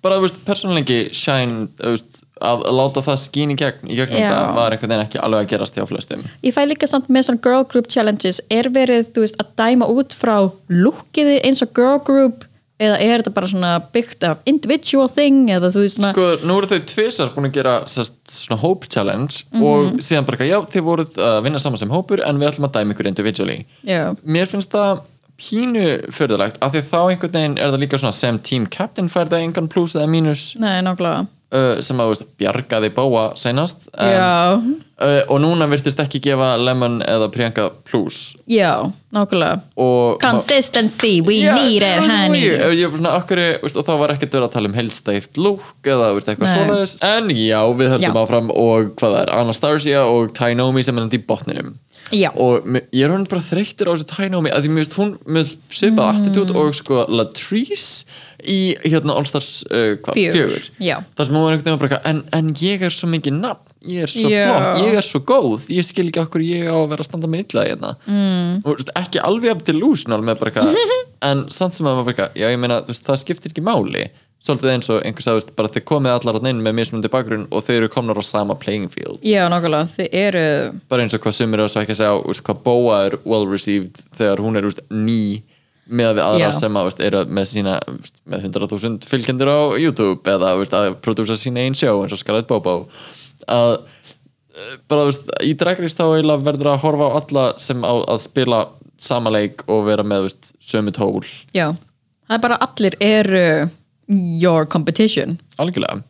bara 0.00 0.16
þú 0.16 0.26
veist, 0.28 0.42
persónulengi 0.46 1.00
shine 1.16 1.66
þú 1.80 1.94
veist, 1.96 2.22
að 2.40 2.62
láta 2.72 3.02
það 3.04 3.18
skín 3.20 3.52
í 3.52 3.56
gegn 3.60 3.90
í 3.90 3.96
gegnum 3.98 4.22
Já. 4.22 4.30
það 4.32 4.54
var 4.56 4.76
einhvern 4.76 4.94
veginn 4.94 5.06
ekki 5.06 5.20
alveg 5.20 5.42
að 5.44 5.50
gerast 5.50 5.76
hjá 5.76 5.84
flestum. 5.88 6.22
Ég 6.46 6.56
fæ 6.56 6.62
líka 6.64 6.88
samt 6.88 7.10
með 7.12 7.26
svona 7.28 7.42
girl 7.44 7.66
group 7.68 7.90
challenges. 7.92 8.40
Er 8.48 8.70
verið, 8.72 9.10
þú 9.12 9.26
veist, 9.26 9.36
að 9.42 9.50
dæma 9.60 9.88
út 9.92 10.16
frá 10.16 10.36
lookiði 10.72 11.40
eins 11.44 11.60
og 11.66 11.74
girl 11.76 12.00
group 12.06 12.46
eða 12.80 12.96
er 13.04 13.20
þetta 13.20 13.32
bara 13.36 13.50
svona 13.52 13.70
byggt 13.92 14.24
af 14.24 14.38
individual 14.48 15.08
thing 15.12 15.50
eða 15.52 15.68
þú 15.74 15.82
veist 15.84 15.98
svona 16.00 16.12
sko, 16.14 16.26
nú 16.48 16.56
eru 16.58 16.70
þau 16.70 16.80
tvisar 16.94 17.30
búin 17.34 17.50
að 17.50 17.56
gera 17.58 17.74
sest, 17.86 18.16
svona 18.32 18.60
hope 18.62 18.88
challenge 18.88 19.44
Mhm. 19.52 19.62
og 19.64 20.00
síðan 20.00 20.26
bara, 20.26 20.46
já, 20.48 20.58
þið 20.72 20.86
voruð 20.88 21.14
að 21.20 21.42
vinna 21.44 21.60
saman 21.60 21.78
sem 21.78 21.90
hópur 21.92 22.22
en 22.26 22.38
við 22.40 22.50
ætlum 22.52 22.68
að 22.70 22.72
dæma 22.78 22.94
ykkur 22.96 23.06
individually. 23.12 23.66
Já, 23.84 24.16
mér 24.24 24.46
finnst 24.48 24.70
það 24.72 25.02
pínu 25.40 25.84
förðulegt 26.12 26.58
af 26.60 26.72
því 26.74 26.82
þá 26.90 26.98
einhvern 27.10 27.32
veginn 27.32 27.58
er 27.58 27.70
það 27.72 27.80
líka 27.84 27.98
svona 28.00 28.12
sem 28.14 28.38
team 28.38 28.66
captain 28.66 29.08
fær 29.08 29.28
það 29.30 29.44
engan 29.46 29.68
plus 29.72 29.94
eða 29.96 30.08
mínus. 30.08 30.54
Nei, 30.60 30.80
nákvæmlega 30.84 31.26
uh, 31.54 31.80
sem 31.84 32.00
að 32.00 32.12
veist, 32.12 32.28
bjargaði 32.40 32.90
bóa 32.94 33.24
seinast 33.40 33.88
en, 33.94 34.70
uh, 35.00 35.20
og 35.26 35.40
núna 35.42 35.68
virtist 35.70 36.00
ekki 36.02 36.20
gefa 36.24 36.52
Lemon 36.60 37.00
eða 37.06 37.30
Priyanka 37.32 37.68
plus 37.88 38.36
já, 38.50 38.86
nákvæmlega 39.14 39.60
og 39.80 40.20
Consistency, 40.22 41.20
we 41.26 41.40
Já, 41.42 41.54
need 41.56 41.82
it, 41.82 42.06
honey. 42.06 42.44
Ég, 42.46 42.64
ég, 42.84 42.96
svona, 42.96 43.16
akkur, 43.18 43.42
veist, 43.64 43.78
og 43.80 43.88
þá 43.88 43.92
var 44.04 44.14
ekkert 44.14 44.38
verið 44.38 44.48
að 44.48 44.56
tala 44.56 44.70
um 44.72 44.78
heldstæft 44.78 45.40
look 45.40 45.90
eða 45.90 46.12
veist, 46.16 46.30
eitthvað 46.30 46.52
Nei. 46.52 46.56
svoleiðis 46.58 46.96
en 47.10 47.30
já, 47.34 47.60
við 47.82 47.94
höldum 47.96 48.18
Já. 48.20 48.24
áfram 48.24 48.54
og 48.54 48.94
hvað 49.00 49.20
er, 49.24 49.34
Anastasia 49.40 50.06
og 50.08 50.34
Tainomi 50.36 50.86
sem 50.86 50.98
er 50.98 51.06
hann 51.08 51.16
í 51.16 51.24
botninum 51.26 51.78
Já, 52.10 52.30
og 52.34 52.66
ég 52.90 53.04
er 53.06 53.12
hann 53.14 53.26
bara 53.30 53.42
þreyttur 53.44 53.90
á 53.90 53.94
þessu 53.94 54.08
Tainomi 54.10 54.50
að 54.50 54.64
því 54.66 54.70
mér 54.74 54.82
finnst 54.84 54.96
hún 54.98 55.12
með 55.26 55.52
svipað 55.70 56.06
Mm. 56.10 56.20
attitút 56.20 56.52
og 56.58 56.74
sko 56.74 57.04
Latrice 57.08 58.04
í 58.42 58.74
hérna 58.82 59.14
All 59.18 59.26
Stars 59.28 59.64
uh, 59.70 59.94
Fjögur. 60.14 60.64
þar 60.80 61.26
sem 61.28 61.34
hún 61.36 61.44
var 61.44 61.54
einhvern 61.54 61.66
veginn 61.68 61.82
bara 61.84 62.00
en, 62.08 62.22
en 62.32 62.48
ég 62.58 62.82
er 62.82 62.94
svo 62.94 63.10
mikið 63.12 63.36
nafn 63.36 63.66
ég 63.90 64.02
er 64.04 64.10
svo 64.12 64.28
Já. 64.28 64.46
flott, 64.48 64.80
ég 64.84 64.96
er 65.00 65.06
svo 65.06 65.20
góð 65.24 65.68
ég 65.72 65.86
skil 65.88 66.08
ekki 66.10 66.20
okkur 66.24 66.42
ég 66.44 66.66
á 66.68 66.76
að 66.76 66.88
vera 66.92 67.04
að 67.04 67.08
standa 67.10 67.30
með 67.32 67.44
illa 67.46 67.66
hérna 67.68 67.92
mm. 68.06 68.56
og 68.64 68.74
veist, 68.74 68.90
ekki 69.00 69.22
alveg 69.24 69.54
up 69.54 69.62
delusional 69.68 70.20
með 70.24 70.40
bara 70.42 70.66
en 71.30 71.46
samt 71.52 71.76
sem 71.76 71.86
að 71.88 72.00
maður 72.00 72.10
bara 72.16 72.28
já 72.36 72.48
ég 72.50 72.58
meina 72.60 72.80
veist, 72.88 73.04
það 73.06 73.22
skiptir 73.22 73.52
ekki 73.54 73.64
máli 73.64 74.08
svolítið 74.40 74.72
eins 74.72 74.88
og 74.92 75.02
einhvers 75.04 75.28
að 75.28 75.38
veist, 75.38 75.52
bara 75.56 75.70
þið 75.72 75.84
komið 75.90 76.14
allar 76.14 76.38
að 76.38 76.48
inn 76.50 76.62
með 76.64 76.76
mismunandi 76.78 77.12
bakgrunn 77.12 77.46
og 77.52 77.64
þau 77.66 77.72
eru 77.74 77.90
komnar 77.92 78.20
á 78.20 78.24
sama 78.24 78.56
playing 78.60 78.88
field. 78.92 79.20
Já, 79.26 79.44
nákvæmlega, 79.52 79.90
þið 79.96 80.18
eru 80.22 80.44
bara 80.88 81.04
eins 81.04 81.16
og 81.16 81.24
hvað 81.24 81.36
sumir 81.36 81.62
að 81.64 81.72
svo 81.74 81.82
ekki 81.84 81.96
að 81.96 82.00
segja 82.00 82.18
úst, 82.32 82.44
hvað 82.46 82.62
Boa 82.64 83.00
er 83.08 83.16
well 83.28 83.48
received 83.50 84.00
þegar 84.16 84.44
hún 84.44 84.60
er 84.60 84.68
úst, 84.70 84.80
ný 84.88 85.20
með 85.90 86.16
við 86.16 86.24
aðra 86.24 86.50
sem 86.56 86.76
að, 86.78 86.88
úst, 86.88 87.02
eru 87.04 87.22
með 87.28 87.48
sína 87.50 87.78
með 88.30 88.46
100.000 88.48 89.10
fylgjendur 89.10 89.50
á 89.50 89.60
YouTube 89.82 90.32
eða 90.32 90.54
að 90.56 90.94
prodúsa 91.04 91.36
sína 91.40 91.64
einn 91.66 91.76
sjó 91.76 91.98
eins 91.98 92.14
og 92.14 92.20
Scarlett 92.22 92.48
Bobo. 92.48 92.84
Að 93.50 93.74
eh, 93.76 94.76
bara 94.88 95.10
í 95.44 95.52
Drag 95.58 95.82
Race 95.82 95.98
þá 95.98 96.06
verður 96.46 96.72
að 96.72 96.84
horfa 96.86 97.10
á 97.10 97.16
alla 97.20 97.44
sem 97.60 97.84
á 97.84 97.92
að 97.92 98.22
spila 98.24 98.62
sama 99.00 99.32
leik 99.34 99.66
og 99.68 99.84
vera 99.88 100.04
með 100.06 100.30
sömu 100.62 100.94
tól. 100.96 101.24
Já, 101.56 101.72
það 102.28 102.38
er 102.38 102.42
bara 102.46 102.60
allir 102.68 102.96
eru 103.02 103.44
your 104.10 104.66
competition. 104.66 105.38
Algjörlega. 105.60 106.02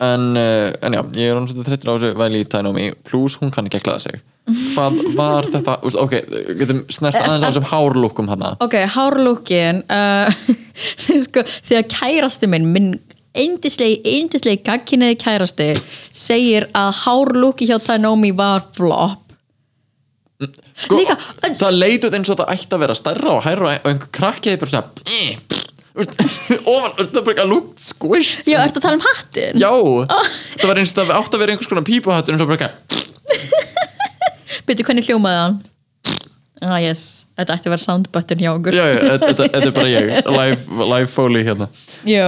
En, 0.00 0.24
uh, 0.36 0.72
en 0.84 0.96
já, 0.96 1.02
ég 1.16 1.28
er 1.30 1.36
hann 1.38 1.48
svolítið 1.48 1.68
þreyttur 1.70 1.90
á 1.90 1.94
þessu 1.98 2.10
væli 2.20 2.40
í 2.44 2.48
Tainomi 2.48 2.86
pluss 3.08 3.36
hún 3.40 3.52
kann 3.54 3.68
ekki 3.68 3.80
að 3.80 3.84
klæða 3.88 4.02
sig. 4.06 4.22
Hvað 4.74 4.98
var 5.18 5.48
þetta, 5.52 5.76
ok, 6.04 6.14
getum 6.62 6.82
snert 6.92 7.18
aðeins 7.20 7.44
á 7.44 7.48
þessum 7.50 7.66
hárlúkum 7.68 8.30
hana 8.32 8.54
Ok, 8.64 8.78
hárlúkin 8.94 9.82
uh, 9.92 10.32
sko, 11.26 11.44
þegar 11.68 11.88
kærasti 11.92 12.48
minn 12.48 12.70
minn 12.72 12.90
eindislegi, 13.38 14.00
eindislegi 14.08 14.62
gagkinniði 14.66 15.18
kærasti 15.20 15.68
segir 16.16 16.68
að 16.76 16.94
hárlúki 17.04 17.68
hjá 17.68 17.76
Tainomi 17.84 18.32
var 18.36 18.64
flop. 18.76 19.24
Sko, 20.78 20.94
Líka- 20.94 21.18
það 21.58 21.72
leit 21.74 22.04
út 22.06 22.14
eins 22.14 22.28
og 22.30 22.38
það 22.38 22.52
ætti 22.54 22.76
að 22.76 22.82
vera 22.84 22.94
stærra 22.94 23.32
og 23.34 23.40
hærra 23.42 23.72
og 23.80 23.88
einhver 23.90 24.10
krakkiði 24.14 24.60
bara 24.60 24.70
svona 24.70 25.08
eh, 25.10 25.40
ofan, 26.72 26.92
eitthvað 26.98 27.48
lúkt 27.50 27.80
squished. 27.82 28.46
Já, 28.48 28.60
ertu 28.62 28.80
að 28.80 28.84
tala 28.86 28.98
um 28.98 29.04
hattin? 29.04 29.58
já, 29.58 29.72
það 30.60 30.70
var 30.70 30.80
eins 30.82 30.92
og 30.92 31.00
það 31.00 31.16
átti 31.16 31.38
að 31.38 31.42
vera 31.42 31.54
einhvers 31.54 31.70
konar 31.70 31.86
pípuhattur 31.88 32.36
eins 32.36 32.44
og 32.44 32.52
bara 32.52 32.68
eitthvað. 32.68 33.74
Byrju, 34.68 34.86
hvernig 34.86 35.08
hljómaði 35.08 35.42
hann? 35.42 35.58
Ah, 36.58 36.78
yes, 36.82 37.04
þetta 37.38 37.58
ætti 37.58 37.70
að 37.70 37.74
vera 37.76 37.84
sound 37.84 38.08
button 38.14 38.40
hjá 38.42 38.50
okkur. 38.52 38.78
Já, 38.78 38.86
já, 38.94 39.18
þetta, 39.24 39.50
er 39.58 39.74
bara 39.74 39.90
ég. 39.92 40.14
Live, 40.34 40.80
live 40.94 41.10
foley 41.12 41.46
hérna. 41.46 41.68
Já, 42.08 42.24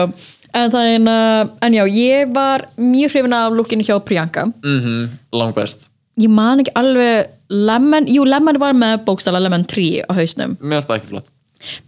en 0.54 0.74
það 0.74 0.92
er 0.92 1.08
uh, 1.10 1.50
en 1.66 1.78
já, 1.78 1.84
ég 1.94 2.34
var 2.34 2.66
mjög 2.78 3.16
hrifin 3.16 3.34
af 3.38 3.58
lukkinu 3.58 3.86
hjá 3.86 3.96
Priyanka. 4.06 4.48
Mm 4.66 5.18
lang 5.34 5.54
best. 5.54 5.88
Ég 6.20 6.30
man 6.30 6.60
ekki 6.62 6.74
alveg 6.76 7.30
Lemon, 7.50 8.06
jú 8.10 8.24
Lemon 8.26 8.58
var 8.62 8.74
með 8.76 9.04
bókstala 9.06 9.40
Lemon 9.42 9.64
3 9.66 10.06
á 10.06 10.12
hausnum. 10.14 10.56
Mér 10.60 10.78
finnst 10.78 10.90
það 10.90 10.98
ekki 11.00 11.12
flott 11.14 11.30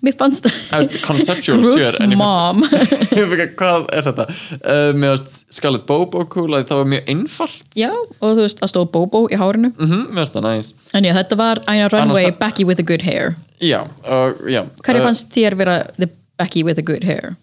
mér 0.04 0.16
fannst 0.20 0.46
Það 0.48 0.96
conceptual 1.04 1.62
Roots 1.64 1.98
sure, 1.98 2.18
mom. 2.18 2.64
Hvað 3.60 3.88
er 3.94 4.08
þetta. 4.10 4.26
Uh, 4.60 4.90
mér 4.96 5.16
finnst 5.16 5.42
Scarlett 5.52 5.86
Bobo 5.88 6.24
cool 6.32 6.56
að 6.56 6.68
það 6.70 6.82
var 6.82 6.90
mjög 6.94 7.12
einfalt. 7.14 7.64
Já, 7.78 7.90
og 7.92 8.36
þú 8.36 8.44
veist, 8.44 8.62
það 8.62 8.72
stóð 8.74 8.88
Bobo 8.96 9.24
í 9.32 9.38
hárinu. 9.40 9.72
Mm 9.78 10.08
mér 10.12 10.22
finnst 10.22 10.36
það 10.36 10.48
næs 10.48 10.72
en 10.92 11.06
já, 11.06 11.12
þetta 11.16 11.38
var 11.40 11.62
Aina 11.70 11.88
Runway, 11.92 12.26
Annars 12.28 12.40
Becky 12.40 12.66
with 12.68 12.80
the 12.80 12.86
good 12.86 13.02
hair. 13.02 13.36
Já, 13.62 13.84
og 14.04 14.42
já 14.50 14.64
hverju 14.82 15.00
uh, 15.00 15.06
fannst 15.06 15.32
þér 15.32 15.56
vera 15.60 15.78
the 15.96 16.10
Becky 16.38 16.64
with 16.66 16.76
the 16.76 16.84
good 16.84 17.04
hair? 17.04 17.36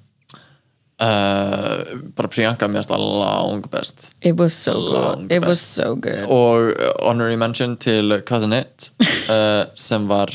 uh, 1.00 2.00
bara 2.16 2.28
Priyanka 2.32 2.68
mér 2.68 2.84
finnst 2.84 2.92
það 2.92 3.06
lang 3.22 3.66
best. 3.72 4.10
It 4.22 4.38
was 4.40 4.54
so 4.54 4.76
good, 4.76 5.32
it 5.32 5.46
was 5.46 5.62
so 5.62 5.96
good. 5.96 6.26
Og 6.28 6.74
uh, 6.76 6.94
honorary 7.02 7.40
mention 7.40 7.78
til 7.78 8.22
Cousin 8.28 8.54
It 8.54 8.92
uh, 9.30 9.66
sem 9.76 10.08
var 10.10 10.34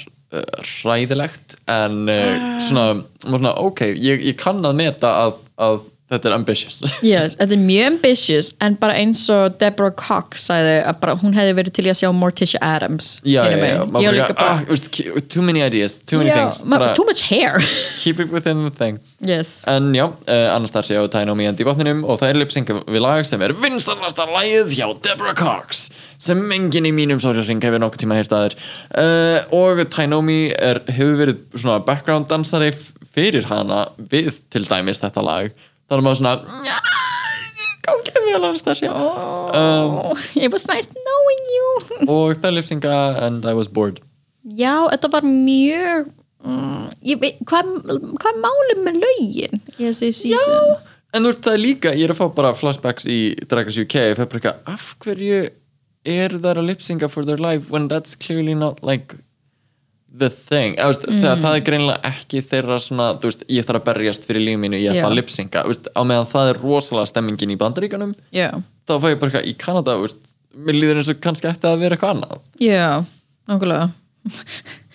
hræðilegt 0.65 1.57
en 1.71 2.05
uh, 2.11 2.59
svona, 2.63 3.03
svona 3.25 3.55
ok, 3.63 3.87
ég, 3.95 4.25
ég 4.31 4.39
kann 4.41 4.65
að 4.67 4.79
meta 4.81 5.13
að, 5.27 5.43
að 5.63 5.83
þetta 6.15 6.31
er 6.31 6.37
ambitious. 6.37 6.81
Yes, 7.05 7.37
þetta 7.39 7.57
er 7.57 7.63
mjög 7.63 7.89
ambitious 7.93 8.51
en 8.65 8.79
bara 8.81 8.97
eins 8.99 9.23
og 9.33 9.59
Deborah 9.61 9.95
Cox 9.99 10.47
sagði 10.49 10.77
að 10.83 11.01
bara 11.03 11.17
hún 11.21 11.35
hefði 11.37 11.57
verið 11.59 11.77
til 11.79 11.87
að 11.91 11.99
sjá 12.01 12.09
Morticia 12.17 12.61
Adams 12.65 13.11
já, 13.23 13.43
já, 13.51 13.59
já, 13.61 14.29
ah, 14.39 14.63
too 15.29 15.43
many 15.45 15.63
ideas, 15.65 16.01
too 16.03 16.19
many 16.23 16.31
já, 16.31 16.41
things. 16.41 16.63
bara 16.71 16.95
too 16.97 17.05
much 17.05 17.23
hair. 17.29 17.61
keep 18.03 18.21
it 18.21 18.33
within 18.33 18.65
the 18.65 18.73
thing. 18.73 18.99
Yes. 19.21 19.63
En 19.69 19.93
já, 19.95 20.07
uh, 20.07 20.49
Anastasia 20.55 21.03
og 21.03 21.11
Tainomi 21.13 21.49
endi 21.51 21.65
í 21.65 21.69
botninum 21.69 22.05
og 22.07 22.21
það 22.23 22.33
er 22.33 22.41
lipsynka 22.43 22.81
við 22.87 23.05
lag 23.05 23.29
sem 23.29 23.43
er 23.45 23.55
vinstanasta 23.59 24.27
lagið 24.31 24.75
hjá 24.79 24.89
Deborah 25.05 25.37
Cox 25.39 25.89
sem 26.25 26.41
enginn 26.57 26.89
í 26.89 26.95
mínum 26.95 27.21
sórjarring 27.23 27.63
hefur 27.65 27.83
nokkuð 27.83 28.05
tíma 28.05 28.19
hýrt 28.19 28.35
aður 28.35 28.57
uh, 28.57 29.39
og 29.55 29.85
Tainomi 29.93 30.41
hefur 30.55 31.17
verið 31.21 31.41
svona 31.57 31.81
background 31.85 32.31
dansari 32.31 32.73
fyrir 33.15 33.47
hana 33.51 33.87
við 33.99 34.35
til 34.53 34.65
dæmis 34.69 35.03
þetta 35.03 35.25
lag 35.25 35.65
þar 35.95 36.03
er 36.03 36.07
maður 36.09 36.21
svona 36.21 36.65
"Ja, 36.67 36.79
Góð 37.85 38.01
ekki 38.01 38.23
vel 38.25 38.47
um, 39.55 39.97
oh, 40.11 40.27
it 40.35 40.51
was 40.53 40.67
nice 40.67 40.89
knowing 40.91 41.43
you. 41.55 41.67
og 42.09 42.35
það 42.41 42.49
er 42.51 42.57
lipsynka 42.59 42.95
and 43.27 43.45
I 43.47 43.55
was 43.55 43.69
bored. 43.69 44.01
Já, 44.45 44.89
þetta 44.91 45.11
var 45.13 45.27
mjög 45.29 46.09
mm, 46.45 46.87
hvað, 47.49 47.71
er 48.33 48.41
málið 48.43 48.81
með 48.89 48.99
í 49.79 49.85
þessi 49.87 50.11
season? 50.17 50.75
En 51.15 51.23
þú 51.23 51.31
veist 51.31 51.45
það 51.45 51.55
er 51.55 51.63
líka, 51.63 51.93
ég 51.95 52.09
er 52.09 52.15
að 52.15 52.19
fá 52.23 52.27
bara 52.35 52.55
flashbacks 52.59 53.07
í 53.07 53.19
Drag 53.47 53.69
Race 53.69 53.85
UK 53.85 54.01
af 54.67 54.89
hverju 55.05 55.45
er 56.05 56.35
það 56.41 56.59
að 56.59 56.67
lipsynga 56.73 57.09
for 57.09 57.25
their 57.25 57.41
life 57.41 57.71
when 57.71 57.87
that's 57.89 58.17
clearly 58.17 58.57
not 58.57 58.83
like 58.83 59.17
the 60.19 60.31
thing. 60.31 60.77
Veist, 60.79 61.07
mm. 61.09 61.23
það, 61.23 61.41
það 61.43 61.57
er 61.57 61.65
greinilega 61.67 62.11
ekki 62.11 62.43
þeirra 62.47 62.79
svona, 62.83 63.09
þú 63.19 63.31
veist, 63.31 63.43
ég 63.51 63.67
þarf 63.67 63.81
að 63.81 63.89
berjast 63.89 64.29
fyrir 64.29 64.45
líf 64.47 64.61
mínu, 64.63 64.79
ég 64.79 64.93
ætla 64.93 65.03
Já. 65.03 65.09
að 65.09 65.19
lipsynga 65.19 65.65
veist, 65.69 65.91
á 65.91 66.01
meðan 66.07 66.31
það 66.31 66.53
er 66.53 66.61
rosalega 66.63 67.11
stemmingin 67.11 67.55
í 67.55 67.59
bandaríkanum 67.61 68.15
já, 68.35 68.49
þá 68.87 68.95
fæ 69.03 69.09
ég 69.11 69.19
bara 69.21 69.33
eitthvað 69.33 69.51
í 69.51 69.57
Kanada 69.61 69.99
þú 69.99 70.07
veist, 70.07 70.33
mér 70.55 70.79
líður 70.79 71.03
eins 71.03 71.11
og 71.11 71.21
kannski 71.25 71.51
ætti 71.51 71.71
að 71.71 71.83
vera 71.83 71.99
eitthvað 71.99 72.15
annað. 72.15 72.43
Já, 72.63 72.89
nákvæmlega. 73.51 73.91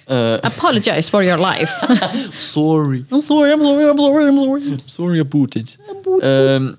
Uh, 0.09 0.39
apologize 0.47 1.11
for 1.11 1.21
your 1.21 1.37
life. 1.37 1.69
Sorry. 2.33 3.03
I'm 3.11 3.21
sorry, 3.21 3.51
I'm 3.53 3.61
sorry, 3.61 3.85
I'm 3.85 3.99
sorry, 3.99 4.27
I'm 4.27 4.39
sorry. 4.39 4.79
Sorry 4.87 5.19
about 5.19 5.55
it 5.55 5.75
um, 6.23 6.77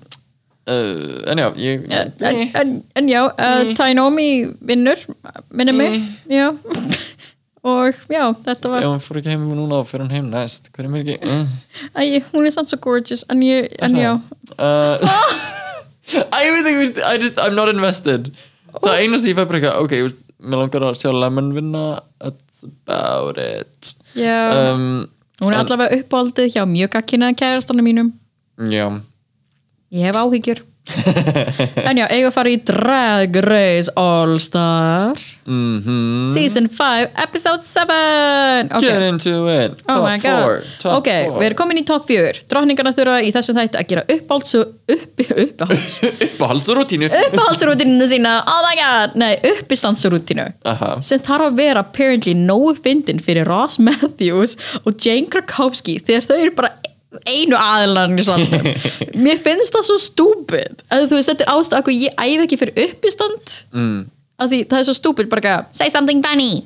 uh, 0.67 1.31
En 1.31 1.39
já, 1.39 1.47
ég 1.55 1.85
en, 1.87 2.11
en, 2.59 2.83
en 2.95 3.07
já, 3.07 3.21
uh, 3.29 3.71
Tainomi 3.77 4.51
vinnur, 4.59 4.99
minnir 5.53 5.73
mig. 5.73 6.01
Já 6.27 6.51
og 7.63 7.93
já, 8.09 8.23
þetta 8.45 8.67
Ef 8.67 8.71
var 8.73 8.85
hann 8.87 9.03
fór 9.03 9.19
ekki 9.21 9.29
heim 9.33 9.43
núna 9.53 9.81
og 9.81 9.89
fyrir 9.89 10.05
hann 10.07 10.15
heim 10.15 10.29
næst. 10.33 10.71
Hver 10.73 10.87
er 10.87 10.93
mér 10.93 11.03
ekki 11.05 11.17
uh. 11.29 11.45
Æ, 11.93 12.21
hún 12.31 12.47
er 12.49 12.55
samt 12.55 12.71
svo 12.71 12.79
gorgeous. 12.81 13.21
En, 13.29 13.43
ég, 13.45 13.69
en 13.85 13.97
já, 13.99 14.13
uh, 14.67 15.13
ekki, 16.07 16.75
veist, 16.79 16.97
I 17.05 17.19
just, 17.21 17.37
I'm 17.41 17.53
not 17.57 17.69
invested. 17.73 18.31
Það 18.71 18.97
eina 19.03 19.19
sem 19.19 19.33
ég 19.33 19.37
fæ 19.37 19.45
bara 19.45 19.59
eitthvað 19.61 19.85
Ok, 19.85 19.95
veist, 20.07 20.23
mér 20.41 20.63
langar 20.63 20.87
að 20.89 20.97
sjá 21.03 21.11
Lemon 21.13 21.53
vinna. 21.57 21.85
That's 22.23 22.65
about 22.65 23.37
it. 23.41 23.93
Já. 24.17 24.39
Um, 24.73 25.07
hún 25.43 25.53
er 25.53 25.59
en- 25.59 25.65
allavega 25.65 26.01
uppáldið 26.01 26.51
hjá 26.55 26.65
mjög 26.69 26.95
gagkinnaða 26.97 27.37
kærastanum 27.43 27.85
mínum. 27.85 28.11
Já. 28.71 28.87
Ég 29.91 30.07
hef 30.07 30.17
áhyggjur 30.17 30.61
en 31.87 31.97
já, 32.01 32.05
eigum 32.11 32.29
að 32.29 32.35
fara 32.35 32.51
í 32.51 32.57
Drag 32.67 33.37
Race 33.45 33.91
All 33.99 34.37
Star 34.43 35.19
mm 35.45 36.27
Season 36.31 36.67
5, 36.69 37.09
Episode 37.25 37.63
7 37.65 38.69
ok, 38.77 38.83
Get 38.85 39.01
into 39.07 39.33
it. 39.49 39.77
Top 39.87 39.97
oh 39.97 40.03
my 40.05 40.17
god. 40.21 40.43
four 40.43 40.61
Top 40.83 40.99
ok, 41.01 41.09
four. 41.27 41.39
við 41.41 41.47
erum 41.49 41.59
komin 41.63 41.81
í 41.81 41.85
top 41.87 42.05
4 42.09 42.43
Drottningarna 42.51 42.93
þurfa 42.97 43.17
í 43.25 43.31
þessum 43.35 43.57
þætti 43.57 43.79
að 43.81 43.87
gera 43.91 44.03
uppáhalds 44.15 44.55
upp, 44.61 45.23
uppáhalds 45.25 45.97
Uppáhaldsrútínu. 46.27 47.09
Uppáhaldsrútinu 47.11 48.07
sína. 48.09 48.35
Oh 48.49 48.61
my 48.65 48.75
god, 48.79 49.15
nei, 49.19 49.33
uppistandsrútinu 49.51 50.47
sem 51.05 51.21
þarf 51.23 51.49
að 51.49 51.57
vera 51.59 51.83
apparently 51.83 52.33
nógu 52.37 52.75
fyndin 52.83 53.21
fyrir 53.23 53.47
Ross 53.49 53.79
Matthews 53.81 54.55
og 54.85 54.95
Jane 55.01 55.29
Krakowski 55.31 55.97
þegar 56.05 56.27
þau 56.29 56.37
eru 56.37 56.53
bara 56.57 56.71
einu 57.27 57.59
aðilan 57.59 58.17
í 58.19 58.25
salnum. 58.25 58.67
Mér 59.25 59.41
finnst 59.43 59.75
það 59.75 59.87
svo 59.89 59.99
stúpid. 60.01 60.83
Að 60.91 61.07
þú 61.11 61.19
veist, 61.19 61.31
þetta 61.31 61.47
er 61.47 61.53
ástæð 61.53 61.79
að 61.81 61.95
ég 61.97 62.19
æfi 62.19 62.43
ekki 62.45 62.59
fyrir 62.61 62.83
uppistand. 62.87 63.55
Mm. 63.75 64.01
að 64.41 64.53
því 64.53 64.59
það 64.71 64.79
er 64.79 64.85
svo 64.87 64.97
stúpid 64.97 65.31
bara 65.31 65.55
að 65.57 65.65
say 65.77 65.93
something 65.93 66.23
funny. 66.25 66.63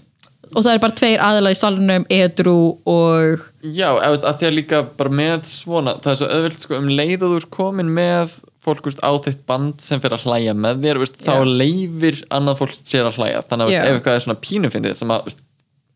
Og 0.54 0.62
það 0.62 0.76
er 0.76 0.82
bara 0.84 0.96
tveir 0.96 1.22
aðila 1.26 1.52
í 1.52 1.58
salnum 1.58 2.06
edru 2.14 2.58
og 2.88 3.46
Já, 3.66 3.89
eða, 3.98 4.36
því 4.38 4.48
að 4.48 4.54
líka 4.54 4.82
bara 4.96 5.12
með 5.12 5.48
svona 5.50 5.96
það 6.04 6.12
er 6.12 6.20
svo 6.20 6.28
auðvelt 6.30 6.66
sko 6.66 6.78
um 6.78 6.91
leið 6.91 7.26
og 7.26 7.32
þú 7.34 7.39
er 7.41 7.48
komin 7.58 7.89
með 7.96 8.36
fólk 8.66 8.88
veist, 8.88 9.02
á 9.06 9.12
þitt 9.26 9.41
band 9.50 9.82
sem 9.84 10.02
fyrir 10.02 10.18
að 10.18 10.26
hlæja 10.30 10.54
með 10.58 10.86
þér 10.86 11.02
veist, 11.02 11.18
þá 11.22 11.34
Já. 11.34 11.50
leifir 11.62 12.22
annað 12.34 12.62
fólk 12.62 12.78
sér 12.82 13.10
að 13.10 13.20
hlæja. 13.20 13.41
Þannig 13.50 13.66
að 13.66 13.72
veist, 13.72 13.89
ef 13.89 13.98
eitthvað 14.00 14.18
er 14.18 14.26
svona 14.26 14.43
pínufindið 14.46 14.98
sem 15.00 15.14
að 15.14 15.28
veist, 15.28 15.41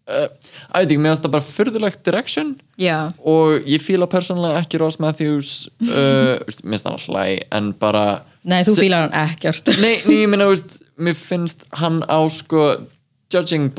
uh, 0.09 0.27
að 0.73 0.83
veit 0.83 0.91
ekki, 0.91 1.01
finnst 1.05 1.25
það 1.25 1.33
bara 1.35 1.47
furðulegt 1.49 2.03
direction. 2.07 2.53
Já, 2.81 2.97
og 3.23 3.69
ég 3.69 3.83
fíla 3.83 4.09
persónulega 4.09 4.61
ekki 4.63 4.81
Ross 4.81 4.99
Matthews 5.01 5.53
uh, 5.87 6.37
veist, 6.45 6.63
mér 6.63 6.77
finnst 6.77 6.89
hann 6.89 6.99
að 6.99 7.07
hlæ 7.07 7.25
en 7.59 7.73
bara 7.79 8.05
nei 8.47 8.61
þú 8.67 8.77
fílar 8.79 9.07
hann 9.07 9.17
ekkert. 9.27 9.73
Nei, 9.79 9.99
nei, 10.05 10.21
ég 10.23 10.31
meina, 10.31 10.49
veist, 10.51 10.81
mér 11.05 11.19
finnst 11.19 11.67
hann 11.81 12.01
á 12.09 12.19
sko 12.33 12.71
judging 13.33 13.69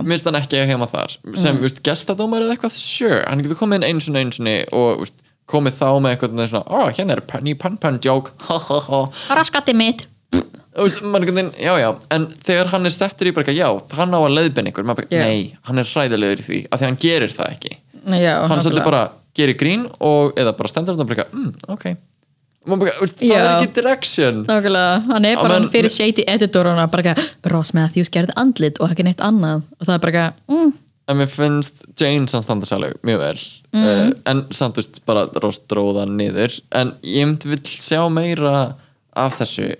mér 0.00 0.16
finnst 0.16 0.30
hann 0.30 0.40
ekki 0.40 0.62
að 0.62 0.72
heima 0.72 0.88
þar. 0.90 1.18
Sem, 1.34 1.54
mm. 1.54 1.62
veist, 1.66 1.84
gestadómar 1.86 2.46
eða 2.46 2.56
eitthvað, 2.56 2.80
sure 2.80 3.20
hann 3.28 3.44
getur 3.44 3.60
komið 3.60 3.82
inn 3.82 3.90
sinni, 4.04 4.24
einu 4.24 4.36
sinni 4.38 4.56
og 4.72 5.04
veist, 5.04 5.20
komið 5.50 5.76
þá 5.76 5.88
með 6.00 6.14
eitthvað 6.14 6.42
svona, 6.48 6.64
ó, 6.72 6.88
hérna 6.88 7.18
er 7.18 7.44
ný 7.44 7.56
pan-pan 7.60 8.00
joke, 8.04 8.32
ha 8.48 8.58
ha 8.70 8.80
ha. 8.88 9.04
Raskatti 9.36 9.76
mitt 9.76 10.08
Þú 10.34 10.40
veist, 10.40 10.48
maður 10.48 10.54
einhvern 10.54 10.63
veginn, 10.74 11.52
já, 11.60 11.72
já, 11.80 11.90
en 12.10 12.26
þegar 12.44 12.70
hann 12.72 12.86
er 12.86 12.94
settur 12.94 13.30
í 13.30 13.34
bara, 13.34 13.52
já, 13.54 13.68
hann 13.94 14.14
á 14.14 14.18
að 14.20 14.34
leiðbenn 14.38 14.70
ykkur 14.72 14.86
bara, 14.88 15.06
Já. 15.10 15.22
nei, 15.24 15.54
hann 15.68 15.78
er 15.78 15.90
hræðilegur 15.90 16.42
í 16.42 16.46
því 16.48 16.60
af 16.70 16.80
því 16.80 16.88
hann 16.88 16.98
gerir 17.04 17.34
það 17.34 17.52
ekki. 17.54 17.76
Já, 18.20 18.34
hann 18.50 18.64
svolítið 18.64 18.88
bara 18.90 19.04
gerir 19.34 19.56
grín 19.58 19.86
og, 20.00 20.34
eða 20.38 20.54
bara 20.56 20.68
stendur 20.72 20.96
hann 20.96 21.06
og 21.06 21.12
bara, 21.14 21.26
mm, 21.32 21.52
ok. 21.74 21.86
Og 22.64 22.78
bara, 22.80 22.92
það 23.04 23.34
er 23.36 23.48
ekki 23.58 23.74
direction. 23.76 24.44
Nákvæmlega, 24.48 24.94
hann 25.10 25.24
er 25.28 25.36
bara 25.36 25.58
menn- 25.58 25.70
fyrir 25.72 25.92
shady 25.92 26.24
editoruna 26.26 26.86
bara 26.90 27.12
ekki, 27.14 27.28
Ross 27.52 27.74
Matthews 27.76 28.10
gerði 28.12 28.34
andlit 28.40 28.80
og 28.80 28.90
ekki 28.94 29.04
neitt 29.04 29.20
annað. 29.20 29.62
Og 29.78 29.86
það 29.86 29.94
er 29.98 30.04
bara 30.06 30.24
mm, 30.48 30.72
en 31.08 31.18
mér 31.20 31.28
finnst 31.28 31.84
Jane 32.00 32.28
samt 32.32 32.46
standa 32.46 32.68
sérlega 32.68 32.96
mjög 33.04 33.20
vel. 33.20 33.40
Uh, 33.74 34.12
en 34.30 34.44
samt 34.56 34.78
veist 34.80 35.02
bara 35.08 35.26
Ross 35.42 35.60
dróða 35.68 36.06
niður. 36.08 36.54
En 36.72 36.94
ég 37.04 37.26
myndi 37.28 37.50
vill 37.52 37.60
sjá 37.68 38.00
meira 38.12 38.74
af 39.14 39.36
þessu 39.38 39.74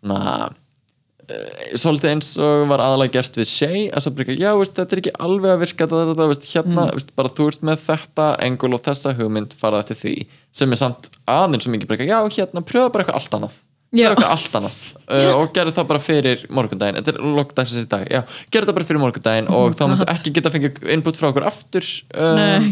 svona 0.00 0.50
uh, 0.50 1.78
svolítið 1.78 2.12
eins 2.14 2.32
og 2.40 2.66
var 2.70 2.82
aðalega 2.84 3.18
gert 3.18 3.38
við 3.40 3.48
Shay 3.50 3.86
að 3.88 4.04
svo 4.04 4.12
bara, 4.18 4.36
já, 4.40 4.50
veist, 4.58 4.76
þetta 4.76 4.96
er 4.96 5.02
ekki 5.02 5.14
alveg 5.26 5.54
að 5.54 5.64
virka 5.64 5.86
þetta, 5.86 6.04
þetta, 6.10 6.28
veist, 6.32 6.46
hérna, 6.54 6.86
veist, 6.96 7.14
bara 7.18 7.32
þú 7.36 7.48
ert 7.52 7.66
með 7.70 7.82
þetta 7.88 8.28
engul 8.46 8.72
og 8.76 8.84
þessa 8.86 9.14
hugmynd 9.18 9.56
farað 9.60 9.84
eftir 9.84 10.00
því 10.02 10.14
sem 10.60 10.76
er 10.76 10.80
samt 10.80 11.10
aðeins 11.30 11.66
svo 11.66 11.74
mikið 11.74 11.92
bara, 11.92 12.08
já, 12.08 12.18
hérna, 12.38 12.64
pröfa 12.66 12.94
bara 12.94 13.06
eitthvað 13.06 13.20
allt 13.20 13.36
annað. 13.38 13.58
Pröfa 13.90 14.10
eitthvað 14.14 14.34
allt 14.36 14.58
annað. 14.60 14.80
Uh, 15.10 15.32
og 15.40 15.48
gerðu 15.50 15.72
það 15.74 15.86
bara 15.88 15.98
fyrir 15.98 16.42
morgundaginn 16.54 17.00
þetta 17.00 17.10
er 17.10 17.32
lokdagsins 17.34 17.82
í 17.82 17.88
dag, 17.90 18.04
já, 18.06 18.20
gerðu 18.54 18.68
það 18.68 18.76
bara 18.76 18.86
fyrir 18.86 19.02
morgundaginn 19.02 19.48
og 19.50 19.72
þá 19.74 19.80
myndu 19.90 20.06
ekki 20.12 20.30
geta 20.36 20.52
fengið 20.54 20.76
input 20.94 21.18
frá 21.18 21.26
okkur 21.32 21.46
aftur 21.48 21.88
um, 22.14 22.68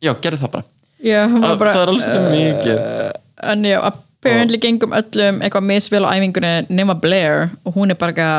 já, 0.00 0.14
gerðu 0.24 0.40
það 0.40 0.54
bara. 0.54 0.64
Já, 1.04 1.18
það, 1.28 1.52
bara 1.60 1.74
það 1.76 1.82
er 1.82 1.92
alveg 1.92 2.06
svona 2.06 2.30
mikið. 2.32 2.80
en 3.52 3.68
já, 3.68 3.76
apparently 4.26 4.58
gengum 4.62 4.94
öllum 4.96 5.42
eitthvað 5.44 5.68
misvel 5.72 6.06
á 6.06 6.14
æfingunni 6.14 6.54
nema 6.68 6.96
Blair 7.00 7.50
og 7.64 7.78
hún 7.78 7.94
er 7.94 8.00
bara 8.00 8.14
ekki 8.14 8.30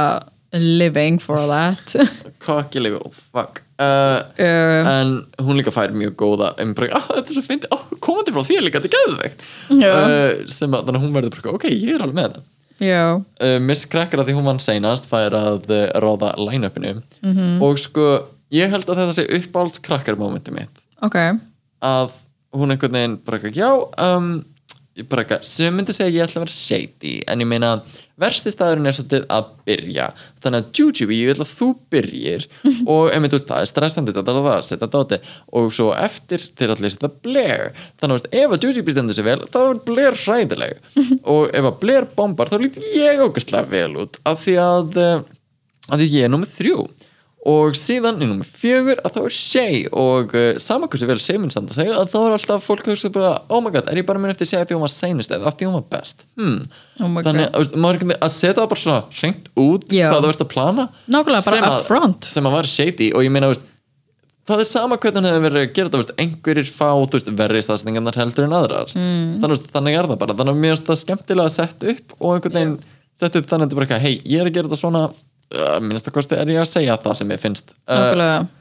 living 0.53 1.19
for 1.19 1.37
that. 1.47 1.95
Kokkilegur, 2.45 3.01
oh 3.05 3.11
fuck. 3.11 3.61
Uh, 3.79 4.23
uh, 4.41 4.89
en 4.89 5.11
hún 5.43 5.59
líka 5.59 5.73
fær 5.73 5.91
mjög 5.93 6.15
góða 6.17 6.53
um 6.63 6.71
bara, 6.77 6.97
ah, 6.97 7.09
þetta 7.11 7.29
er 7.29 7.35
svo 7.35 7.43
fyndi, 7.45 7.69
ah, 7.75 7.83
komandi 8.01 8.33
frá 8.33 8.45
þér 8.47 8.63
líka 8.65 8.81
þetta 8.81 8.89
er 8.89 8.95
geðveikt. 8.95 9.43
Já. 9.77 9.91
uh, 9.91 10.45
sem 10.49 10.73
að 10.73 10.87
þannig 10.87 11.01
að 11.01 11.05
hún 11.05 11.17
verður 11.17 11.35
bara, 11.35 11.55
ok, 11.59 11.67
ég 11.73 11.91
er 11.93 12.05
alveg 12.05 12.17
með 12.17 12.37
það. 12.37 12.47
Uh, 12.79 13.57
Miss 13.65 13.89
Cracker 13.89 14.21
að 14.21 14.29
því 14.29 14.37
hún 14.37 14.49
vann 14.49 14.63
seinast 14.63 15.09
fær 15.09 15.35
að 15.37 15.69
uh, 15.69 15.83
ráða 16.01 16.33
line-upinu. 16.41 16.95
Mhm. 17.25 17.57
og 17.65 17.81
sko, 17.81 18.07
ég 18.53 18.73
held 18.73 18.87
að 18.89 19.03
þetta 19.03 19.17
sé 19.19 19.27
uppáhalds 19.41 19.83
krakkar 19.85 20.17
momenti 20.19 20.53
mitt. 20.55 20.83
Ok. 21.05 21.19
Að 21.85 22.15
hún 22.57 22.73
einhvern 22.73 22.97
veginn 22.97 23.19
bara 23.25 23.37
eitthvað, 23.37 23.59
já 23.59 23.69
um, 24.15 24.31
ég 24.97 25.07
bara 25.09 25.23
eitthvað, 25.23 25.45
sem 25.45 25.75
myndi 25.75 25.93
segja 25.95 26.13
ég 26.13 26.25
ætla 26.25 26.41
að 26.41 26.45
vera 26.47 26.55
shady 26.55 27.13
en 27.29 27.43
ég 27.43 27.49
meina, 27.49 27.71
versti 28.17 28.51
staðurinn 28.53 28.89
er 28.89 28.95
svolítið 28.97 29.25
að 29.33 29.51
byrja, 29.67 30.07
þannig 30.41 30.63
að 30.63 30.79
Jujubee, 30.79 31.19
ég 31.21 31.31
vil 31.31 31.45
að 31.45 31.51
þú 31.53 31.67
byrjir 31.93 32.47
og 32.93 33.11
einmitt 33.13 33.35
út, 33.37 33.45
það 33.49 33.63
er 33.63 33.71
stressandi, 33.71 34.15
þetta 34.15 34.33
er 34.33 34.47
það, 34.47 34.65
setja 34.67 34.89
dáti 34.95 35.21
og 35.61 35.69
svo 35.77 35.91
eftir 35.93 36.45
þeir 36.57 36.75
allir 36.75 36.95
setja 36.95 37.11
Blair, 37.27 37.71
þannig 38.01 38.25
að 38.25 38.39
ef 38.41 38.57
að 38.57 38.67
Jujubee 38.67 38.97
stendur 38.97 39.19
sér 39.19 39.29
vel, 39.29 39.39
þá 39.53 39.59
er 39.63 39.81
Blair 39.87 40.17
hræðileg. 40.25 40.83
Og 41.33 41.49
ef 41.55 41.65
að 41.67 41.79
Blair 41.81 42.07
bombar 42.17 42.49
þá 42.51 42.57
lítur 42.61 42.85
ég 42.95 43.21
ógæslega 43.21 43.69
vel 43.69 43.99
út 44.03 44.17
af 44.27 44.41
því 44.45 44.55
að, 44.63 44.97
eh, 45.01 45.25
af 45.87 45.99
því 45.99 46.07
ég 46.13 46.27
er 46.27 46.33
nummið 46.33 46.55
þrjú 46.57 46.77
og 47.47 47.77
síðan 47.79 48.17
í 48.19 48.27
nummer 48.27 48.47
fjögur 48.49 48.99
að 49.07 49.13
þá 49.15 49.19
er 49.23 49.35
Shay. 49.37 49.77
Og 49.95 50.33
uh, 50.35 50.57
saman 50.59 50.89
hversu 50.91 51.07
vel 51.07 51.19
Shay 51.23 51.37
mun 51.39 51.53
standa 51.53 51.75
sig 51.77 51.87
að 51.93 52.09
þá 52.11 52.17
er 52.25 52.35
alltaf 52.35 52.65
fólk 52.67 52.83
að 52.89 52.95
hugsa 52.97 53.11
bara 53.15 53.29
oh 53.47 53.61
my 53.63 53.71
god, 53.71 53.87
er 53.87 54.01
ég 54.01 54.07
bara 54.09 54.19
minn 54.19 54.33
eftir 54.33 54.49
Shay 54.49 54.59
að 54.61 54.67
því 54.73 54.77
hún 54.77 54.83
var 54.83 54.93
seinust 54.93 55.31
eða 55.37 55.47
að 55.47 55.55
því 55.61 55.69
hún 55.69 55.77
var 55.77 55.85
best? 55.95 56.25
Hmm. 56.35 56.57
Oh 56.99 57.21
þannig 57.23 57.47
að 57.47 57.61
veist, 57.63 57.77
maður 57.85 58.03
er 58.11 58.19
að 58.27 58.33
setja 58.35 58.57
það 58.59 58.69
bara 58.73 58.83
svona 58.83 58.99
hreint 59.21 59.47
út 59.63 59.87
Já. 59.95 60.09
hvað 60.11 60.27
þú 60.27 60.33
ert 60.33 60.43
að 60.43 60.51
plana. 60.57 60.87
Nákvæmlega, 61.07 61.47
bara 61.47 61.55
sem 61.55 61.63
að- 61.71 62.29
sem 62.35 62.49
að 62.51 62.55
var 62.57 62.69
shady. 62.73 63.09
Og 63.15 63.23
ég 63.23 63.31
meina 63.37 63.51
veist, 63.53 63.63
það 64.47 64.63
er 64.65 64.69
sama 64.73 64.97
hvernig 64.97 65.23
hann 65.23 65.29
hefur 65.31 65.45
verið 65.47 65.63
að 65.63 65.73
gera 65.77 65.89
þetta 65.93 66.01
veist, 66.03 66.13
einhverjir 66.23 66.69
fá 66.75 66.89
veist, 67.15 67.31
verri 67.39 67.63
staðsningarnar 67.63 68.19
heldur 68.19 68.47
en 68.47 68.57
aðrar. 68.59 68.91
Mm. 68.95 69.39
þannig, 69.39 69.55
að- 69.63 69.71
þannig 69.77 69.97
er 70.01 70.11
það 70.11 70.19
bara. 70.25 70.37
Þannig 70.41 70.53
að 70.55 70.61
mér 70.65 70.75
finnst 70.75 70.91
það 70.91 71.01
skemmtilega 71.05 71.47
að 71.47 71.57
setja 71.57 71.95
upp 71.95 72.13
og 72.19 72.35
einhvern 72.35 72.57
veginn 72.59 72.77
setja 73.17 73.39
upp 73.41 73.47
þannig 73.49 73.65
að 73.65 73.71
þetta 73.71 73.77
er 73.81 73.87
bara 73.87 73.99
hei, 74.03 74.15
ég 74.25 74.41
er 74.43 74.47
að 74.51 74.53
gera 74.53 74.67
þetta 74.69 74.79
svona 74.83 75.01
uh, 75.55 75.77
minnst 75.83 76.07
að 76.09 76.15
kosti 76.17 76.37
er 76.37 76.51
ég 76.51 76.61
að 76.61 76.69
segja 76.71 76.97
það 77.03 77.17
sem 77.19 77.33
ég 77.33 77.41
finnst. 77.41 77.73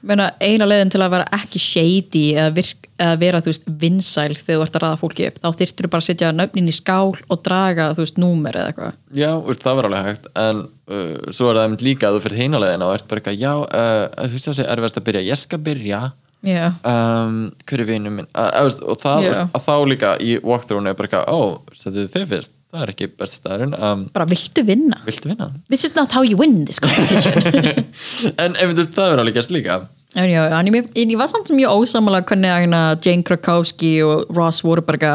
Meina 0.07 0.29
eina 0.41 0.69
leiðin 0.69 0.93
til 0.95 1.03
að 1.03 1.15
vera 1.17 1.29
ekki 1.37 1.63
shady 1.63 2.25
eða, 2.35 2.53
virk, 2.57 2.89
eða 3.01 3.17
vera 3.23 3.43
þú 3.43 3.53
veist 3.53 3.71
vinsæl 3.83 4.29
þegar 4.35 4.47
þú 4.47 4.67
ert 4.67 4.79
að 4.79 4.85
ræða 4.85 5.01
fólki 5.03 5.29
upp 5.31 5.41
þá 5.43 5.49
þyrftur 5.63 5.91
bara 5.93 6.05
að 6.05 6.11
setja 6.11 6.35
nöfnin 6.35 6.71
í 6.71 6.77
skál 6.77 7.15
og 7.15 7.43
draga 7.47 7.91
þú 7.95 8.07
veist 8.07 8.21
númer 8.23 8.61
eða 8.61 8.73
eitthvað. 8.73 9.01
Já, 9.17 9.31
það 9.65 9.81
var 9.81 9.91
alveg 9.91 10.11
hægt 10.11 10.31
en 10.45 10.63
uh, 10.67 11.17
svo 11.31 11.51
er 11.51 11.63
það 11.63 11.89
líka 11.89 12.11
að 12.11 12.19
þú 12.19 12.27
fyrir 12.27 12.45
heinalegin 12.45 12.87
og 12.87 12.95
ert 12.99 13.11
bara 13.11 13.23
eitthvað, 13.23 13.43
já, 13.43 13.53
uh, 13.67 14.29
þú 14.29 14.39
veist 14.39 14.51
það 14.51 14.61
sé 14.61 14.71
erfiðast 14.77 15.03
að 15.03 15.09
byrja, 15.11 15.27
ég 15.31 15.43
skal 15.43 15.63
byrja 15.67 16.05
Já, 16.47 16.67
um, 16.87 17.49
hver 17.67 17.83
er 17.83 17.89
vinur 17.89 18.13
minn? 18.15 18.29
Uh, 18.31 18.69
og 18.87 19.01
það, 19.03 19.25
Já. 19.25 19.33
veist, 19.33 19.57
þá 19.67 19.75
líka 19.91 20.13
í 20.23 20.37
walkthrough-unu 20.47 20.93
er 20.93 20.99
bara 20.99 21.11
eitthvað, 21.11 21.27
ó, 21.35 21.75
setið 21.75 22.07
þið 22.15 22.31
fyrst. 22.33 22.55
Það 22.71 22.85
er 22.85 22.93
ekki 22.93 23.09
besti 23.19 23.41
staðurinn 23.41 23.75
um, 23.79 24.05
bara 24.15 24.27
viltu 24.31 24.63
vinna? 24.67 24.99
Viltu 25.07 25.31
vinna? 25.31 25.49
This 25.73 25.87
is 25.89 25.95
not 25.97 26.15
how 26.15 26.23
you 26.27 26.39
win 26.39 26.65
this 26.69 26.79
competition. 26.83 27.85
En 28.43 28.59
ef 28.59 28.75
þú 28.77 28.87
það 28.95 29.15
er 29.15 29.23
alveg 29.23 29.39
gerst 29.39 29.55
líka. 29.55 29.81
En 30.17 30.31
já, 30.31 30.43
en 30.55 30.71
ég, 30.71 30.89
en 31.03 31.13
ég 31.13 31.19
var 31.21 31.31
samt 31.31 31.51
mjög 31.53 31.83
ósamála 31.83 32.23
hvernig 32.25 32.53
hérna 32.53 32.81
Jane 33.05 33.27
Krakowski 33.27 33.99
og 34.07 34.31
Ross 34.37 34.63
voru 34.65 34.85
bara 34.87 35.13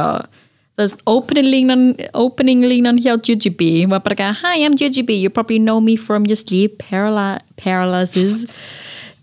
veist, 0.79 1.01
opening 1.09 1.47
línan, 1.47 1.87
opening 2.13 2.65
línan 2.67 2.99
hjá 3.01 3.15
Jujubee 3.17 3.87
var 3.89 4.03
bara 4.05 4.31
Hi, 4.43 4.63
I'm 4.65 4.75
Jujubee, 4.77 5.21
you 5.21 5.29
probably 5.29 5.59
know 5.59 5.79
me 5.79 5.95
from 5.95 6.25
your 6.25 6.35
sleep 6.35 6.83
paraly 6.83 7.39
paralysis 7.57 8.45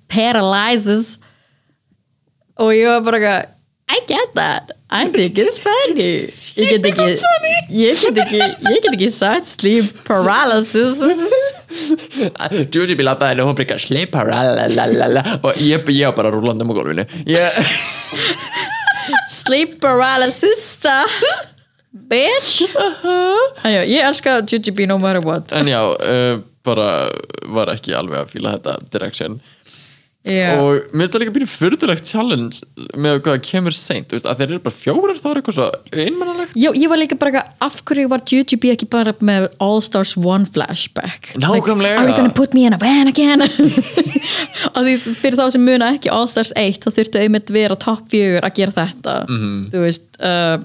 paralyzes 0.09 1.19
og 2.59 2.75
ég 2.75 2.91
var 2.91 3.07
bara 3.07 3.19
eitthvað 3.23 3.55
I 3.89 4.01
get 4.07 4.35
that, 4.35 4.73
I 4.91 5.09
think 5.09 5.39
it's 5.39 5.57
funny. 5.57 6.29
Ég 6.61 6.75
get 6.75 6.85
ekki 6.91 7.07
ég 7.73 8.03
get 8.03 8.19
ekki, 8.21 8.41
ég 8.69 8.83
get 8.85 8.89
ekki 8.93 9.09
sagt 9.15 9.49
sleep 9.49 10.03
paralysis. 10.05 11.01
Juicy 12.69 12.97
labbaði 13.01 13.37
inn 13.37 13.43
og 13.45 13.49
hún 13.49 13.57
breyka 13.57 13.79
sleipar 13.81 14.29
lalalala 14.29 15.25
og 15.41 15.57
ég, 15.65 15.89
ég 15.97 16.13
bara 16.17 16.33
rúlandum 16.35 16.69
á 16.69 16.75
gólfinu. 16.77 17.07
Ég, 17.29 17.73
sleep 19.33 19.79
paralysis 19.81 20.67
bitch. 22.09 22.69
En 23.65 23.73
já, 23.73 23.83
ég 23.89 24.05
elska 24.05 24.43
Jujubee 24.45 24.87
no 24.87 24.99
matter 24.99 25.25
what. 25.25 25.53
En 25.53 25.69
já, 25.69 25.81
uh, 25.81 26.41
bara 26.65 27.09
var 27.49 27.73
ekki 27.73 27.97
alveg 27.97 28.21
að 28.21 28.35
fíla 28.37 28.59
þetta 28.59 28.77
direction 28.93 29.41
já, 30.29 30.49
og 30.61 30.87
mér 30.93 31.03
finnst 31.07 31.14
það 31.14 31.22
líka 31.24 31.35
býrið 31.35 31.51
fyrðulegt 31.55 32.11
challenge 32.12 32.61
með 33.01 33.20
hvað 33.26 33.41
kemur 33.49 33.76
seint, 33.76 34.14
að 34.18 34.41
þeir 34.43 34.47
eru 34.49 34.61
bara 34.66 34.76
fjórar 34.79 35.18
þá 35.18 35.26
er 35.31 35.41
eitthvað 35.41 35.59
svo 35.59 35.68
einmannalegt. 36.05 36.55
Já, 36.59 36.68
ég 36.76 36.93
var 36.93 37.01
líka 37.03 37.18
bara 37.20 37.45
af 37.64 37.81
hverju 37.89 38.09
var 38.12 38.24
Jujubee 38.29 38.76
ekki 38.76 38.89
bara 38.93 39.14
með 39.24 39.49
All 39.64 39.83
Stars 39.85 40.14
1 40.18 40.49
flashback? 40.55 41.33
Nákvæmlega. 41.35 41.99
like, 41.99 41.99
are 41.99 42.09
you 42.09 42.16
gonna 42.16 42.35
put 42.35 42.55
me 42.55 42.66
in 42.68 42.76
a 42.76 42.81
van 42.81 43.09
again? 43.11 43.43
Og 44.76 44.83
því 44.85 44.97
fyrir 45.20 45.39
þá 45.39 45.47
sem 45.55 45.64
muna 45.64 45.93
ekki 45.97 46.12
All 46.12 46.29
Stars 46.31 46.53
1 46.57 46.83
þá 46.85 46.91
þurftu 46.99 47.22
einmitt 47.22 47.53
vera 47.55 47.79
top 47.79 48.09
4 48.12 48.43
að 48.43 48.59
gera 48.59 48.76
þetta. 48.83 49.20
Mhm. 49.29 49.55
þú 49.72 49.87
veist 49.87 50.09
uh, 50.20 50.59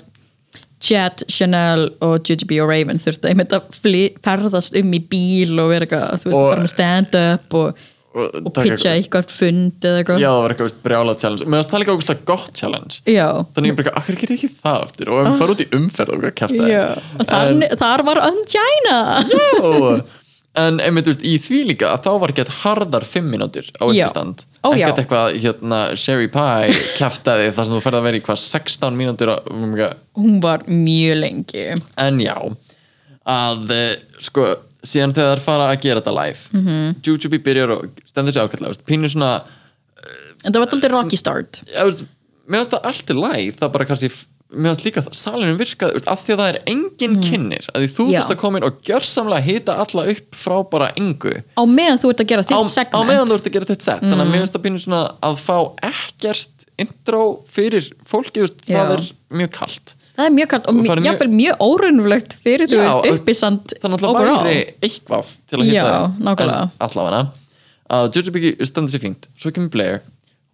Chad, 0.84 1.24
Chanel 1.32 1.86
og 2.04 2.28
Jujubee 2.28 2.60
og 2.60 2.68
Raven 2.68 3.00
þurftu 3.00 3.30
einmitt 3.30 3.54
að 3.56 3.70
ferðast 4.26 4.76
um 4.76 4.92
í 4.92 5.00
bíl 5.00 5.56
og 5.64 5.72
vera 5.72 5.88
eitthvað, 5.88 6.18
þú 6.20 6.32
veist, 6.32 6.42
bara 6.50 6.66
með 6.66 6.74
stand-up 6.74 7.56
og 7.60 7.84
og, 8.14 8.50
pitcha 8.56 8.94
eitthvað 8.94 9.32
fund 9.34 9.86
eða 9.88 10.02
eitthvað. 10.02 10.24
Já, 10.24 10.30
það 10.30 10.42
var 10.44 10.54
eitthvað 10.54 10.70
veist, 10.70 10.82
brjálað 10.88 11.22
challenge. 11.24 11.48
Finnst 11.50 11.72
það 11.74 11.84
líka 11.84 11.96
ógustlega 11.98 12.28
gott 12.30 12.52
challenge. 12.60 13.00
Já. 13.10 13.28
þannig 13.56 13.74
ég 13.74 13.78
bara, 13.80 13.94
akkur 14.02 14.20
gerir 14.22 14.36
ekki 14.38 14.52
það 14.64 14.82
aftur? 14.88 15.14
Og 15.14 15.22
við 15.22 15.40
fara 15.44 15.56
út 15.56 15.64
í 15.64 15.70
umferð 15.80 16.18
og 16.18 16.26
hvað 16.26 16.36
kæft. 16.42 16.66
Og 17.20 17.80
þar, 17.84 18.06
var 18.10 18.26
Ungina 18.28 19.00
Já. 19.32 20.04
En 20.54 20.76
einmitt, 20.78 21.08
veist, 21.10 21.24
í 21.26 21.40
því 21.42 21.60
líka 21.72 21.88
að 21.96 22.04
þá 22.06 22.10
var 22.22 22.32
gett 22.38 22.50
harðar 22.60 23.06
fimm 23.10 23.32
mínútur 23.34 23.66
á 23.82 23.88
uppistand. 23.88 24.44
Ó, 24.62 24.70
já. 24.78 24.84
ekkert 24.86 25.00
eitthvað, 25.02 25.38
hérna, 25.42 25.80
Sherry 25.98 26.30
Pie 26.30 26.76
kjaftaði 27.00 27.48
þar 27.56 27.66
sem 27.66 27.74
þú 27.74 27.80
ferð 27.82 27.98
að 27.98 28.06
vera 28.06 28.20
í 28.20 28.22
hvað 28.28 28.40
16 28.44 29.00
mínútur 29.00 29.32
um, 29.34 29.64
eitthvað. 29.72 29.96
hún 30.22 30.38
var 30.46 30.68
mjög 30.70 31.18
lengi. 31.24 31.66
En 32.06 32.22
já 32.22 32.36
að, 33.24 33.72
eh, 33.72 33.96
sko, 34.22 34.52
síðan 34.84 35.14
þegar 35.16 35.38
þær 35.40 35.44
fara 35.46 35.68
að 35.74 35.82
gera 35.82 36.02
þetta 36.02 36.16
live. 36.18 36.40
Mm 36.54 36.60
Mhm. 36.60 36.70
-hmm. 36.70 36.96
Jujubee 37.08 37.40
byrjar 37.40 37.70
og 37.78 37.90
stendur 38.10 38.34
sér 38.34 38.48
ákveðlega, 38.48 38.84
pínu 38.88 39.10
svona 39.10 39.44
en 40.46 40.52
það 40.54 40.60
var 40.60 40.68
alltaf 40.68 40.92
rocky 40.92 41.18
start. 41.18 41.62
Finnst 41.74 42.72
það 42.74 42.84
allt 42.90 43.10
í 43.10 43.16
live 43.16 43.56
það 43.60 43.72
bara 43.72 43.86
kannski, 43.88 44.10
finnst 44.54 44.84
líka 44.86 45.02
það 45.02 45.14
salinu 45.16 45.56
virkaði, 45.58 46.02
af 46.12 46.26
því 46.28 46.34
að 46.36 46.42
það 46.42 46.50
er 46.54 46.60
engin 46.68 47.16
kynnir 47.24 47.66
að 47.74 47.80
því 47.82 47.88
þú 47.96 48.04
Mhm. 48.04 48.14
Þurft 48.14 48.32
að 48.36 48.38
koma 48.38 48.58
inn 48.60 48.64
og 48.68 48.82
gjörsamlega 48.84 49.42
hita 49.48 49.74
alla 49.80 50.04
upp 50.12 50.36
frá 50.36 50.70
bara 50.70 50.92
engu. 50.98 51.32
Á 51.58 51.64
meðan 51.66 51.98
þú 52.00 52.10
ert 52.12 52.20
að 52.20 52.28
gera 52.28 52.44
á, 52.44 52.46
þitt 52.46 52.68
á 52.68 52.68
segment. 52.68 53.08
meðan 53.08 53.28
þú 53.28 53.34
ert 53.40 53.48
að 53.48 53.54
gera 53.54 53.66
þitt 53.66 53.82
set 53.82 54.02
þannig 54.02 54.22
að 54.22 54.32
mér 54.32 54.40
finnst 54.44 54.54
það 54.54 54.64
pínu 54.68 54.80
svona 54.84 55.16
að 55.24 55.36
fá 55.40 55.58
ekkert 55.82 56.50
intro 56.78 57.44
fyrir 57.50 57.92
fólki 58.06 58.42
það 58.68 58.92
er 59.00 59.12
mjög 59.32 59.52
kalt 59.52 59.94
það 60.18 60.26
er 60.30 60.34
mjög 60.38 60.50
kallt 60.54 60.68
og 60.70 60.76
Og 60.76 60.82
það 60.86 60.96
mjög- 61.00 61.06
jafnvel 61.10 61.30
mjög 61.34 61.64
órunulegt 61.68 62.36
fyrir 62.44 62.68
þú 62.70 62.80
veist 62.84 63.12
uppisand 63.22 63.74
það 63.82 63.94
náttúrulega 63.94 64.16
overall. 64.16 64.44
væri 64.46 64.74
eitthvað 64.88 65.26
til 65.50 65.60
að 65.60 65.66
hitta 65.66 65.76
Já, 65.76 66.12
nákvæmlega. 66.28 66.70
allavega. 66.88 67.22
Að 67.94 68.12
Jujubee 68.16 68.56
stendur 68.66 68.94
sér 68.94 69.04
fínt. 69.04 69.28
Svo 69.38 69.52
kemur 69.52 69.70
Blair 69.74 70.02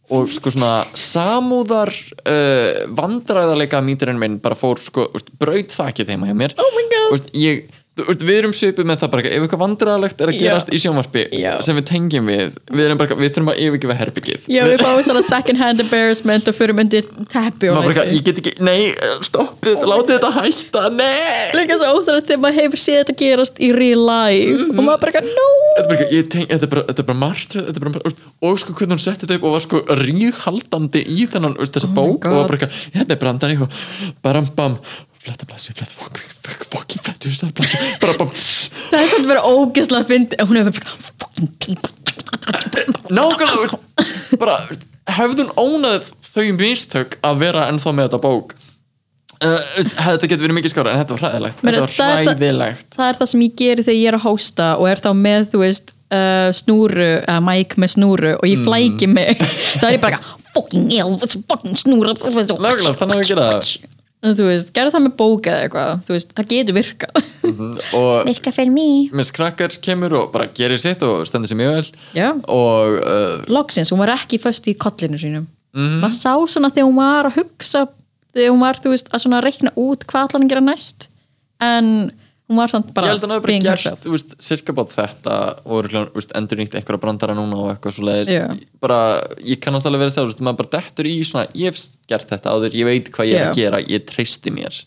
og 0.10 0.28
sko 0.34 0.50
svona 0.50 0.86
samúðar 0.98 1.92
uh, 2.26 2.88
vandræðarleika 2.98 3.78
míturinn 3.86 4.18
minn 4.18 4.40
bara 4.42 4.56
fór 4.58 4.80
sko, 4.82 5.06
braut 5.40 5.70
þakið 5.70 6.10
heima 6.16 6.26
hjá 6.32 6.34
mér. 6.40 6.56
Oh 6.58 6.72
my 6.76 6.86
God. 6.90 7.14
Úst, 7.20 7.30
ég, 7.38 7.68
við 8.08 8.32
erum 8.40 8.54
svipið 8.56 8.86
með 8.90 8.98
það 9.04 9.12
bara 9.14 9.24
ef 9.30 9.44
eitthvað 9.46 9.62
vandræðarlegt 9.64 10.22
er 10.22 10.32
að 10.32 10.38
Já. 10.38 10.42
gerast 10.46 10.70
í 10.74 10.80
sjónvarpi 10.84 11.24
Já. 11.40 11.52
sem 11.66 11.76
við 11.80 11.86
tengjum 11.90 12.26
við 12.32 12.56
við, 12.72 12.84
erum 12.86 12.98
bara, 13.02 13.16
við 13.20 13.34
þurfum 13.36 13.52
að 13.54 13.62
yfirgefa 13.66 13.98
herbyggið 14.00 14.48
já 14.56 14.62
við 14.70 14.84
fáum 14.84 15.02
svona 15.08 15.24
second 15.28 15.58
hand 15.62 15.80
embarrassment 15.84 16.48
og 16.52 16.56
fyrir 16.60 16.80
undir 16.84 17.08
teppi 17.34 17.70
og 17.72 17.80
bara, 17.84 17.88
like- 17.94 18.08
ég 18.16 18.24
get 18.30 18.42
ekki, 18.44 18.54
nei, 18.64 18.92
stoppið, 19.26 19.78
oh 19.84 19.90
látið 19.94 20.16
þetta 20.18 20.32
hætta, 20.40 20.84
nei 20.96 21.52
líka 21.60 21.78
svo 21.82 21.94
óþrætt 22.00 22.30
þegar 22.30 22.44
maður 22.46 22.60
hefur 22.64 22.84
séð 22.86 23.02
þetta 23.04 23.18
gerast 23.24 23.60
í 23.60 23.72
real 23.76 24.04
life 24.08 24.60
Mhm. 24.60 24.80
og 24.80 24.84
maður 24.86 25.02
bara, 25.06 25.22
no 25.22 25.48
Þetta 25.80 25.80
er 25.80 25.90
bara, 25.90 26.06
eitthvað- 26.10 26.48
þetta 26.50 26.70
bara, 26.70 26.84
þetta 26.90 27.04
bara 27.06 27.20
þetta 27.40 27.80
bara, 27.80 28.02
úst, 28.10 28.18
og 28.42 28.60
sko 28.60 28.74
hvernig 28.74 28.96
hún 28.98 29.00
setti 29.04 29.26
þetta 29.26 29.36
upp 29.40 29.44
og 29.44 29.52
var 29.54 29.62
sko 29.62 29.82
ríghaldandi 30.02 31.02
í 31.08 31.28
þennan 31.30 31.56
þessa 31.60 31.88
Oh 31.90 31.96
bók 31.96 32.26
og 32.26 32.34
var 32.34 32.48
bara, 32.48 32.58
God. 32.58 32.70
eitthvað, 32.70 32.96
hérna 32.96 33.12
er 33.16 33.22
brandari 33.24 33.58
og 33.62 33.70
baram 34.24 34.48
bam, 34.56 34.78
fletta 35.20 35.46
blassi, 35.50 35.74
fletta 35.76 35.96
fokkin, 36.00 36.30
fokkin, 36.74 37.02
fletta 37.04 37.28
þessar 37.30 37.52
blassi, 37.58 37.80
bara 38.02 38.14
bam, 38.22 38.30
tss, 38.36 38.70
það 38.90 39.02
er 39.04 39.10
svolítið 39.12 39.32
verið 39.34 39.50
ógeðslega 39.54 40.08
fyndi 40.14 40.40
hún 40.46 40.60
hefur 40.62 40.80
bara 40.80 40.96
fucking 41.24 41.50
people 41.60 41.92
nákvæmlega, 43.10 43.66
úst, 43.66 44.38
bara, 44.40 44.56
hefðun 45.18 45.52
ónað 45.60 46.10
þau 46.30 46.48
mistök 46.60 47.18
að 47.26 47.40
vera 47.44 47.68
ennþá 47.72 47.94
með 47.98 48.10
þetta 48.10 48.22
bók? 48.26 48.56
Uh, 49.40 49.56
þetta 49.96 50.28
getur 50.28 50.44
verið 50.44 50.58
mikið 50.58 50.74
skára 50.74 50.92
en 50.94 51.00
þetta 51.00 51.16
var 51.16 51.22
hræðilegt, 51.26 51.62
Meina, 51.64 51.78
þetta 51.78 51.84
var 51.86 51.94
er 51.94 52.00
það- 52.00 52.34
hræðilegt. 52.34 52.90
það 52.98 53.06
er 53.14 53.20
það 53.22 53.30
sem 53.32 53.44
ég 53.46 53.54
geri 53.62 53.86
þegar 53.88 54.00
ég 54.00 54.10
er 54.12 54.18
að 54.18 54.26
hósta 54.28 54.68
og 54.80 54.90
er 54.92 55.00
þá 55.06 55.10
með, 55.16 55.46
þú 55.54 55.62
veist, 55.64 55.94
uh, 56.12 56.50
snúru 56.60 57.08
eða 57.22 57.38
mæk 57.48 57.76
með 57.80 57.94
snúru 57.96 58.34
og 58.36 58.44
Mm. 58.44 58.52
ég 58.52 58.66
flæki 58.68 59.08
mig. 59.08 59.38
Þá 59.80 59.86
er 59.88 59.96
ég 59.96 60.02
bara 60.04 60.20
fucking 60.56 60.92
ill, 60.92 61.16
fucking 61.48 61.80
snúra 61.80 62.12
Nákvæmlega, 62.18 62.98
þannig 63.00 63.16
að 63.16 63.24
við 63.24 63.32
gera 63.32 63.48
það. 63.54 63.72
Þú 64.24 64.46
veist, 64.50 64.72
gerðu 64.76 64.92
það 64.96 65.04
með 65.06 65.14
bók 65.22 65.48
eða 65.48 65.62
eitthvað 65.68 66.02
þú 66.08 66.16
veist, 66.16 66.34
það 66.36 66.50
getur 66.54 66.76
virkað 66.76 67.22
og 67.96 68.26
Virka 68.28 68.52
fyrir 68.56 68.74
mig. 68.76 69.14
Miss 69.16 69.32
Cracker 69.36 69.72
kemur 69.86 70.14
og 70.20 70.32
bara 70.34 70.50
gerir 70.58 70.82
sitt 70.82 71.04
og 71.08 71.24
stendur 71.30 71.50
sér 71.52 71.60
mjög 71.62 71.76
vel 71.78 71.88
Já. 72.18 72.28
og 72.48 72.98
uh, 73.00 73.46
loksins, 73.48 73.92
hún 73.94 74.02
var 74.04 74.12
ekki 74.18 74.40
föst 74.44 74.68
í 74.72 74.76
kollinu 74.78 75.20
sínum 75.22 75.48
Mhm. 75.70 76.00
maður 76.02 76.16
sá 76.18 76.32
svona 76.50 76.72
þegar 76.74 76.88
hún 76.90 76.96
var 76.98 77.28
að 77.30 77.36
hugsa 77.38 77.84
þegar 78.34 78.50
hún 78.56 78.64
var, 78.64 78.78
þú 78.82 78.90
veist, 78.90 79.10
að 79.14 79.22
svona 79.22 79.42
reikna 79.46 79.70
út 79.78 80.02
hvað 80.10 80.24
allan 80.34 80.48
að 80.48 80.50
gera 80.50 80.64
næst 80.66 81.06
en 81.62 81.90
hún 82.50 82.58
var 82.58 82.72
samt 82.72 82.90
ég 82.90 82.96
bara 82.98 83.12
held 83.12 83.24
að 83.24 83.34
hann 83.36 83.44
being 83.46 83.66
bara 83.66 83.78
gert 83.78 84.06
þú 84.06 84.14
veist, 84.16 84.36
cirka 84.42 84.74
bát 84.76 84.94
þetta 84.96 85.36
og 85.70 85.90
endur 86.40 86.62
nýtt 86.62 86.78
eitthvað 86.80 87.02
brandara 87.04 87.36
núna 87.38 87.60
og 87.62 87.72
eitthvað 87.74 87.98
svo 87.98 88.08
leiðis 88.08 88.32
Já. 88.34 88.46
bara, 88.82 89.00
ég 89.46 89.62
kannast 89.64 89.86
alveg 89.90 90.04
verið 90.04 90.14
að 90.14 90.16
segja, 90.18 90.26
þú 90.26 90.34
veist, 90.34 90.46
maður 90.48 90.62
bara 90.64 90.74
dettur 90.78 91.10
í 91.10 91.16
svona, 91.30 91.46
ég 91.54 91.70
hef 91.70 91.84
gert 92.10 92.34
þetta 92.34 92.56
áður, 92.56 92.80
ég 92.82 92.90
veit 92.90 93.12
hvað 93.14 93.30
ég 93.30 93.38
er 93.38 93.46
að 93.46 93.54
Já. 93.54 93.60
gera, 93.62 93.84
ég 93.86 94.08
treysti 94.10 94.56
mér. 94.56 94.82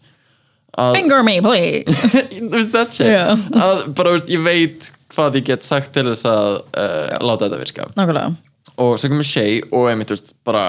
Að, 0.72 0.94
finger 0.96 1.22
me 1.26 1.34
please. 1.44 1.96
Þú 2.38 2.52
veist, 2.56 2.70
that 2.74 2.96
shit 2.96 3.12
Já. 3.12 3.26
að 3.36 3.84
bara, 3.94 4.14
þú 4.14 4.18
veist, 4.18 4.32
ég 4.32 4.46
veit 4.46 4.92
hvað 5.12 5.38
ég 5.38 5.50
get 5.52 5.68
sagt 5.68 5.92
til 5.94 6.08
þess 6.08 6.26
að 6.26 6.62
uh, 6.72 7.20
láta 7.22 7.46
þetta 7.46 7.60
virka. 7.62 7.92
Nákvæmlega 7.94 8.51
og 8.82 8.96
svo 8.98 9.08
kemur 9.12 9.26
Shay 9.28 9.60
og 9.70 9.86
einmitt, 9.92 10.10
veist, 10.12 10.32
bara 10.44 10.64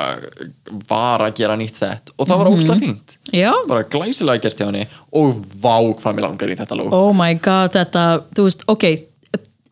var 0.90 1.24
að 1.26 1.36
gera 1.42 1.56
nýtt 1.60 1.80
sett 1.82 2.12
og 2.18 2.28
það 2.30 2.38
var 2.44 2.50
Mhm. 2.52 2.60
ógslag 2.60 2.84
fínt. 2.84 3.18
Já, 3.34 3.52
bara 3.68 3.84
glæsilega 3.84 4.42
gerst 4.46 4.60
hjá 4.62 4.68
henni. 4.70 4.86
Og 5.14 5.42
vá 5.64 5.78
hvað 5.98 6.14
mér 6.18 6.28
langar 6.28 6.54
í 6.54 6.58
þetta 6.60 6.78
lók 6.80 6.94
oh 6.94 7.12
my 7.14 7.34
god, 7.34 7.74
þetta 7.74 8.06
þú 8.36 8.44
veist, 8.50 8.64
ok 8.68 8.86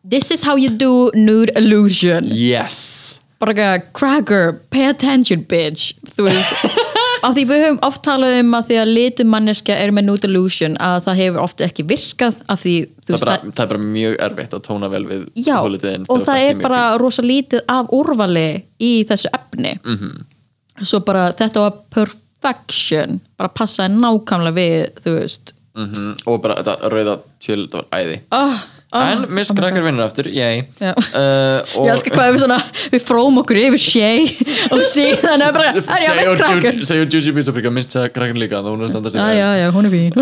this 0.08 0.30
is 0.32 0.42
how 0.42 0.56
you 0.56 0.68
do 0.68 1.10
nude 1.14 1.50
illusion. 1.56 2.24
Yes. 2.26 3.20
Bara 3.40 3.52
ekki, 3.54 3.92
cracker, 3.94 4.52
pay 4.70 4.84
attention 4.90 5.44
bitch. 5.44 5.92
Þú 6.16 6.28
veist 6.28 6.66
af 7.22 7.34
því 7.36 7.44
við 7.50 7.62
höfum 7.64 7.78
oft 7.86 8.02
talað 8.06 8.34
um 8.40 8.54
að 8.58 8.66
því 8.70 8.78
að 8.82 8.90
litum 8.96 9.30
manneska 9.32 9.76
er 9.78 9.92
með 9.94 10.04
nude 10.08 10.28
illusion 10.28 10.76
að 10.82 10.98
það 11.06 11.20
hefur 11.22 11.40
oft 11.44 11.60
ekki 11.66 11.84
virkað 11.86 12.34
af 12.52 12.62
því, 12.64 12.74
það 13.06 13.14
er, 13.14 13.24
bara, 13.24 13.36
það 13.52 13.64
er 13.64 13.70
bara 13.72 13.82
mjög 13.86 14.16
erfitt 14.26 14.56
að 14.58 14.62
tóna 14.66 14.90
vel 14.92 15.02
við 15.06 15.22
Já, 15.46 15.56
holidayn 15.60 16.06
og 16.08 16.26
það 16.28 16.44
er 16.48 16.60
bara 16.62 16.82
rosa 17.02 17.22
lítið 17.22 17.64
af 17.68 17.90
úrvali 17.94 18.46
í 18.82 18.92
þessu 19.08 19.30
efni 19.38 19.74
Mhm. 19.84 19.96
-hmm. 19.96 20.84
svo 20.84 21.00
bara 21.00 21.32
þetta 21.32 21.60
var 21.60 21.72
perfection 21.94 23.20
bara 23.38 23.48
passaði 23.48 23.94
nákvæmlega 24.00 24.54
við 24.56 25.02
þú 25.04 25.18
veist 25.20 25.54
mm 25.74 26.14
og 26.26 26.42
bara 26.42 26.54
þetta 26.60 26.90
rauða 26.92 27.18
tjöl 27.40 27.68
það 27.68 27.78
var 27.80 27.86
æði 28.02 28.20
oh, 28.32 28.58
Ah, 28.92 29.12
en 29.14 29.22
mér 29.32 29.46
skrækar 29.48 29.84
vinnir 29.86 30.04
aftur 30.04 30.26
eh, 30.28 30.64
ég 30.76 31.92
elskar 31.94 32.12
hvað 32.12 32.34
við 32.34 32.42
svona 32.42 32.58
við 32.92 33.04
fróm 33.08 33.38
okkur 33.40 33.60
yfir 33.62 33.80
Shea 33.80 34.26
og 34.74 34.82
síðan 34.84 35.46
er 35.46 35.54
bara, 35.56 35.70
er 35.72 36.02
ég 36.04 36.10
að 36.12 36.18
mér 36.18 36.28
skrækar 36.36 36.80
segjum 36.90 37.14
Juju 37.14 37.32
Pizzabrika, 37.38 37.72
minnst 37.72 37.96
það 37.96 38.10
skrækar 38.10 38.42
líka 38.42 38.58
þannig 38.60 38.68
að 38.68 38.76
hún 38.76 38.84
er 38.84 38.92
standað 38.92 39.14
sig 39.14 39.22
já 39.22 39.32
já 39.38 39.48
já, 39.62 39.68
hún 39.72 39.88
er 39.88 39.94
fín. 39.96 40.12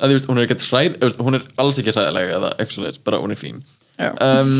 Eh, 0.00 0.18
hún 1.20 1.38
er 1.38 1.46
alls 1.60 1.78
ekki 1.78 1.94
hræðilega 1.94 2.98
bara 3.06 3.22
hún 3.22 3.36
er 3.36 3.38
fín 3.38 3.62
um, 4.24 4.54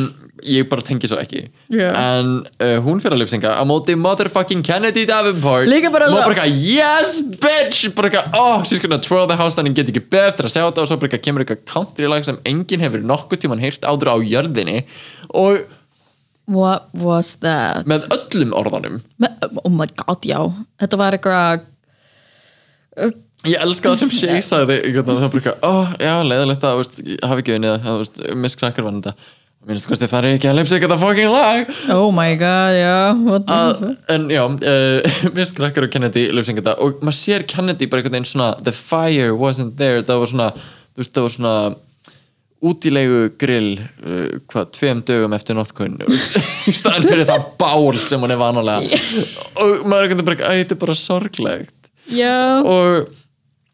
ég 0.46 0.68
bara 0.70 0.82
tengi 0.84 1.08
svo 1.10 1.18
ekki. 1.20 1.42
Já. 1.72 1.88
en 1.92 2.30
uh, 2.64 2.76
hún 2.84 3.00
fyrir 3.02 3.16
að 3.16 3.22
lipsinga 3.24 3.50
á 3.56 3.62
móti 3.68 3.96
motherfucking 4.00 4.62
Kennedy 4.64 5.04
Davenport. 5.08 5.68
Líka 5.68 5.90
bara 5.92 6.08
og 6.08 6.14
svo- 6.14 6.22
bara 6.24 6.34
eitthvað, 6.34 6.62
yes 6.64 7.18
bitch! 7.42 7.82
Bara 7.96 8.08
eitthvað, 8.08 8.38
oh, 8.40 8.62
she's 8.64 8.80
gonna 8.82 8.98
twirl 9.04 9.28
the 9.28 9.36
house 9.36 9.58
and 9.60 9.74
get 9.76 9.90
ekki 9.92 10.02
beð 10.12 10.30
eftir 10.32 10.48
að 10.48 10.54
segja 10.56 10.70
þetta 10.70 10.84
og 10.86 10.88
svo 10.92 10.96
bara 11.02 11.10
eitthvað 11.10 11.24
kemur 11.28 11.44
eitthvað 11.44 11.64
country 11.74 12.08
lag 12.08 12.24
sem 12.28 12.40
enginn 12.48 12.80
hefur 12.86 13.04
nokkuð 13.12 13.42
tíman 13.44 13.60
heyrt 13.62 13.84
áður 13.84 14.12
á 14.12 14.16
jörðinni. 14.24 14.78
Og 15.36 15.60
what 16.50 16.88
was 16.96 17.36
that? 17.44 17.84
með 17.86 18.08
öllum 18.10 18.56
orðanum 18.58 18.96
Me, 19.22 19.28
oh 19.62 19.70
my 19.70 19.86
god, 20.00 20.24
já. 20.26 20.40
Þetta 20.82 20.98
var 20.98 21.14
eitthvað 21.20 21.68
Ég 23.48 23.56
elska 23.64 23.92
það 23.92 24.00
sem 24.02 24.10
Shay 24.12 24.40
sagði 24.44 24.80
veginn, 24.84 25.04
það 25.06 25.22
eitthvað, 25.40 25.62
ó, 25.64 25.72
já, 25.96 26.14
leiðilegt 26.28 26.64
að, 26.68 26.80
hafi 27.24 27.44
ekki 27.44 27.54
unnið 27.56 28.34
Miss 28.36 28.58
Cracker 28.60 28.84
vann 28.84 28.98
þetta. 29.00 29.30
Minnst 29.68 29.84
hvað 29.84 30.00
það 30.08 30.22
er 30.24 30.34
ekki 30.38 30.48
að 30.48 30.54
lipsa 30.56 30.78
þetta 30.80 30.96
fucking 31.02 31.28
lag. 31.28 31.70
Oh 31.92 32.06
my 32.16 32.32
god, 32.40 32.76
já 32.80 32.92
what 33.26 33.42
the 33.44 33.56
að, 33.56 33.82
en 34.14 34.22
já, 34.32 34.40
uh, 34.48 35.18
Miss 35.36 35.52
Cracker 35.56 35.84
og 35.84 35.92
Kennedy 35.92 36.26
lipsa 36.32 36.54
þetta. 36.56 36.78
Og 36.80 37.02
maður 37.04 37.18
sér 37.18 37.44
Kennedy 37.48 37.88
bara 37.88 38.00
einhvern 38.00 38.16
veginn 38.16 38.28
svona 38.30 38.54
the 38.64 38.72
fire 38.72 39.34
wasn't 39.36 39.76
there, 39.80 40.00
það 40.00 40.22
var 40.22 40.32
svona 40.32 40.48
þú 40.56 41.02
veist, 41.02 41.12
það 41.12 41.26
var 41.26 41.34
svona 41.36 41.54
útilegu 42.70 43.20
grill 43.40 43.70
uh, 43.80 44.40
hvað, 44.48 44.72
tveim 44.78 45.04
dögum 45.08 45.36
eftir 45.36 45.60
notkun. 45.60 46.00
Í 46.70 46.76
staðan 46.76 47.08
fyrir 47.08 47.28
það 47.28 47.50
bál 47.60 48.00
sem 48.00 48.24
hún 48.24 48.32
er 48.32 48.40
vanalega. 48.40 49.00
Og 49.60 49.84
maður 49.84 50.06
er 50.06 50.12
veginn 50.14 50.28
bara, 50.32 50.40
æ, 50.40 50.62
þetta 50.62 50.76
er 50.76 50.82
bara 50.86 50.96
sorglegt. 51.04 51.76
Já, 52.10 52.64
og, 52.64 53.12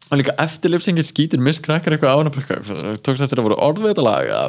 og 0.07 0.19
líka 0.21 0.35
eftir 0.43 0.73
lipsengi 0.73 1.05
skýtur 1.05 1.41
miskrakkar 1.43 1.95
eitthvað 1.95 2.21
ánabrekka 2.21 2.61
tókst 3.05 3.25
eftir 3.25 3.41
að 3.41 3.49
voru 3.49 3.59
orðveitalaga 3.69 4.45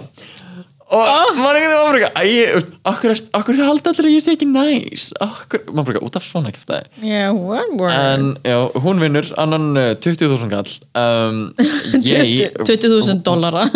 og 0.89 1.05
oh. 1.05 1.35
maður 1.37 1.59
ekkert 1.59 1.75
var 1.75 1.97
bara 1.99 2.23
eitthvað 2.23 3.19
okkur 3.37 3.53
er 3.53 3.59
það 3.59 3.67
haldið 3.69 3.91
allir 3.91 4.07
að 4.09 4.15
ég 4.15 4.23
sé 4.25 4.33
ekki 4.33 4.47
næs. 4.49 5.09
Okkur, 5.21 5.67
maður 5.69 5.89
bara 5.91 6.03
út 6.07 6.17
af 6.17 6.25
svona 6.25 6.49
ekki 6.49 6.63
eftir 6.63 6.79
það. 6.79 6.87
Yeah, 7.05 7.37
one 7.37 7.77
word 7.77 7.93
en 7.93 8.31
já, 8.41 8.57
hún 8.87 9.03
vinnur 9.03 9.29
annan 9.43 9.67
eh, 9.77 9.91
20.000 10.01 10.49
kall. 10.55 10.73
Um, 10.97 11.43
20.000 11.93 12.65
20 12.65 13.21
dollara. 13.27 13.69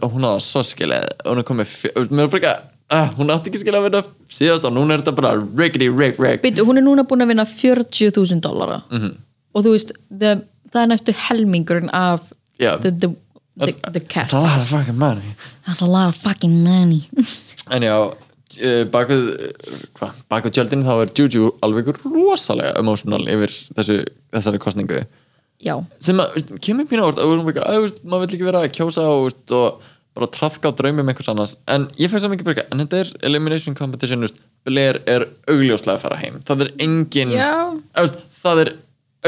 Hún 0.00 0.24
aða 0.24 0.38
svo 0.40 0.62
skiljaði 0.64 1.10
hún 1.26 1.42
er 1.42 1.44
komið, 1.44 1.72
maður 2.08 2.30
bara 2.32 2.38
eitthvað 2.38 2.72
Uh, 2.86 3.08
hún 3.18 3.32
átti 3.34 3.50
ekki 3.50 3.58
skilja 3.58 3.80
að 3.80 3.88
vinna 3.88 4.00
síðast 4.30 4.66
og 4.68 4.70
núna 4.70 4.94
er 4.94 5.00
þetta 5.00 5.14
bara 5.18 5.32
riggity 5.58 5.88
rigg 5.90 6.20
rigg. 6.22 6.44
Hún 6.62 6.78
er 6.78 6.84
núna 6.86 7.02
búin 7.02 7.24
að 7.24 7.32
vinna 7.32 7.42
40.000 7.50 8.38
dollara. 8.44 8.76
Mm 8.92 9.00
-hmm. 9.00 9.16
og 9.52 9.64
þú 9.64 9.72
veist 9.74 9.90
the 10.20 10.36
það 10.76 10.82
er 10.84 10.92
næstu 10.92 11.16
helmingurinn 11.26 11.90
af 11.96 12.28
Já. 12.60 12.76
the, 12.84 12.92
the, 12.92 13.10
the, 13.58 13.72
the 13.96 14.00
cat 14.04 14.28
That's 14.28 14.36
a 14.36 14.40
lot 14.44 14.60
of 14.60 14.68
fucking 14.68 14.98
money. 14.98 15.34
That's 15.66 15.82
a 15.82 15.90
lot 15.90 16.08
of 16.12 16.16
fucking 16.16 16.62
money. 16.64 17.02
En 17.74 17.82
já, 17.82 17.96
uh, 17.98 18.82
bak 18.94 19.08
við 19.10 19.22
hva, 19.98 20.12
bak 20.30 20.44
við 20.46 20.52
tjöldin 20.54 20.84
þá 20.86 20.92
er 21.02 21.10
Juju 21.18 21.48
alveg 21.66 21.88
rosalega 22.04 22.76
emotional 22.78 23.24
yfir 23.26 23.50
þessu, 23.74 23.96
þessari 24.30 24.60
kostningu 24.62 25.00
Já, 25.64 25.74
sem 26.04 26.20
að, 26.20 26.36
kemur 26.62 26.86
pínu 26.86 27.08
að 27.08 27.20
að, 27.24 27.80
veist, 27.82 28.02
maður 28.04 28.26
vill 28.26 28.36
ekki 28.36 28.46
vera 28.46 28.62
að 28.62 28.74
kjósa 28.76 29.06
og, 29.08 29.22
veist, 29.26 29.54
og 29.56 29.80
bara 30.16 30.28
trafka 30.32 30.70
á 30.72 30.76
draumum 30.76 31.10
einhvers 31.10 31.30
annars. 31.32 31.56
En 31.68 31.88
ég 32.00 32.12
fæst 32.12 32.24
það 32.24 32.34
mikið 32.34 32.48
bara, 32.48 32.64
en 32.72 32.82
þetta 32.84 33.00
er 33.02 33.12
elimination 33.28 33.76
competition, 33.76 34.24
Blair 34.66 35.00
er 35.08 35.26
augljóslega 35.50 35.96
að 35.96 36.04
fara 36.04 36.20
heim, 36.20 36.38
það 36.46 36.66
er 36.66 36.72
engin 36.84 37.34
að, 37.36 38.16
það 38.42 38.62
er 38.64 38.72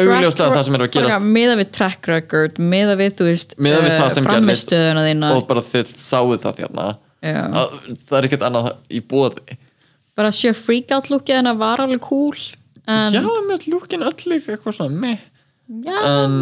augljóslega 0.03 0.57
það 0.57 0.67
sem 0.69 0.79
er 0.79 0.85
að 0.85 0.91
gerast. 0.97 1.31
Meða 1.39 1.55
við 1.61 1.71
track 1.79 2.11
record, 2.11 2.59
meða 2.75 2.99
við 3.01 3.15
þú 3.19 3.31
veist 3.31 3.57
gerðist 3.59 4.23
framistöðuna 4.25 5.07
þína. 5.07 5.33
og 5.37 5.47
bara 5.51 5.65
þið 5.73 5.95
sáuð 5.99 6.43
það 6.47 6.61
þérna 6.63 6.91
að, 7.29 7.81
það 8.07 8.19
er 8.19 8.29
ekkert 8.29 8.47
annað 8.47 8.71
í 8.95 9.03
bóði 9.03 9.59
bara 10.19 10.33
að 10.33 10.39
sjá 10.41 10.55
freak 10.59 10.91
out 10.97 11.11
lookið 11.13 11.39
hennar 11.39 11.59
var 11.59 11.85
alveg 11.85 12.03
cool 12.03 12.35
en, 12.89 13.15
já, 13.15 13.23
með 13.47 13.69
lúkin 13.71 14.03
öll 14.03 14.35
eitthvað 14.35 14.75
svona 14.75 15.03
meh. 15.05 15.21
Já 15.85 15.95
en, 16.09 16.39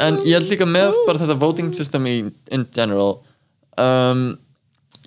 en 0.00 0.20
ég 0.24 0.38
held 0.38 0.48
líka 0.52 0.68
með 0.68 0.94
bara 1.08 1.20
þetta 1.20 1.36
voting 1.42 1.74
system 1.76 2.08
í 2.08 2.16
in 2.54 2.66
general. 2.72 3.18
Um, 3.80 4.36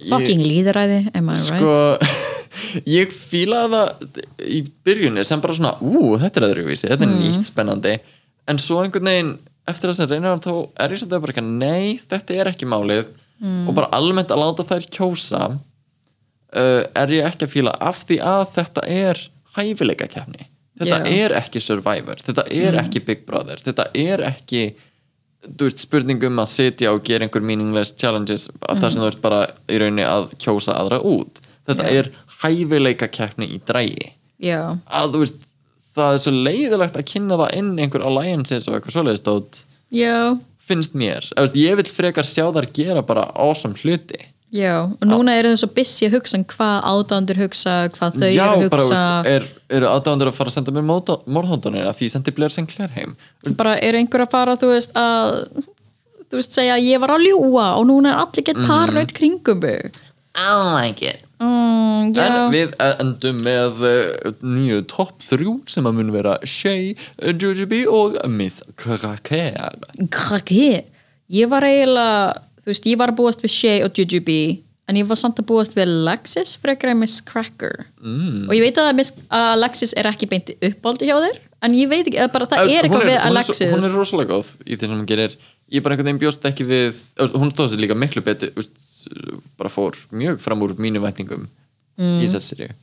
fucking 0.03 0.43
líðræði, 0.43 1.05
am 1.17 1.31
I 1.31 1.39
right? 1.39 1.49
sko 1.49 1.73
ég 2.89 3.11
fílaði 3.13 3.69
það 3.73 4.23
í 4.47 4.61
byrjunni 4.87 5.25
sem 5.27 5.41
bara 5.43 5.53
svona, 5.57 5.75
ú, 5.81 6.15
þetta 6.21 6.41
er 6.41 6.47
öðruvísi 6.49 6.89
þetta 6.89 7.03
er 7.07 7.11
Mm. 7.13 7.21
nýtt 7.21 7.49
spennandi 7.51 7.95
en 8.47 8.57
svo 8.63 8.81
einhvern 8.83 9.09
veginn, 9.11 9.31
eftir 9.67 9.89
þess 9.91 10.03
að 10.05 10.11
reyna 10.15 10.35
þá 10.39 10.51
er 10.79 10.89
ég 10.95 11.01
svolítið 11.01 11.21
bara 11.25 11.33
ekki, 11.33 11.43
nei, 11.43 11.99
þetta 12.09 12.37
er 12.41 12.51
ekki 12.53 12.65
málið 12.69 13.05
Mm. 13.41 13.67
og 13.69 13.75
bara 13.77 13.89
almennt 13.93 14.31
að 14.33 14.39
láta 14.41 14.63
þær 14.65 14.85
kjósa 14.89 15.41
uh, 16.57 16.83
er 16.95 17.07
ég 17.13 17.25
ekki 17.27 17.45
að 17.45 17.51
fíla 17.53 17.73
af 17.79 18.03
því 18.07 18.17
að 18.25 18.45
þetta 18.55 18.83
er 18.89 19.19
hæfileika 19.57 20.07
kefni 20.09 20.47
þetta 20.77 20.99
Já. 21.05 21.25
er 21.25 21.35
ekki 21.41 21.61
Survivor 21.61 22.21
þetta 22.21 22.45
er 22.49 22.73
Mm. 22.73 22.81
ekki 22.85 23.05
Big 23.05 23.25
Brother 23.27 23.57
þetta 23.61 23.87
er 23.93 24.23
ekki 24.31 24.63
þú 25.47 25.67
veist, 25.67 25.79
spurning 25.85 26.23
um 26.25 26.39
að 26.41 26.49
sitja 26.55 26.91
og 26.93 27.03
gera 27.05 27.25
einhver 27.27 27.41
meaningless 27.45 27.93
challenges 27.97 28.47
mm. 28.49 28.79
þar 28.81 28.91
sem 28.93 29.01
þú 29.03 29.07
ert 29.11 29.21
bara 29.21 29.41
í 29.69 29.77
rauninni 29.79 30.05
að 30.07 30.31
kjósa 30.41 30.73
aðra 30.77 30.99
út 31.05 31.37
þetta 31.67 31.85
Já. 31.85 31.93
er 32.01 32.09
hæfileika 32.43 33.07
keppni 33.11 33.47
í 33.55 33.59
drægi 33.67 34.11
já, 34.43 34.77
að 34.85 35.13
þú 35.15 35.21
veist, 35.23 35.43
það 35.97 36.13
er 36.17 36.23
svo 36.25 36.33
leiðilegt 36.45 36.97
að 36.99 37.07
kynna 37.11 37.37
það 37.41 37.53
inn 37.57 37.71
einhver 37.81 38.05
alliances 38.05 38.67
og 38.69 38.77
eitthvað 38.77 38.97
svoleiðist 38.97 39.63
já, 39.91 40.37
finnst 40.67 40.93
mér. 40.99 41.25
Veist, 41.37 41.55
ég 41.57 41.77
vil 41.79 41.87
frekar 41.89 42.27
sjá 42.27 42.43
þar 42.53 42.67
gera 42.75 43.01
bara 43.01 43.23
awesome 43.39 43.77
hluti. 43.81 44.19
Já 44.51 44.85
og 44.87 45.01
núna 45.03 45.33
eru 45.35 45.49
þau 45.55 45.59
svo 45.63 45.67
busy 45.75 46.05
að 46.07 46.13
hugsa 46.17 46.37
um 46.39 46.43
hvað 46.47 46.85
ádandur 46.91 47.39
hugsa, 47.41 47.73
hvað 47.97 48.13
þau 48.21 48.29
já, 48.31 48.43
eru 48.45 48.67
að 48.67 48.69
bara, 48.71 48.83
hugsa. 48.85 49.01
veist, 49.25 49.31
er, 49.33 49.47
eru 49.79 49.89
aðdáðandur 49.91 50.29
að 50.31 50.37
fara 50.37 50.53
að 50.53 50.55
senda 50.55 50.75
mér 50.77 50.85
morðhóndunir 51.35 51.89
að 51.89 51.97
því 51.99 52.09
sendi 52.13 52.33
Blair 52.37 52.53
Sinclair 52.55 52.93
heim? 52.95 53.17
Bara 53.59 53.73
er 53.83 53.97
einhver 53.99 54.23
að 54.23 54.31
fara 54.31 54.55
þú 54.61 54.69
veist 54.71 54.95
að 54.95 55.35
þú 56.31 56.39
veist 56.39 56.55
segja 56.55 56.77
ég 56.79 56.99
var 57.03 57.15
að 57.17 57.25
ljúa 57.27 57.65
og 57.79 57.87
núna 57.89 58.13
er 58.13 58.21
allir 58.23 58.45
gett 58.47 58.61
Mhm. 58.61 58.67
parnöyt 58.71 59.13
kringum 59.19 59.59
mig. 59.63 59.91
I 60.35 60.53
like 60.79 61.01
it. 61.03 61.26
Mm, 61.39 62.13
En 62.17 62.37
við 62.53 62.75
endum 62.81 63.41
með 63.45 63.81
uh, 63.85 64.29
nýju 64.41 64.83
topp 64.91 65.25
þrjú 65.27 65.55
sem 65.69 65.87
að 65.89 65.97
mun 65.99 66.13
vera 66.15 66.37
Shay, 66.47 66.93
Jujubee 67.21 67.87
og 67.89 68.15
Miss 68.31 68.63
Kraker. 68.79 69.77
krakki 70.13 70.83
ég 71.27 71.49
var 71.51 71.65
eiginlega, 71.67 72.39
þú 72.61 72.71
veist, 72.71 72.87
ég 72.87 73.01
var 73.01 73.11
að 73.11 73.19
búast 73.19 73.43
við 73.43 73.53
Shay 73.53 73.83
og 73.85 73.91
Jujubee 73.97 74.61
en 74.87 74.95
ég 74.95 75.07
var 75.09 75.19
samt 75.19 75.39
að 75.41 75.49
búast 75.49 75.75
við 75.75 75.89
Alexis 75.89 76.55
frekar 76.61 76.93
en 76.93 77.01
Miss 77.01 77.19
Cracker 77.27 77.83
mm. 77.99 78.47
og 78.47 78.55
ég 78.55 78.63
veit 78.63 78.79
að 78.79 78.93
Miss 78.95 79.13
að 79.27 79.49
Alexis 79.57 79.93
er 79.99 80.07
ekki 80.07 80.29
beint 80.31 80.53
uppáldi 80.63 81.09
hjá 81.09 81.17
þér 81.25 81.41
en 81.67 81.75
ég 81.75 81.89
veit 81.91 82.05
ekki, 82.07 82.23
bara 82.31 82.47
það 82.49 82.71
er 82.71 82.87
eitthvað 82.87 83.07
við 83.09 83.17
hún 83.17 83.29
Alexis 83.31 83.61
Er, 83.61 83.67
svo- 83.67 83.75
hún 83.75 83.87
er 83.89 83.95
rosalega 83.97 84.35
góð 84.37 84.51
í 84.63 84.77
því 84.77 84.87
sem 84.87 84.95
hún 84.95 85.07
gerir. 85.09 85.37
Ég 85.67 85.83
bara 85.83 85.95
einhvern 85.97 86.07
veginn 86.07 86.21
bjóst 86.21 86.45
ekki 86.47 86.63
við, 86.63 86.99
hún 87.35 87.49
stóð 87.51 87.73
sér 87.73 87.81
líka 87.83 87.97
miklu 87.97 88.21
betur, 88.23 88.53
þú 88.55 88.61
veist, 88.61 88.77
bara 89.57 89.69
fór 89.69 89.95
mjög 90.11 90.39
fram 90.39 90.61
úr 90.61 90.75
mínu 90.77 90.99
væntingum 91.03 91.47
Mm. 91.97 92.19
í 92.21 92.27
þessari 92.29 92.45
seríu. 92.45 92.73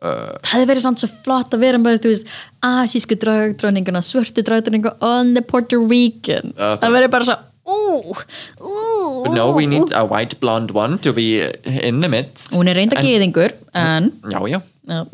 það 0.00 0.50
hefði 0.52 0.66
verið 0.70 0.82
samt 0.84 1.00
svo 1.02 1.08
flott 1.24 1.54
að 1.56 1.62
vera 1.64 1.78
með 1.82 1.96
þú 2.04 2.10
veist, 2.12 2.26
asísku 2.62 3.16
dragdröninguna 3.18 4.02
svörtu 4.04 4.44
dragdröningu 4.46 4.92
on 5.02 5.32
the 5.34 5.42
Puerto 5.42 5.78
Rican 5.80 6.52
Já, 6.52 6.76
það- 6.76 6.80
það 6.84 6.92
verið 6.98 7.10
bara 7.10 7.24
svo 7.24 7.36
ú, 7.68 8.14
ú, 8.60 9.24
But 9.24 9.32
no, 9.34 9.50
we 9.52 9.66
need 9.66 9.92
a 9.92 10.04
white 10.04 10.38
blonde 10.40 10.72
one 10.72 10.98
to 10.98 11.12
be 11.12 11.40
in 11.66 12.00
the 12.00 12.08
midst. 12.08 12.52
hún 12.52 12.68
er 12.68 12.74
reynda 12.76 12.96
En- 12.98 13.04
geðingur 13.04 13.52
en 13.74 14.12
Já, 14.30 14.38
já. 14.48 14.62
no. 14.86 15.06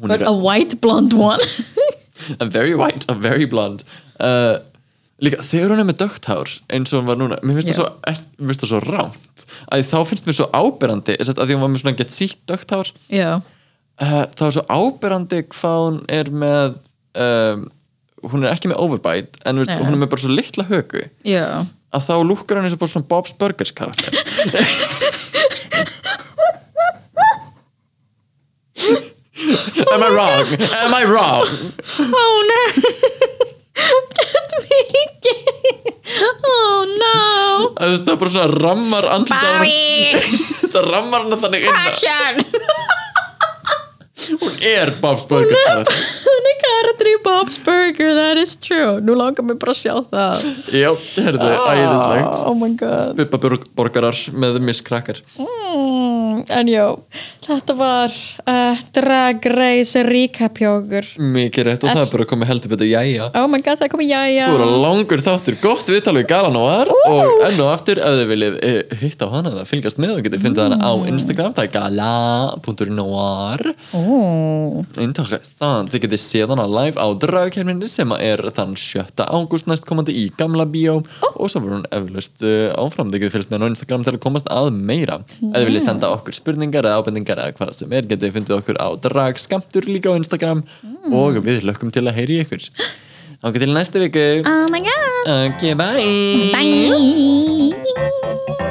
Hún 0.00 0.08
but 0.08 0.20
er- 0.22 0.26
a 0.26 0.32
white 0.32 0.80
blonde 0.80 1.14
one 1.14 1.40
a 2.40 2.46
very 2.46 2.74
white, 2.74 3.04
a 3.08 3.14
very 3.14 3.44
blonde 3.46 3.84
uh, 4.20 4.58
líka 5.24 5.42
þegar 5.42 5.72
hún 5.74 5.82
er 5.82 5.88
með 5.88 5.98
dögt 6.04 6.28
hár 6.30 6.50
eins 6.70 6.92
og 6.92 7.00
hún 7.00 7.08
var 7.08 7.18
núna, 7.18 7.38
mér 7.42 7.58
finnst 7.58 7.70
það 7.70 7.74
Já. 7.74 7.78
svo 7.78 7.88
ekki, 8.10 8.26
mér 8.38 8.52
finnst 8.52 8.62
það 8.64 8.70
svo 8.72 8.80
rámt 8.84 9.46
að 9.74 9.86
þá 9.90 9.96
finnst 10.10 10.28
mér 10.28 10.36
svo 10.38 10.46
áberandi 10.54 11.16
að 11.24 11.40
því 11.40 11.56
hún 11.56 11.64
var 11.64 11.72
með 11.72 11.82
svona 11.82 11.98
gett 11.98 12.14
sítt 12.14 12.44
dögt 12.50 12.74
hár 12.74 12.92
já, 13.10 13.30
uh, 13.38 14.22
þá 14.38 14.44
er 14.46 14.54
svo 14.58 14.64
áberandi 14.70 15.40
hvað 15.56 15.80
hún 15.82 15.98
er 16.20 16.30
með 16.44 16.78
um, 17.24 17.66
hún 18.28 18.46
er 18.46 18.54
ekki 18.54 18.70
með 18.70 18.82
overbite 18.84 19.42
en 19.42 19.58
Nei. 19.62 19.74
hún 19.80 19.96
er 19.96 20.00
með 20.04 20.12
bara 20.14 20.22
svo 20.22 20.36
litla 20.36 20.68
högu 20.70 21.02
já 21.26 21.46
að 21.88 22.04
þá 22.04 22.14
lúkkar 22.28 22.60
hann 22.60 22.68
eins 22.68 22.76
og 22.76 22.82
bara 22.82 22.92
svona 22.92 23.10
Bob's 23.10 23.34
Burgers 23.38 23.72
karakter 23.74 24.12
Am 29.88 30.02
I 30.02 30.08
wrong? 30.10 30.46
Am 30.60 30.92
I 30.94 31.04
wrong? 31.04 31.48
oh 31.98 32.36
no 32.50 33.37
get 34.18 34.52
me 34.64 34.80
again. 35.04 35.94
Oh 36.44 36.86
no. 36.98 37.70
Það 37.78 38.12
er 38.12 38.20
bara 38.22 38.32
svona 38.34 38.48
rammar 38.64 39.08
andlita 39.14 39.54
það 40.72 40.90
rammar 40.92 41.26
hann 41.26 41.42
þannig 41.44 41.68
inn. 41.68 41.78
Að 41.78 42.00
hún 44.40 44.54
er 44.64 44.92
Bob's 45.02 45.24
karakter 45.28 45.94
hún 46.28 46.48
er 46.52 46.56
karakter 46.64 47.10
í 47.10 47.16
Bob's 47.24 47.58
Burger 47.64 48.12
that 48.18 48.36
is 48.42 48.54
true. 48.56 48.98
Nú 49.04 49.14
langar 49.18 49.44
mér 49.46 49.58
bara 49.60 49.72
að 49.74 49.80
sjá 49.82 49.94
það. 50.10 50.44
Já, 50.74 50.90
herðu, 51.16 51.48
æðislegt. 51.72 52.42
oh 52.48 52.54
my 52.58 52.70
god. 52.78 53.16
Bubba 53.18 53.38
Burg- 53.44 53.68
borgarar 53.78 54.18
með 54.34 54.58
Miss 54.64 54.80
Cracker. 54.84 55.20
Mm, 55.38 56.44
en 56.58 56.66
já, 56.70 56.84
þetta 57.46 57.74
var 57.78 58.10
uh, 58.48 58.76
Drag 58.96 59.46
Race 59.54 60.02
recap 60.06 60.58
hjá 60.62 60.70
okkur. 60.76 61.06
Mikið 61.38 61.68
rétt 61.70 61.84
og 61.86 61.92
það 61.94 62.02
er 62.04 62.12
bara 62.14 62.28
komið 62.32 62.50
heldur 62.52 62.72
betur 62.74 62.88
jæja. 62.90 63.28
Oh 63.38 63.46
my 63.50 63.60
god, 63.64 63.78
það 63.80 63.86
er 63.88 63.92
komið 63.94 64.12
jæja. 64.12 64.48
Þú 64.48 64.56
voru 64.58 64.68
langur 64.84 65.24
þáttur, 65.28 65.58
gott 65.62 65.86
viðtal 65.92 66.16
við 66.18 66.26
Galanóar 66.30 66.88
og 66.94 67.44
enn 67.48 67.60
og 67.64 67.70
aftur 67.72 68.00
ef 68.02 68.12
þið 68.20 68.28
viljið 68.34 68.54
eh, 68.68 68.82
hitta 69.02 69.28
á 69.28 69.34
hana 69.38 69.54
eða 69.54 69.66
fylgjast 69.68 69.98
með 70.02 70.12
og 70.18 70.22
getið 70.28 70.44
fundið 70.46 70.62
hana 70.66 70.78
á 70.82 70.92
Instagram 71.10 71.52
það 71.56 71.64
er 71.68 71.72
gala.noir 71.78 73.60
oh. 74.18 74.84
Interessant, 75.02 75.90
þið 75.92 76.04
getið 76.04 76.22
séð 76.22 76.52
hana 76.54 76.66
live 76.68 77.00
á 77.00 77.06
dragkerminni 77.22 77.88
sem 77.90 78.12
er 78.18 78.42
þann 78.56 78.74
7. 78.78 79.24
ágúst 79.24 79.68
næstkomandi 79.70 80.14
í 80.16 80.28
Gamla 80.38 80.66
Bíó. 80.68 80.98
Og 81.34 81.46
svo 81.48 81.62
verður 81.62 81.78
hún 81.78 81.88
eflaust 81.94 82.44
uh, 82.44 82.68
áfram. 82.78 83.12
Þið 83.12 83.24
getið 83.24 83.36
fylgst 83.36 83.52
með 83.52 83.58
hana 83.58 83.68
á 83.68 83.72
Instagram 83.74 84.06
til 84.06 84.14
að 84.14 84.24
komast 84.26 84.52
að 84.52 84.70
meira. 84.76 85.16
Ef 85.40 85.56
þið 85.56 85.68
viljið 85.70 85.86
senda 85.88 86.12
okkur 86.14 86.38
spurningar 86.38 86.88
eða 86.88 87.02
ábendingar 87.02 87.42
eða 87.44 87.58
hvað 87.58 87.74
sem 87.80 87.98
er 87.98 88.08
getið 88.12 88.34
fundið 88.38 88.58
okkur 88.60 88.82
á 88.82 88.88
dragskamtur 89.08 89.90
líka 89.90 90.14
á 90.14 90.18
Instagram. 90.20 90.60
Og 91.12 91.32
við 91.44 91.56
lökkum 91.66 91.92
til 91.94 92.06
að 92.06 92.18
heyri 92.20 92.42
ykkur. 92.44 92.70
Þá 93.38 93.54
til 93.54 93.70
næstu 93.70 94.00
viku. 94.02 94.26
Oh 94.50 94.66
my 94.74 94.82
god. 94.82 95.54
Ok, 95.54 95.62
bye. 95.78 96.50
Bye. 96.56 98.66